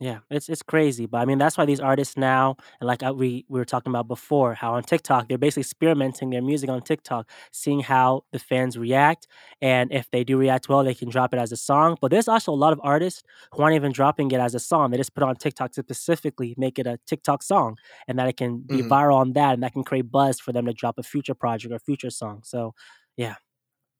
Yeah, 0.00 0.20
it's 0.30 0.48
it's 0.48 0.62
crazy, 0.62 1.06
but 1.06 1.18
I 1.18 1.24
mean 1.24 1.38
that's 1.38 1.58
why 1.58 1.64
these 1.64 1.80
artists 1.80 2.16
now, 2.16 2.56
and 2.80 2.86
like 2.86 3.02
uh, 3.02 3.12
we 3.12 3.44
we 3.48 3.58
were 3.58 3.64
talking 3.64 3.90
about 3.90 4.06
before, 4.06 4.54
how 4.54 4.74
on 4.74 4.84
TikTok 4.84 5.28
they're 5.28 5.38
basically 5.38 5.62
experimenting 5.62 6.30
their 6.30 6.40
music 6.40 6.70
on 6.70 6.82
TikTok, 6.82 7.28
seeing 7.50 7.80
how 7.80 8.22
the 8.30 8.38
fans 8.38 8.78
react, 8.78 9.26
and 9.60 9.92
if 9.92 10.08
they 10.12 10.22
do 10.22 10.38
react 10.38 10.68
well, 10.68 10.84
they 10.84 10.94
can 10.94 11.08
drop 11.08 11.34
it 11.34 11.40
as 11.40 11.50
a 11.50 11.56
song. 11.56 11.96
But 12.00 12.12
there's 12.12 12.28
also 12.28 12.52
a 12.52 12.54
lot 12.54 12.72
of 12.72 12.80
artists 12.84 13.24
who 13.52 13.62
aren't 13.64 13.74
even 13.74 13.90
dropping 13.90 14.30
it 14.30 14.38
as 14.38 14.54
a 14.54 14.60
song; 14.60 14.92
they 14.92 14.98
just 14.98 15.14
put 15.14 15.24
it 15.24 15.28
on 15.28 15.34
TikTok 15.34 15.72
to 15.72 15.82
specifically 15.82 16.54
make 16.56 16.78
it 16.78 16.86
a 16.86 17.00
TikTok 17.08 17.42
song, 17.42 17.76
and 18.06 18.16
that 18.20 18.28
it 18.28 18.36
can 18.36 18.60
be 18.60 18.82
Mhm. 18.82 18.84
viral 18.84 19.16
on 19.16 19.32
that, 19.32 19.54
and 19.54 19.64
that 19.64 19.72
can 19.72 19.82
create 19.82 20.12
buzz 20.12 20.38
for 20.38 20.52
them 20.52 20.66
to 20.66 20.72
drop 20.72 20.96
a 20.98 21.02
future 21.02 21.34
project 21.34 21.74
or 21.74 21.80
future 21.80 22.10
song. 22.10 22.42
So 22.44 22.72
yeah. 23.16 23.34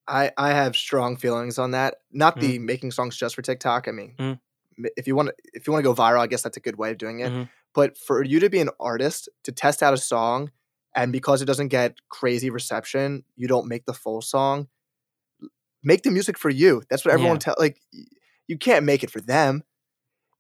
I 0.07 0.33
I 0.37 0.51
have 0.51 0.77
strong 0.77 1.17
feelings 1.17 1.59
on 1.59 1.73
that. 1.73 2.03
Not 2.13 2.37
Mhm. 2.37 2.41
the 2.41 2.59
making 2.59 2.93
songs 2.93 3.17
just 3.17 3.35
for 3.35 3.43
TikTok. 3.43 3.89
I 3.89 3.91
mean, 3.93 4.19
Mhm. 4.19 4.39
If 4.97 5.07
you 5.07 5.15
want 5.17 5.29
to 5.29 5.35
if 5.55 5.67
you 5.67 5.73
want 5.73 5.83
to 5.85 5.89
go 5.89 5.95
viral, 5.95 6.21
I 6.21 6.27
guess 6.27 6.43
that's 6.43 6.57
a 6.57 6.61
good 6.61 6.77
way 6.79 6.91
of 6.91 6.99
doing 6.99 7.21
it. 7.21 7.33
Mhm. 7.33 7.49
But 7.75 7.97
for 7.99 8.23
you 8.23 8.41
to 8.41 8.49
be 8.51 8.61
an 8.61 8.71
artist 8.81 9.29
to 9.45 9.53
test 9.53 9.83
out 9.83 9.95
a 9.95 9.99
song, 9.99 10.51
and 10.95 11.13
because 11.13 11.43
it 11.43 11.47
doesn't 11.47 11.69
get 11.69 11.97
crazy 12.09 12.51
reception, 12.51 13.25
you 13.37 13.47
don't 13.49 13.67
make 13.69 13.85
the 13.87 13.93
full 13.95 14.21
song. 14.23 14.69
Make 15.83 16.03
the 16.03 16.11
music 16.11 16.37
for 16.37 16.51
you. 16.51 16.83
That's 16.91 17.05
what 17.05 17.15
everyone 17.15 17.37
Yeah. 17.37 17.41
tell. 17.41 17.55
Like 17.59 17.81
you 18.47 18.59
can't 18.59 18.85
make 18.85 19.03
it 19.05 19.11
for 19.11 19.21
them. 19.21 19.63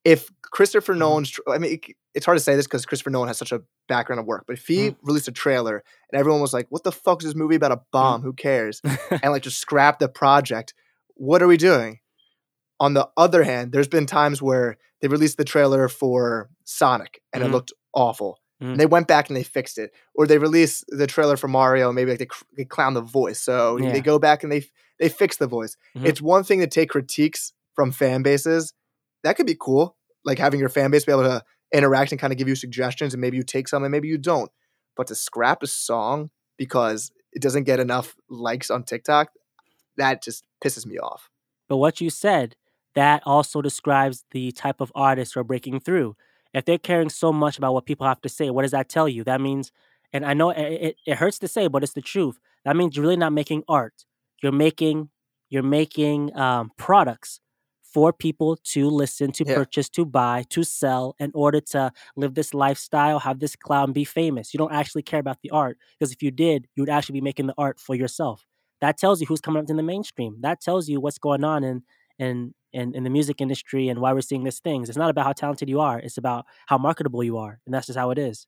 If 0.04 0.30
Christopher 0.42 0.94
Mhm. 0.94 0.98
Nolan's, 0.98 1.38
I 1.48 1.58
mean, 1.58 1.72
it, 1.74 1.96
it's 2.14 2.24
hard 2.24 2.38
to 2.38 2.42
say 2.42 2.56
this 2.56 2.66
because 2.66 2.86
Christopher 2.86 3.10
Nolan 3.10 3.28
has 3.28 3.36
such 3.36 3.52
a 3.52 3.62
background 3.88 4.18
of 4.20 4.26
work. 4.26 4.44
But 4.46 4.54
if 4.58 4.66
he 4.66 4.96
released 5.02 5.28
a 5.28 5.32
trailer 5.32 5.84
and 6.10 6.18
everyone 6.18 6.40
was 6.40 6.52
like, 6.54 6.66
"What 6.70 6.82
the 6.84 6.92
fuck 6.92 7.22
is 7.22 7.26
this 7.28 7.34
movie 7.34 7.56
about 7.56 7.72
a 7.72 7.80
bomb? 7.92 8.22
Who 8.22 8.32
cares?" 8.32 8.80
and 9.22 9.30
like 9.32 9.42
just 9.42 9.58
scrap 9.60 9.98
the 9.98 10.08
project. 10.08 10.72
What 11.14 11.42
are 11.42 11.46
we 11.48 11.56
doing? 11.56 12.00
On 12.80 12.94
the 12.94 13.08
other 13.16 13.42
hand, 13.42 13.72
there's 13.72 13.88
been 13.88 14.06
times 14.06 14.40
where 14.40 14.76
they 15.00 15.08
released 15.08 15.36
the 15.36 15.44
trailer 15.44 15.88
for 15.88 16.48
Sonic 16.64 17.20
and 17.32 17.42
Mhm. 17.42 17.46
it 17.46 17.50
looked 17.52 17.72
awful. 17.92 18.38
Mhm. 18.62 18.70
And 18.72 18.80
they 18.80 18.86
went 18.86 19.08
back 19.08 19.28
and 19.28 19.36
they 19.36 19.42
fixed 19.42 19.78
it. 19.78 19.92
Or 20.14 20.26
they 20.26 20.38
released 20.38 20.84
the 20.88 21.06
trailer 21.06 21.36
for 21.36 21.48
Mario, 21.48 21.92
maybe 21.92 22.10
like 22.12 22.18
they, 22.20 22.28
they 22.56 22.64
clown 22.64 22.94
the 22.94 23.00
voice. 23.00 23.40
So 23.40 23.78
Yeah. 23.78 23.92
they 23.92 24.00
go 24.00 24.18
back 24.18 24.42
and 24.42 24.50
they 24.52 24.64
they 25.00 25.08
fix 25.08 25.36
the 25.36 25.46
voice. 25.46 25.76
Mhm. 25.96 26.06
It's 26.06 26.20
one 26.20 26.42
thing 26.42 26.58
to 26.58 26.66
take 26.66 26.90
critiques 26.90 27.52
from 27.74 27.92
fan 27.92 28.22
bases. 28.24 28.72
That 29.22 29.36
could 29.36 29.46
be 29.46 29.54
cool. 29.58 29.96
Like 30.24 30.38
having 30.40 30.58
your 30.58 30.68
fan 30.68 30.90
base 30.90 31.04
be 31.04 31.12
able 31.12 31.22
to 31.22 31.44
interact 31.72 32.10
and 32.10 32.20
kind 32.20 32.32
of 32.32 32.36
give 32.38 32.48
you 32.48 32.56
suggestions 32.56 33.14
and 33.14 33.20
maybe 33.20 33.36
you 33.36 33.44
take 33.44 33.68
some 33.68 33.84
and 33.84 33.92
maybe 33.92 34.08
you 34.08 34.18
don't. 34.18 34.50
But 34.96 35.06
to 35.06 35.14
scrap 35.14 35.62
a 35.62 35.68
song 35.68 36.30
because 36.56 37.12
it 37.32 37.40
doesn't 37.42 37.62
get 37.62 37.78
enough 37.78 38.16
likes 38.28 38.70
on 38.72 38.82
TikTok, 38.82 39.28
that 39.98 40.20
just 40.20 40.44
pisses 40.64 40.84
me 40.84 40.98
off. 40.98 41.30
But 41.68 41.76
what 41.76 42.00
you 42.00 42.10
said, 42.10 42.56
that 42.98 43.22
also 43.26 43.62
describes 43.62 44.24
the 44.32 44.52
type 44.52 44.80
of 44.80 44.92
artists 44.94 45.34
who 45.34 45.40
are 45.40 45.44
breaking 45.44 45.80
through. 45.80 46.16
If 46.54 46.66
they're 46.66 46.78
caring 46.78 47.10
so 47.10 47.32
much 47.32 47.58
about 47.58 47.74
what 47.74 47.86
people 47.86 48.06
have 48.06 48.22
to 48.22 48.28
say, 48.28 48.50
what 48.50 48.62
does 48.62 48.72
that 48.72 48.88
tell 48.90 49.08
you? 49.08 49.24
That 49.24 49.40
means, 49.40 49.72
and 50.12 50.26
I 50.26 50.34
know 50.34 50.50
it, 50.50 50.62
it, 50.62 50.96
it 51.06 51.18
hurts 51.18 51.38
to 51.40 51.48
say, 51.48 51.68
but 51.68 51.84
it's 51.84 51.94
the 51.94 52.02
truth. 52.02 52.38
That 52.64 52.76
means 52.76 52.96
you're 52.96 53.04
really 53.04 53.16
not 53.16 53.32
making 53.32 53.64
art. 53.68 54.06
You're 54.42 54.52
making 54.52 55.10
you're 55.50 55.62
making 55.62 56.36
um, 56.38 56.72
products 56.76 57.40
for 57.82 58.12
people 58.12 58.56
to 58.62 58.88
listen, 58.90 59.32
to 59.32 59.44
Yeah. 59.44 59.54
purchase, 59.54 59.88
to 59.90 60.04
buy, 60.04 60.44
to 60.50 60.64
sell 60.64 61.14
in 61.18 61.30
order 61.34 61.60
to 61.72 61.92
live 62.16 62.34
this 62.34 62.54
lifestyle, 62.54 63.20
have 63.20 63.40
this 63.40 63.56
cloud, 63.56 63.84
and 63.84 63.94
be 63.94 64.04
famous. 64.04 64.54
You 64.54 64.58
don't 64.58 64.72
actually 64.72 65.02
care 65.02 65.20
about 65.20 65.38
the 65.42 65.50
art 65.50 65.78
because 65.98 66.12
if 66.12 66.22
you 66.22 66.30
did, 66.30 66.66
you 66.76 66.82
would 66.82 66.90
actually 66.90 67.14
be 67.14 67.22
making 67.22 67.46
the 67.46 67.54
art 67.58 67.80
for 67.80 67.94
yourself. 67.94 68.46
That 68.80 68.98
tells 68.98 69.20
you 69.20 69.26
who's 69.26 69.40
coming 69.40 69.62
up 69.62 69.70
in 69.70 69.76
the 69.76 69.82
mainstream. 69.82 70.36
That 70.40 70.60
tells 70.60 70.88
you 70.88 71.00
what's 71.00 71.18
going 71.18 71.44
on 71.44 71.64
in 71.64 71.82
in 72.18 72.54
in, 72.72 72.94
in 72.94 73.04
the 73.04 73.10
music 73.10 73.40
industry 73.40 73.88
and 73.88 74.00
why 74.00 74.12
we're 74.12 74.20
seeing 74.20 74.44
these 74.44 74.60
things. 74.60 74.88
It's 74.88 74.98
not 74.98 75.10
about 75.10 75.24
how 75.26 75.32
talented 75.32 75.68
you 75.68 75.80
are; 75.80 75.98
it's 75.98 76.18
about 76.18 76.46
how 76.66 76.78
marketable 76.78 77.22
you 77.24 77.38
are, 77.38 77.60
and 77.66 77.74
that's 77.74 77.86
just 77.86 77.98
how 77.98 78.10
it 78.10 78.18
is. 78.18 78.46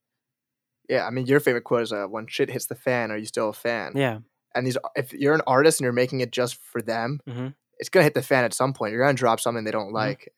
Yeah, 0.89 1.07
I 1.07 1.11
mean, 1.11 1.27
your 1.27 1.41
favorite 1.41 1.65
quote 1.65 1.83
is 1.83 1.93
uh, 1.93 2.07
"When 2.07 2.27
shit 2.27 2.51
hits 2.51 2.67
the 2.67 2.75
fan, 2.75 3.11
are 3.11 3.17
you 3.17 3.27
still 3.27 3.49
a 3.51 3.53
fan?" 3.53 3.93
Yeah. 3.95 4.19
And 4.55 4.67
these, 4.67 4.77
if 4.97 5.13
you're 5.13 5.35
an 5.35 5.43
artist 5.47 5.79
and 5.81 5.85
you're 5.85 5.93
making 5.93 6.21
it 6.21 6.33
just 6.33 6.57
for 6.57 6.83
them, 6.83 7.21
Mhm. 7.29 7.55
it's 7.79 7.89
gonna 7.89 8.05
hit 8.05 8.15
the 8.15 8.23
fan 8.23 8.45
at 8.45 8.53
some 8.53 8.73
point. 8.73 8.93
You're 8.93 9.03
gonna 9.05 9.15
drop 9.15 9.39
something 9.41 9.63
they 9.65 9.71
don't 9.71 9.93
like, 9.93 10.33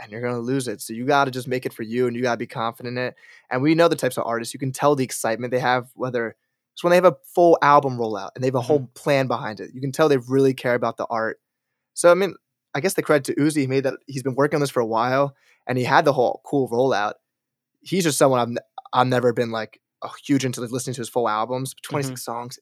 and 0.00 0.10
you're 0.10 0.20
gonna 0.20 0.40
lose 0.40 0.66
it. 0.66 0.80
So 0.80 0.92
you 0.92 1.06
got 1.06 1.26
to 1.26 1.30
just 1.30 1.46
make 1.46 1.64
it 1.66 1.72
for 1.72 1.84
you, 1.84 2.06
and 2.08 2.16
you 2.16 2.22
gotta 2.22 2.38
be 2.38 2.46
confident 2.48 2.98
in 2.98 3.04
it. 3.04 3.14
And 3.50 3.62
we 3.62 3.74
know 3.76 3.86
the 3.88 3.96
types 3.96 4.18
of 4.18 4.26
artists. 4.26 4.52
You 4.52 4.58
can 4.60 4.72
tell 4.72 4.96
the 4.96 5.04
excitement 5.04 5.52
they 5.52 5.60
have, 5.60 5.90
whether 5.94 6.36
it's 6.74 6.82
when 6.82 6.90
they 6.90 6.96
have 6.96 7.04
a 7.04 7.16
full 7.34 7.56
album 7.62 7.96
rollout 7.98 8.30
and 8.34 8.42
they 8.42 8.48
have 8.48 8.54
a 8.56 8.60
whole 8.60 8.88
plan 8.94 9.26
behind 9.28 9.60
it. 9.60 9.70
You 9.74 9.80
can 9.80 9.92
tell 9.92 10.08
they 10.08 10.16
really 10.16 10.54
care 10.54 10.74
about 10.74 10.96
the 10.96 11.06
art. 11.06 11.40
So 11.94 12.10
I 12.10 12.14
mean, 12.14 12.34
I 12.74 12.80
guess 12.80 12.94
the 12.94 13.02
credit 13.02 13.24
to 13.24 13.40
Uzi, 13.40 13.62
he 13.62 13.66
made 13.66 13.84
that 13.84 13.94
he's 14.06 14.22
been 14.22 14.34
working 14.34 14.56
on 14.56 14.60
this 14.60 14.70
for 14.70 14.80
a 14.80 14.86
while, 14.86 15.34
and 15.66 15.76
he 15.76 15.84
had 15.84 16.04
the 16.04 16.12
whole 16.12 16.40
cool 16.44 16.68
rollout. 16.68 17.14
He's 17.80 18.04
just 18.04 18.18
someone 18.18 18.40
I've 18.40 18.56
I've 18.92 19.06
never 19.06 19.32
been 19.32 19.50
like 19.50 19.80
a 20.02 20.08
huge 20.24 20.44
into 20.44 20.60
listening 20.60 20.94
to 20.94 21.00
his 21.00 21.08
full 21.08 21.28
albums. 21.28 21.74
26 21.82 22.08
mm-hmm. 22.08 22.16
songs. 22.16 22.58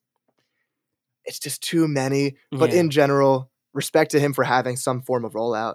It's 1.25 1.39
just 1.39 1.63
too 1.63 1.87
many. 1.89 2.37
But 2.51 2.73
Yeah. 2.73 2.81
in 2.81 2.91
general, 2.91 3.51
respect 3.75 4.11
to 4.13 4.21
him 4.21 4.33
for 4.33 4.45
having 4.45 4.77
some 4.77 5.03
form 5.03 5.25
of 5.25 5.33
rollout. 5.33 5.75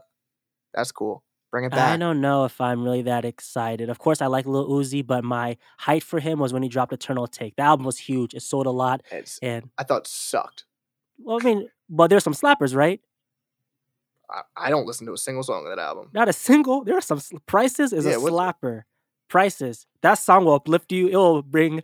That's 0.74 0.92
cool. 0.92 1.24
Bring 1.52 1.66
it 1.66 1.72
back. 1.72 1.94
I 1.94 1.98
don't 1.98 2.20
know 2.20 2.46
if 2.46 2.60
I'm 2.60 2.84
really 2.84 3.04
that 3.04 3.26
excited. 3.26 3.88
Of 3.90 4.00
course, 4.00 4.22
I 4.24 4.26
like 4.26 4.48
Lil 4.48 4.68
Uzi, 4.68 5.06
but 5.06 5.24
my 5.24 5.58
height 5.78 6.02
for 6.02 6.20
him 6.20 6.40
was 6.40 6.52
when 6.52 6.64
he 6.64 6.70
dropped 6.70 6.92
Eternal 6.94 7.28
Atake. 7.28 7.56
The 7.56 7.62
album 7.62 7.86
was 7.86 8.00
huge. 8.00 8.34
It 8.34 8.42
sold 8.42 8.66
a 8.66 8.72
lot, 8.72 9.04
It's, 9.12 9.38
and 9.44 9.70
I 9.78 9.84
thought 9.84 10.02
it 10.02 10.08
sucked. 10.08 10.66
well, 11.20 11.38
I 11.40 11.46
mean, 11.46 11.70
but 11.90 12.08
there's 12.08 12.24
some 12.24 12.34
slappers, 12.34 12.76
right? 12.76 13.00
I, 14.34 14.42
I 14.58 14.70
don't 14.70 14.86
listen 14.88 15.06
to 15.08 15.14
a 15.14 15.18
single 15.18 15.44
song 15.44 15.66
of 15.66 15.70
that 15.76 15.82
album. 15.82 16.10
Not 16.14 16.28
a 16.30 16.34
single. 16.34 16.84
There 16.84 16.98
are 16.98 17.02
some 17.02 17.20
prices 17.46 17.94
is 17.94 18.06
Yeah, 18.06 18.14
a 18.14 18.18
slapper. 18.18 18.84
Prices. 19.30 19.86
That 20.02 20.16
song 20.16 20.46
will 20.46 20.54
uplift 20.54 20.92
you. 20.92 21.08
It 21.08 21.16
will 21.16 21.42
bring. 21.42 21.82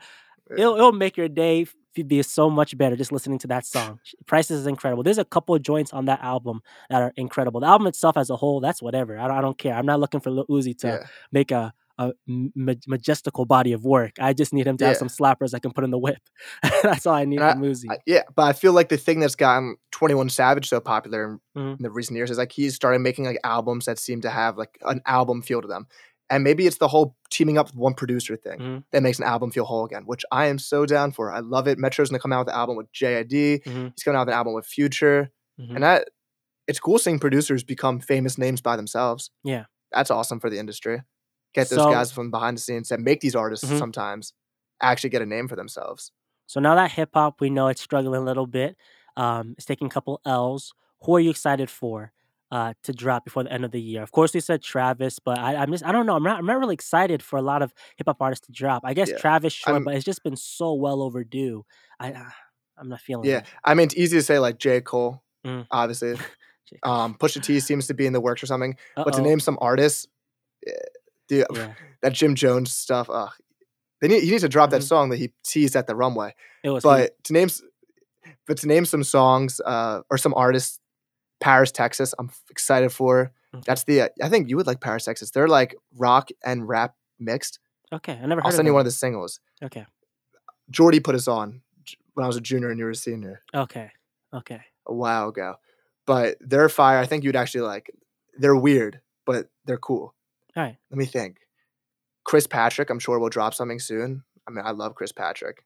It'll 0.52 0.76
it'll 0.76 0.92
make 0.92 1.16
your 1.18 1.30
day 1.30 1.68
be 2.08 2.22
so 2.22 2.50
much 2.50 2.78
better 2.78 2.96
just 2.96 3.12
listening 3.12 3.40
to 3.40 3.48
that 3.48 3.66
song. 3.76 4.00
Prices 4.26 4.62
is 4.62 4.68
incredible. 4.68 5.04
There's 5.04 5.18
a 5.18 5.26
couple 5.26 5.54
of 5.56 5.62
joints 5.62 5.92
on 5.92 6.06
that 6.06 6.22
album 6.22 6.62
that 6.90 7.02
are 7.02 7.14
incredible. 7.18 7.60
The 7.60 7.68
album 7.68 7.88
itself 7.88 8.18
as 8.18 8.30
a 8.30 8.36
whole, 8.36 8.60
that's 8.62 8.82
whatever. 8.82 9.18
I 9.20 9.28
don't, 9.28 9.38
I 9.38 9.42
don't 9.42 9.58
care. 9.58 9.74
I'm 9.74 9.86
not 9.86 10.00
looking 10.00 10.20
for 10.22 10.30
Lil 10.32 10.46
Uzi 10.48 10.78
to 10.80 10.88
Yeah. 10.88 11.04
make 11.32 11.52
a 11.52 11.74
a 12.00 12.14
ma- 12.28 12.74
majestical 12.88 13.46
body 13.46 13.74
of 13.74 13.84
work. 13.84 14.14
I 14.20 14.34
just 14.34 14.54
need 14.54 14.66
him 14.66 14.78
to 14.78 14.86
have 14.86 14.98
some 14.98 15.10
slappers 15.10 15.54
I 15.54 15.60
can 15.60 15.72
put 15.72 15.84
in 15.84 15.92
the 15.92 15.98
whip. 16.00 16.18
that's 16.84 17.06
all 17.06 17.14
I 17.14 17.26
need 17.26 17.42
And 17.42 17.60
from 17.60 17.62
Uzi. 17.70 17.86
I- 17.92 17.98
yeah, 18.08 18.24
but 18.36 18.44
I 18.44 18.54
feel 18.54 18.74
like 18.74 18.90
the 18.90 18.98
thing 18.98 19.20
that's 19.20 19.36
gotten 19.36 19.76
21 19.92 20.30
Savage 20.30 20.68
so 20.70 20.80
popular 20.80 21.24
in, 21.26 21.40
Mhm. 21.62 21.78
in 21.78 21.84
the 21.84 21.92
recent 21.92 22.16
years 22.18 22.32
is 22.32 22.38
like 22.38 22.52
he's 22.54 22.74
started 22.74 23.00
making 23.00 23.26
like 23.26 23.38
albums 23.44 23.86
that 23.86 24.00
seem 24.00 24.22
to 24.22 24.30
have 24.30 24.58
like 24.58 24.78
an 24.84 25.02
album 25.06 25.42
feel 25.42 25.62
to 25.62 25.68
them. 25.68 25.88
And 26.32 26.44
maybe 26.44 26.68
it's 26.68 26.78
the 26.78 26.88
whole 26.88 27.16
teaming 27.32 27.58
up 27.58 27.68
with 27.68 27.76
one 27.76 27.96
producer 27.96 28.36
thing 28.38 28.60
Mhm. 28.60 28.84
that 28.92 29.04
makes 29.04 29.20
an 29.20 29.26
album 29.26 29.52
feel 29.52 29.66
whole 29.66 29.84
again, 29.86 30.04
which 30.06 30.24
I 30.32 30.46
am 30.46 30.58
so 30.60 30.86
down 30.86 31.12
for. 31.12 31.32
I 31.34 31.40
love 31.40 31.68
it. 31.68 31.78
Metro's 31.80 32.10
gonna 32.10 32.20
come 32.20 32.32
out 32.32 32.46
with 32.46 32.54
an 32.54 32.60
album 32.60 32.76
with 32.78 32.92
JID. 32.94 33.62
Mhm, 33.66 33.92
He's 33.96 34.04
coming 34.04 34.16
out 34.18 34.28
with 34.28 34.34
an 34.34 34.38
album 34.38 34.54
with 34.54 34.66
Future. 34.66 35.32
mhm. 35.60 35.76
And 35.76 35.84
that 35.84 36.08
it's 36.68 36.80
cool 36.80 37.00
seeing 37.00 37.20
producers 37.20 37.64
become 37.64 38.00
famous 38.00 38.38
names 38.38 38.62
by 38.62 38.76
themselves. 38.78 39.32
Yeah. 39.44 39.66
That's 39.92 40.12
awesome 40.12 40.40
for 40.40 40.52
the 40.52 40.60
industry. 40.60 41.02
Get 41.54 41.70
those 41.70 41.80
So- 41.80 41.92
guys 41.92 42.12
from 42.12 42.32
behind 42.32 42.58
the 42.58 42.62
scenes 42.62 42.90
that 42.90 43.00
make 43.00 43.22
these 43.22 43.36
artists 43.36 43.66
Mhm. 43.70 43.80
sometimes 43.80 44.34
actually 44.82 45.10
get 45.10 45.22
a 45.22 45.26
name 45.26 45.48
for 45.48 45.56
themselves. 45.56 46.12
So 46.48 46.60
now 46.60 46.76
that 46.76 46.92
hip 46.92 47.10
hop, 47.14 47.42
we 47.42 47.50
know 47.50 47.68
it's 47.68 47.82
struggling 47.82 48.22
a 48.22 48.24
little 48.24 48.48
bit. 48.48 48.76
Um, 49.18 49.54
it's 49.58 49.66
taking 49.66 49.88
a 49.88 49.90
couple 49.90 50.22
L's. 50.26 50.74
Who 51.04 51.16
are 51.16 51.20
you 51.20 51.30
excited 51.30 51.70
for 51.70 52.12
uh, 52.52 52.74
to 52.82 52.92
drop 52.92 53.24
before 53.26 53.44
the 53.44 53.52
end 53.52 53.64
of 53.64 53.70
the 53.72 53.80
year? 53.82 54.02
Of 54.02 54.12
course, 54.12 54.34
we 54.34 54.40
said 54.40 54.64
Travis, 54.64 55.20
but 55.20 55.38
I, 55.38 55.56
I'm 55.56 55.72
just 55.72 55.86
I 55.86 55.92
don't 55.92 56.06
know. 56.08 56.16
I'm 56.16 56.24
not 56.24 56.40
I'm 56.40 56.46
not 56.48 56.58
really 56.60 56.74
excited 56.74 57.22
for 57.22 57.38
a 57.38 57.42
lot 57.44 57.62
of 57.62 57.74
hip 57.98 58.08
hop 58.08 58.18
artists 58.22 58.46
to 58.48 58.52
drop. 58.52 58.82
I 58.86 58.94
guess 58.96 59.10
Yeah, 59.10 59.18
Travis, 59.18 59.54
sure, 59.54 59.74
I'm- 59.74 59.84
but 59.84 59.94
it's 59.96 60.04
just 60.06 60.24
been 60.24 60.36
so 60.36 60.74
well 60.74 61.02
overdue. 61.04 61.66
I 62.00 62.14
uh, 62.14 62.30
I'm 62.78 62.90
not 62.90 63.02
feeling. 63.02 63.30
Yeah. 63.30 63.40
it. 63.40 63.46
I 63.64 63.74
mean 63.76 63.86
it's 63.86 63.96
easy 63.96 64.18
to 64.18 64.24
say 64.24 64.40
like 64.40 64.58
J. 64.58 64.82
Cole, 64.82 65.22
Mm. 65.46 65.68
obviously. 65.70 66.16
J. 66.66 66.78
Um 66.84 67.16
Pusha 67.16 67.42
T 67.44 67.60
seems 67.60 67.86
to 67.88 67.94
be 67.94 68.06
in 68.08 68.14
the 68.14 68.22
works 68.22 68.42
or 68.42 68.48
something. 68.48 68.76
But 68.96 69.14
to 69.14 69.22
name 69.22 69.40
some 69.40 69.58
artists, 69.62 70.08
eh, 70.66 70.72
the, 71.30 71.46
yeah, 71.54 71.74
that 72.02 72.14
Jim 72.14 72.36
Jones 72.36 72.72
stuff, 72.74 73.10
ugh. 73.10 73.32
They 74.02 74.08
need, 74.08 74.24
he 74.24 74.32
needs 74.32 74.44
to 74.44 74.50
drop 74.50 74.70
that 74.70 74.82
Mhm. 74.82 74.88
song 74.88 75.10
that 75.10 75.18
he 75.18 75.34
teased 75.44 75.76
at 75.76 75.88
the 75.88 75.96
runway. 75.96 76.34
it 76.64 76.70
was. 76.70 76.84
But 76.84 77.22
to 77.26 77.34
name 77.34 77.50
but 78.48 78.58
to 78.58 78.68
name 78.68 78.86
some 78.86 79.04
songs 79.04 79.62
uh, 79.66 80.02
or 80.10 80.18
some 80.18 80.34
artists 80.36 80.80
Paris, 81.40 81.72
Texas. 81.72 82.14
I'm 82.20 82.30
excited 82.50 82.92
for. 82.92 83.32
Okay. 83.54 83.64
That's 83.66 83.84
the. 83.86 84.02
Uh, 84.02 84.10
I 84.22 84.30
think 84.30 84.50
you 84.50 84.58
would 84.58 84.68
like 84.68 84.82
Paris, 84.82 85.06
Texas. 85.06 85.32
They're 85.32 85.48
like 85.48 85.76
rock 85.98 86.30
and 86.46 86.68
rap 86.68 86.96
mixed. 87.20 87.60
Okay, 87.94 88.14
I 88.14 88.26
never 88.26 88.42
heard 88.42 88.46
I'll 88.46 88.50
of 88.50 88.56
send 88.56 88.68
you 88.68 88.74
one 88.74 88.82
of 88.82 88.86
the 88.86 88.92
singles. 88.92 89.40
Okay, 89.64 89.86
Jordy 90.70 91.00
put 91.00 91.16
us 91.16 91.28
on 91.28 91.62
when 92.14 92.24
I 92.24 92.28
was 92.28 92.38
a 92.38 92.42
junior 92.42 92.70
and 92.70 92.78
you 92.78 92.86
were 92.86 92.92
a 92.92 92.96
senior 92.96 93.42
okay, 93.56 93.92
okay. 94.34 94.62
a 94.86 94.94
while 94.94 95.30
ago. 95.30 95.56
But 96.06 96.38
they're 96.42 96.70
fire. 96.70 97.00
I 97.00 97.06
think 97.06 97.24
you'd 97.24 97.36
actually 97.36 97.62
like. 97.62 97.90
They're 98.38 98.56
weird, 98.56 99.02
but 99.26 99.48
they're 99.66 99.78
cool. 99.78 100.14
Right. 100.60 100.78
Let 100.92 100.98
me 100.98 101.06
think. 101.06 101.38
Chris 102.26 102.48
Patrick, 102.48 102.90
I'm 102.90 103.00
sure 103.00 103.18
will 103.20 103.30
drop 103.30 103.54
something 103.54 103.80
soon. 103.80 104.24
I 104.48 104.52
mean, 104.52 104.66
I 104.66 104.72
love 104.72 104.96
Chris 104.96 105.12
Patrick. 105.12 105.64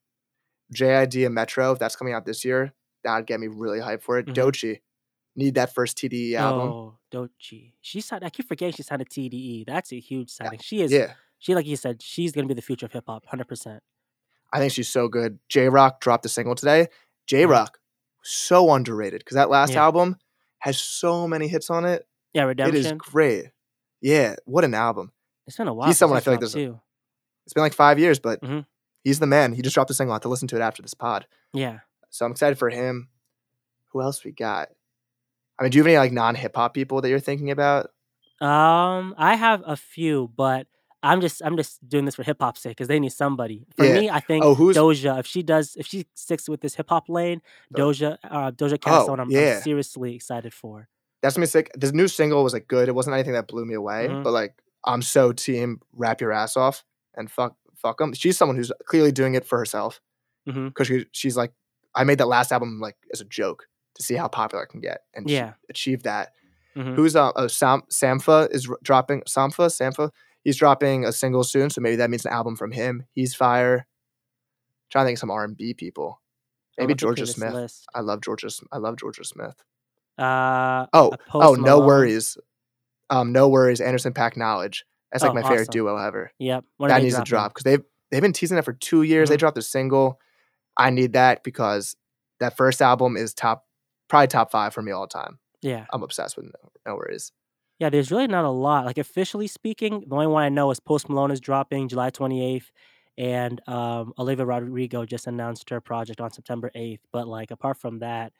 JID 0.73 1.25
and 1.25 1.35
Metro, 1.35 1.71
if 1.71 1.79
that's 1.79 1.95
coming 1.95 2.13
out 2.13 2.25
this 2.25 2.45
year, 2.45 2.73
that'd 3.03 3.27
get 3.27 3.39
me 3.39 3.47
really 3.47 3.79
hyped 3.79 4.01
for 4.01 4.17
it. 4.17 4.27
Mhm. 4.27 4.33
Doechii, 4.33 4.81
need 5.35 5.55
that 5.55 5.73
first 5.73 5.97
TDE 5.97 6.35
album. 6.35 6.67
Oh, 6.69 6.99
Doechii. 7.11 7.73
She 7.81 8.01
signed. 8.01 8.23
I 8.23 8.29
keep 8.29 8.47
forgetting 8.47 8.73
she 8.73 8.83
signed 8.83 9.01
a 9.01 9.05
TDE. 9.05 9.63
That's 9.65 9.91
a 9.91 9.99
huge 9.99 10.29
signing. 10.29 10.59
She 10.59 10.81
is. 10.81 10.91
Yeah, 10.91 11.13
She 11.39 11.53
like 11.55 11.65
you 11.65 11.75
said. 11.75 12.01
She's 12.01 12.31
gonna 12.31 12.47
be 12.47 12.53
the 12.53 12.61
future 12.61 12.85
of 12.85 12.91
hip 12.93 13.03
hop. 13.07 13.25
Hundred 13.25 13.47
percent. 13.47 13.83
I 14.53 14.59
think 14.59 14.71
she's 14.71 14.87
so 14.89 15.07
good. 15.07 15.39
Jay 15.49 15.67
Rock 15.67 15.99
dropped 15.99 16.25
a 16.25 16.29
single 16.29 16.55
today. 16.55 16.87
Jay 17.27 17.45
Rock, 17.45 17.79
so 18.21 18.71
underrated 18.71 19.19
because 19.21 19.35
that 19.35 19.49
last 19.49 19.69
Mm-hmm. 19.71 19.77
Yeah. 19.77 19.83
album 19.83 20.17
has 20.59 20.79
so 20.79 21.27
many 21.27 21.47
hits 21.47 21.69
on 21.69 21.83
it. 21.85 22.07
Yeah, 22.33 22.43
Redemption. 22.43 22.75
It 22.77 22.85
is 22.85 22.91
great. 22.93 23.45
Yeah, 24.03 24.35
what 24.45 24.63
an 24.63 24.73
album. 24.75 25.11
It's 25.47 25.57
been 25.57 25.67
a 25.67 25.73
while. 25.73 25.87
He's 25.87 25.97
someone 25.97 26.17
I 26.17 26.19
feel 26.19 26.33
like 26.33 26.41
there's 26.41 26.53
too. 26.53 26.79
It's 27.45 27.53
been 27.53 27.63
like 27.63 27.73
five 27.73 27.97
years, 27.97 28.19
but 28.19 28.41
Mhm. 28.41 28.65
he's 29.03 29.19
the 29.19 29.25
man. 29.27 29.53
He 29.53 29.61
just 29.61 29.73
dropped 29.73 29.89
a 29.89 29.93
single. 29.93 30.11
I 30.13 30.15
have 30.15 30.21
to 30.23 30.29
listen 30.29 30.47
to 30.49 30.55
it 30.57 30.61
after 30.61 30.81
this 30.81 30.93
pod. 30.93 31.25
Yeah. 31.53 31.79
So 32.09 32.25
I'm 32.25 32.31
excited 32.31 32.57
for 32.59 32.69
him. 32.69 33.09
Who 33.91 34.01
else 34.01 34.23
we 34.23 34.31
got? 34.31 34.69
I 35.59 35.63
mean, 35.63 35.71
do 35.71 35.77
you 35.77 35.83
have 35.83 35.87
any 35.87 35.97
like 35.97 36.11
non 36.11 36.35
hip 36.35 36.55
hop 36.55 36.73
people 36.73 37.01
that 37.01 37.09
you're 37.09 37.19
thinking 37.19 37.49
about? 37.49 37.91
Um, 38.41 39.15
I 39.17 39.35
have 39.35 39.63
a 39.65 39.75
few, 39.77 40.31
but 40.35 40.67
I'm 41.01 41.21
just 41.21 41.41
I'm 41.43 41.55
just 41.57 41.87
doing 41.87 42.05
this 42.05 42.15
for 42.15 42.23
hip 42.23 42.37
hop's 42.41 42.61
sake 42.61 42.71
because 42.71 42.87
they 42.87 42.99
need 42.99 43.11
somebody. 43.13 43.65
For 43.77 43.85
Yeah. 43.85 43.93
me, 43.99 44.09
I 44.09 44.19
think 44.19 44.43
Oh, 44.43 44.55
Doja. 44.55 45.19
If 45.19 45.27
she 45.27 45.43
does, 45.43 45.75
if 45.77 45.85
she 45.87 46.07
sticks 46.13 46.49
with 46.49 46.61
this 46.61 46.75
hip 46.75 46.89
hop 46.89 47.07
lane, 47.09 47.41
Do- 47.73 47.83
Doja, 47.83 48.17
uh, 48.23 48.51
Doja 48.51 48.79
Cat 48.81 48.93
is 48.93 48.99
Oh, 48.99 49.05
someone 49.05 49.19
I'm, 49.21 49.29
yeah. 49.31 49.55
I'm 49.57 49.61
seriously 49.61 50.15
excited 50.15 50.53
for. 50.53 50.89
That's 51.23 51.37
me 51.39 51.47
sick. 51.47 51.71
This 51.73 51.91
new 51.93 52.07
single 52.07 52.43
was 52.43 52.53
like 52.53 52.67
good. 52.67 52.87
It 52.89 52.93
wasn't 52.95 53.15
anything 53.15 53.33
that 53.33 53.47
blew 53.47 53.65
me 53.65 53.73
away, 53.73 54.07
Mhm. 54.09 54.23
but 54.23 54.31
like 54.33 54.53
I'm 54.85 55.01
so 55.01 55.31
team 55.31 55.79
rap 55.93 56.21
your 56.21 56.31
ass 56.31 56.55
off 56.55 56.83
and 57.15 57.31
fuck 57.31 57.55
fuck 57.75 57.97
them. 57.97 58.13
She's 58.13 58.37
someone 58.37 58.57
who's 58.57 58.71
clearly 58.85 59.11
doing 59.11 59.33
it 59.33 59.45
for 59.45 59.57
herself 59.57 59.99
because 60.45 60.87
she, 60.87 61.05
she's 61.13 61.35
like, 61.37 61.53
I 61.95 62.03
made 62.03 62.17
that 62.19 62.27
last 62.27 62.51
album 62.51 62.79
like 62.79 62.97
as 63.13 63.21
a 63.21 63.25
joke 63.25 63.67
to 63.95 64.03
see 64.03 64.15
how 64.15 64.27
popular 64.27 64.63
it 64.65 64.67
can 64.67 64.81
get, 64.81 65.01
and 65.15 65.29
Yeah. 65.29 65.53
she 65.53 65.65
achieved 65.69 66.03
that. 66.03 66.33
hmm 66.75 66.93
Who's 66.95 67.15
uh, 67.15 67.31
oh, 67.35 67.47
Sam 67.47 67.83
Sampha 67.89 68.49
is 68.51 68.69
r- 68.69 68.77
dropping 68.83 69.21
Sampha 69.21 69.67
Sampha. 69.69 70.09
He's 70.43 70.57
dropping 70.57 71.05
a 71.05 71.11
single 71.13 71.43
soon, 71.45 71.69
so 71.69 71.79
maybe 71.79 71.95
that 71.97 72.09
means 72.09 72.25
an 72.25 72.33
album 72.33 72.55
from 72.57 72.71
him. 72.73 73.05
He's 73.13 73.33
fire. 73.35 73.87
trying 74.91 75.05
to 75.05 75.07
think 75.07 75.15
of 75.17 75.19
some 75.21 75.31
R 75.31 75.43
and 75.45 75.55
B 75.55 75.73
people. 75.73 76.21
Maybe 76.77 76.95
Jorja 76.95 77.27
Smith. 77.27 77.53
List. 77.53 77.85
I 77.95 78.01
love 78.01 78.19
Jorja. 78.21 78.61
I 78.71 78.77
love 78.77 78.95
Jorja 78.95 79.25
Smith. 79.25 79.55
Uh, 80.17 80.85
Oh, 80.93 81.11
oh, 81.33 81.55
no 81.55 81.61
Malone. 81.77 81.85
worries. 81.87 82.37
Um, 83.09 83.31
no 83.31 83.49
worries. 83.49 83.81
Anderson 83.81 84.13
.Paak 84.13 84.35
Knxwledge. 84.35 84.81
That's 85.11 85.23
like 85.23 85.31
Oh, 85.31 85.35
my 85.35 85.41
favorite 85.43 85.61
awesome. 85.61 85.71
duo 85.71 85.97
ever. 85.97 86.31
Yep. 86.39 86.63
That 86.79 87.01
needs 87.01 87.13
dropping? 87.13 87.25
to 87.25 87.29
drop 87.29 87.51
because 87.53 87.63
they've 87.63 87.83
they've 88.11 88.21
been 88.21 88.33
teasing 88.33 88.55
that 88.55 88.65
for 88.65 88.73
two 88.73 89.03
years. 89.03 89.29
They 89.29 89.35
Mhm. 89.35 89.39
dropped 89.39 89.57
a 89.57 89.61
single. 89.61 90.19
I 90.77 90.89
need 90.89 91.13
that 91.13 91.43
because 91.43 91.95
that 92.39 92.57
first 92.57 92.81
album 92.81 93.15
is 93.17 93.33
top, 93.33 93.65
probably 94.07 94.27
top 94.27 94.49
five 94.51 94.73
for 94.73 94.81
me 94.81 94.91
all 94.91 95.07
time. 95.07 95.39
Yeah. 95.61 95.85
I'm 95.93 96.01
obsessed 96.03 96.35
with 96.35 96.45
No, 96.45 96.71
no 96.85 96.95
Worries. 96.95 97.31
Yeah, 97.79 97.89
there's 97.89 98.11
really 98.11 98.27
not 98.27 98.45
a 98.45 98.49
lot. 98.49 98.85
Like 98.85 98.97
officially 98.97 99.47
speaking, 99.47 100.03
the 100.07 100.15
only 100.15 100.27
one 100.27 100.43
I 100.43 100.49
know 100.49 100.69
is 100.71 100.79
Post 100.79 101.09
Malone 101.09 101.31
is 101.31 101.39
dropping 101.39 101.87
July 101.89 102.09
28th, 102.11 102.71
and 103.17 103.61
um, 103.67 104.13
Olivia 104.17 104.45
Rodrigo 104.45 105.05
just 105.05 105.27
announced 105.27 105.69
her 105.69 105.81
project 105.81 106.19
on 106.21 106.31
September 106.31 106.71
8th. 106.75 107.01
But 107.11 107.27
like 107.27 107.51
apart 107.51 107.77
from 107.77 107.99
that, 107.99 108.33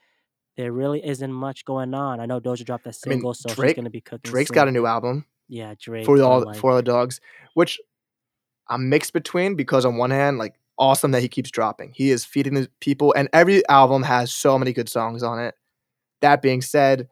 there 0.58 0.72
really 0.72 1.06
isn't 1.06 1.32
much 1.32 1.66
going 1.66 1.94
on. 1.94 2.20
I 2.20 2.26
know 2.26 2.40
Doja 2.40 2.66
dropped 2.66 2.84
that 2.84 2.96
I 3.06 3.10
mean, 3.10 3.18
single, 3.18 3.34
so 3.34 3.50
she's 3.50 3.74
gonna 3.74 3.90
be 3.90 4.02
cooking. 4.02 4.32
Drake's 4.32 4.52
got 4.52 4.68
a 4.68 4.72
new 4.72 4.86
album 4.86 5.26
yeah 5.50 5.74
Drake 5.80 6.06
for 6.06 6.22
all 6.22 6.44
like, 6.44 6.58
for 6.58 6.72
all 6.72 6.78
the 6.78 6.84
dogs, 6.84 7.20
which 7.54 7.80
I'm 8.68 8.90
mixed 8.90 9.14
between 9.14 9.56
because 9.56 9.86
on 9.86 9.98
one 9.98 10.12
hand, 10.12 10.38
like 10.38 10.56
awesome 10.78 11.12
that 11.12 11.22
he 11.22 11.28
keeps 11.28 11.52
dropping. 11.52 11.92
He 11.94 12.12
is 12.12 12.26
feeding 12.26 12.54
the 12.54 12.70
people, 12.80 13.14
and 13.14 13.30
every 13.34 13.68
album 13.68 14.04
has 14.04 14.32
so 14.32 14.58
many 14.58 14.74
good 14.74 14.90
songs 14.90 15.24
on 15.24 15.40
it. 15.40 15.56
That 16.22 16.42
being 16.42 16.62
said, 16.62 17.10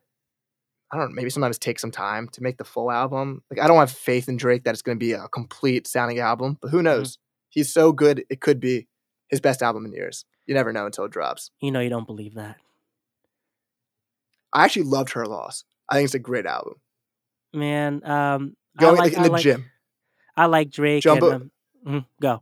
I 0.92 0.98
don't 0.98 1.10
know, 1.10 1.16
maybe 1.16 1.30
sometimes 1.30 1.58
take 1.58 1.80
some 1.80 1.92
time 1.92 2.30
to 2.30 2.42
make 2.42 2.58
the 2.58 2.64
full 2.64 2.92
album. 2.92 3.44
Like 3.50 3.60
I 3.60 3.68
don't 3.68 3.78
have 3.78 3.92
faith 3.92 4.28
in 4.30 4.38
Drake 4.38 4.64
that 4.64 4.72
it's 4.72 4.82
going 4.82 4.98
to 4.98 5.04
be 5.06 5.14
a 5.14 5.28
complete 5.28 5.88
sounding 5.88 6.20
album, 6.20 6.58
but 6.62 6.70
who 6.70 6.78
mm-hmm. 6.78 6.86
knows? 6.86 7.18
He's 7.50 7.72
so 7.72 7.92
good, 7.92 8.24
it 8.30 8.40
could 8.40 8.62
be 8.62 8.88
his 9.30 9.42
best 9.42 9.62
album 9.62 9.86
in 9.86 9.94
years. 9.94 10.26
You 10.48 10.54
never 10.56 10.72
know 10.74 10.86
until 10.86 11.06
it 11.06 11.12
drops. 11.12 11.52
you 11.62 11.72
know 11.72 11.82
you 11.82 11.90
don't 11.90 12.08
believe 12.08 12.36
that, 12.36 12.58
I 14.54 14.64
actually 14.66 14.84
loved 14.84 15.12
Her 15.14 15.26
Loss. 15.26 15.64
I 15.90 15.96
think 15.96 16.06
it's 16.06 16.14
a 16.16 16.20
great 16.20 16.46
album. 16.46 16.76
man. 17.54 18.02
Um, 18.06 18.56
Going 18.80 18.98
I 19.00 19.04
like, 19.04 19.14
in 19.14 19.24
the 19.24 19.30
like, 19.32 19.42
gym, 19.44 19.66
I 20.38 20.46
like 20.46 20.70
Drake. 20.70 21.04
Jumbo- 21.04 21.32
and, 21.32 21.52
um, 21.86 21.94
mhm, 21.94 22.06
go. 22.22 22.42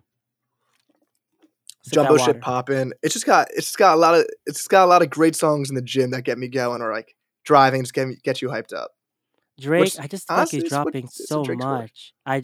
Sip 1.84 1.93
jumbo 1.93 2.17
shit 2.17 2.41
popping. 2.41 2.93
It's 3.02 3.13
just 3.13 3.26
got 3.26 3.48
it's 3.52 3.67
just 3.67 3.78
got 3.78 3.95
a 3.95 4.00
lot 4.00 4.13
of 4.15 4.28
it's 4.45 4.60
just 4.60 4.69
got 4.69 4.84
a 4.86 4.88
lot 4.88 5.02
of 5.02 5.10
great 5.10 5.36
songs 5.36 5.69
in 5.69 5.76
the 5.76 5.82
gym 5.82 6.12
that 6.12 6.24
get 6.24 6.38
me 6.38 6.48
going 6.48 6.82
or 6.82 6.91
like 6.91 7.15
driving 7.45 7.82
just 7.82 7.93
get 7.93 8.08
me 8.08 8.17
get 8.24 8.41
you 8.41 8.50
hyped 8.50 8.74
up. 8.74 8.91
Drake, 9.60 9.86
which, 9.86 10.00
I 10.00 10.08
just 10.08 10.30
honestly, 10.30 10.58
he's 10.58 10.65
it's 10.65 10.72
what- 10.74 10.84
dropping 10.84 11.08
so 11.08 11.41
work. 11.41 11.58
much. 11.58 12.13
I 12.26 12.43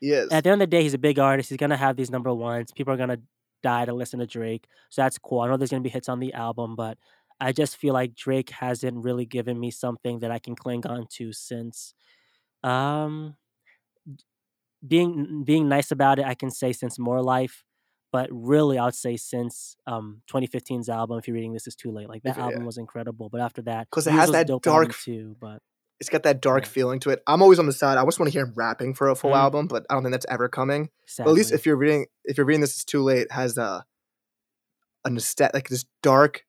He 0.00 0.14
at 0.14 0.28
the 0.28 0.34
end 0.36 0.46
of 0.48 0.58
the 0.60 0.66
day, 0.66 0.82
he's 0.82 0.94
a 0.94 0.98
big 0.98 1.18
artist. 1.18 1.48
He's 1.48 1.56
gonna 1.58 1.76
have 1.76 1.96
these 1.96 2.10
number 2.10 2.32
ones. 2.32 2.72
People 2.72 2.92
are 2.92 2.96
gonna 2.98 3.18
die 3.62 3.86
to 3.86 3.94
listen 3.94 4.20
to 4.20 4.26
Drake, 4.26 4.66
so 4.90 5.02
that's 5.02 5.18
cool. 5.18 5.40
I 5.40 5.48
know 5.48 5.56
there's 5.56 5.70
gonna 5.70 5.80
be 5.82 5.88
hits 5.88 6.08
on 6.08 6.20
the 6.20 6.32
album, 6.34 6.76
but 6.76 6.98
I 7.40 7.52
just 7.52 7.76
feel 7.76 7.92
like 7.94 8.14
Drake 8.14 8.50
hasn't 8.50 9.02
really 9.04 9.26
given 9.26 9.58
me 9.58 9.70
something 9.70 10.20
that 10.20 10.30
I 10.30 10.38
can 10.38 10.54
cling 10.54 10.86
on 10.86 11.06
to 11.16 11.32
since, 11.32 11.94
um, 12.62 13.36
being 14.86 15.44
being 15.44 15.68
nice 15.68 15.90
about 15.90 16.18
it. 16.18 16.26
I 16.26 16.34
can 16.34 16.50
say 16.50 16.72
since 16.72 16.98
More 16.98 17.22
Life, 17.22 17.64
but 18.12 18.28
really, 18.30 18.78
I 18.78 18.84
would 18.84 18.94
say 18.94 19.16
since 19.16 19.76
um 19.86 20.22
2015's 20.30 20.88
album. 20.88 21.18
If 21.18 21.26
you're 21.26 21.34
reading 21.34 21.52
this, 21.52 21.66
is 21.66 21.74
too 21.74 21.90
late. 21.90 22.08
Like 22.08 22.22
that 22.24 22.36
yeah. 22.36 22.44
album 22.44 22.64
was 22.64 22.78
incredible, 22.78 23.28
but 23.30 23.40
after 23.40 23.62
that, 23.62 23.88
because 23.90 24.06
it 24.06 24.12
has 24.12 24.30
that 24.32 24.46
dark- 24.62 24.94
too. 24.94 25.36
But 25.40 25.60
it's 26.00 26.10
got 26.10 26.22
that 26.24 26.40
dark 26.42 26.64
Yeah. 26.64 26.68
feeling 26.70 27.00
to 27.00 27.10
it. 27.10 27.22
I'm 27.26 27.40
always 27.40 27.58
on 27.58 27.66
the 27.66 27.72
side. 27.72 27.96
I 27.98 28.04
just 28.04 28.18
want 28.18 28.30
to 28.30 28.36
hear 28.36 28.44
him 28.46 28.52
rapping 28.56 28.94
for 28.94 29.08
a 29.08 29.14
full 29.14 29.30
Mhm. 29.30 29.36
album, 29.38 29.66
but 29.68 29.86
I 29.88 29.94
don't 29.94 30.02
think 30.02 30.12
that's 30.12 30.26
ever 30.28 30.48
coming. 30.48 30.90
But 31.18 31.28
at 31.28 31.32
least 31.32 31.52
if 31.52 31.64
you're 31.66 31.76
reading 31.76 32.06
if 32.24 32.36
you're 32.36 32.46
reading 32.46 32.60
this 32.60 32.76
is 32.76 32.84
too 32.84 33.02
late 33.02 33.30
has 33.32 33.56
a 33.58 33.84
a 35.06 35.10
nostalgia 35.10 35.50
like 35.54 35.68
this 35.68 35.84
dark 36.02 36.44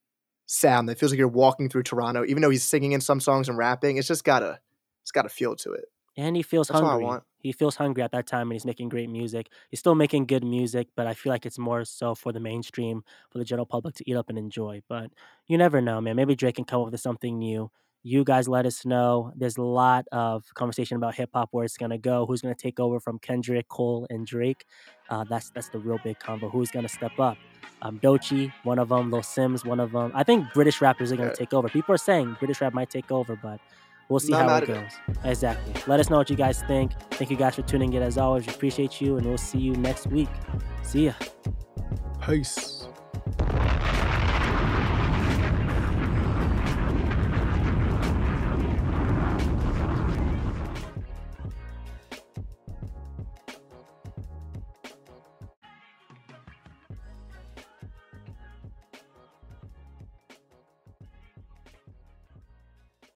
sound 0.45 0.89
that 0.89 0.99
feels 0.99 1.11
like 1.11 1.17
you're 1.19 1.27
walking 1.27 1.69
through 1.69 1.83
Toronto, 1.83 2.23
even 2.25 2.41
though 2.41 2.49
he's 2.49 2.63
singing 2.63 2.91
in 2.91 3.01
some 3.01 3.19
songs 3.19 3.49
and 3.49 3.57
rapping. 3.57 3.97
It's 3.97 4.07
just 4.07 4.23
got 4.23 4.43
a 4.43 4.59
it's 5.03 5.11
got 5.11 5.25
a 5.25 5.29
feel 5.29 5.55
to 5.57 5.71
it. 5.73 5.85
and 6.17 6.35
he 6.35 6.41
feels 6.43 6.67
That's 6.69 6.79
hungry. 6.79 7.03
want. 7.03 7.23
He 7.39 7.51
feels 7.51 7.75
hungry 7.75 8.01
at 8.01 8.11
that 8.11 8.25
time, 8.25 8.43
and 8.49 8.53
he's 8.53 8.65
making 8.65 8.89
great 8.89 9.09
music. 9.09 9.49
He's 9.69 9.79
still 9.79 9.93
making 9.93 10.25
good 10.25 10.43
music, 10.43 10.87
but 10.95 11.05
I 11.05 11.13
feel 11.13 11.31
like 11.31 11.45
it's 11.45 11.59
more 11.59 11.85
so 11.85 12.15
for 12.15 12.31
the 12.31 12.39
mainstream, 12.39 13.03
for 13.29 13.37
the 13.37 13.45
general 13.45 13.67
public 13.67 13.93
to 13.95 14.09
eat 14.09 14.15
up 14.15 14.29
and 14.29 14.37
enjoy. 14.37 14.81
But 14.89 15.11
you 15.45 15.57
never 15.57 15.79
know, 15.81 16.01
man. 16.01 16.15
Maybe 16.15 16.35
Drake 16.35 16.55
can 16.55 16.65
come 16.65 16.81
up 16.81 16.91
with 16.91 16.99
something 16.99 17.37
new. 17.37 17.69
You 18.07 18.23
guys 18.23 18.47
let 18.47 18.67
us 18.67 18.85
know. 18.85 19.31
There's 19.35 19.57
a 19.57 19.63
lot 19.63 20.05
of 20.11 20.43
conversation 20.53 20.95
about 20.95 21.15
hip 21.15 21.31
hop, 21.33 21.49
where 21.53 21.65
it's 21.65 21.75
gonna 21.75 21.97
go, 21.97 22.27
who's 22.27 22.39
gonna 22.39 22.53
take 22.53 22.79
over 22.79 22.99
from 22.99 23.17
Kendrick, 23.17 23.67
Cole, 23.67 24.05
and 24.11 24.27
Drake. 24.27 24.63
Uh, 25.09 25.23
that's 25.27 25.49
that's 25.49 25.69
the 25.69 25.79
real 25.79 25.97
big 26.03 26.19
combo. 26.19 26.47
Who's 26.47 26.69
gonna 26.69 26.87
step 26.87 27.19
up? 27.19 27.35
Um, 27.81 27.99
Doechii, 27.99 28.53
one 28.63 28.77
of 28.77 28.89
them. 28.89 29.09
Lil 29.09 29.21
Simz, 29.21 29.65
one 29.65 29.79
of 29.79 29.91
them. 29.91 30.11
I 30.13 30.21
think 30.23 30.45
British 30.53 30.81
rappers 30.81 31.11
are 31.11 31.15
gonna 31.15 31.29
Yeah. 31.29 31.33
take 31.33 31.51
over. 31.51 31.67
People 31.67 31.95
are 31.95 31.97
saying 31.97 32.35
British 32.37 32.61
rap 32.61 32.75
might 32.75 32.91
take 32.91 33.11
over, 33.11 33.35
but 33.41 33.59
we'll 34.07 34.19
see 34.19 34.33
Not 34.33 34.49
how 34.49 34.57
it 34.57 34.57
at 34.57 34.69
it. 34.69 34.73
goes. 34.83 34.91
Exactly. 35.23 35.73
Let 35.87 35.99
us 35.99 36.11
know 36.11 36.17
what 36.17 36.29
you 36.29 36.35
guys 36.35 36.61
think. 36.67 36.91
Thank 37.13 37.31
you 37.31 37.37
guys 37.37 37.55
for 37.55 37.63
tuning 37.63 37.91
in 37.93 38.03
as 38.03 38.19
always. 38.19 38.45
We 38.45 38.53
appreciate 38.53 39.01
you, 39.01 39.17
and 39.17 39.25
we'll 39.25 39.39
see 39.39 39.57
you 39.57 39.73
next 39.77 40.05
week. 40.05 40.29
See 40.83 41.05
ya. 41.07 41.13
Peace. 42.21 42.87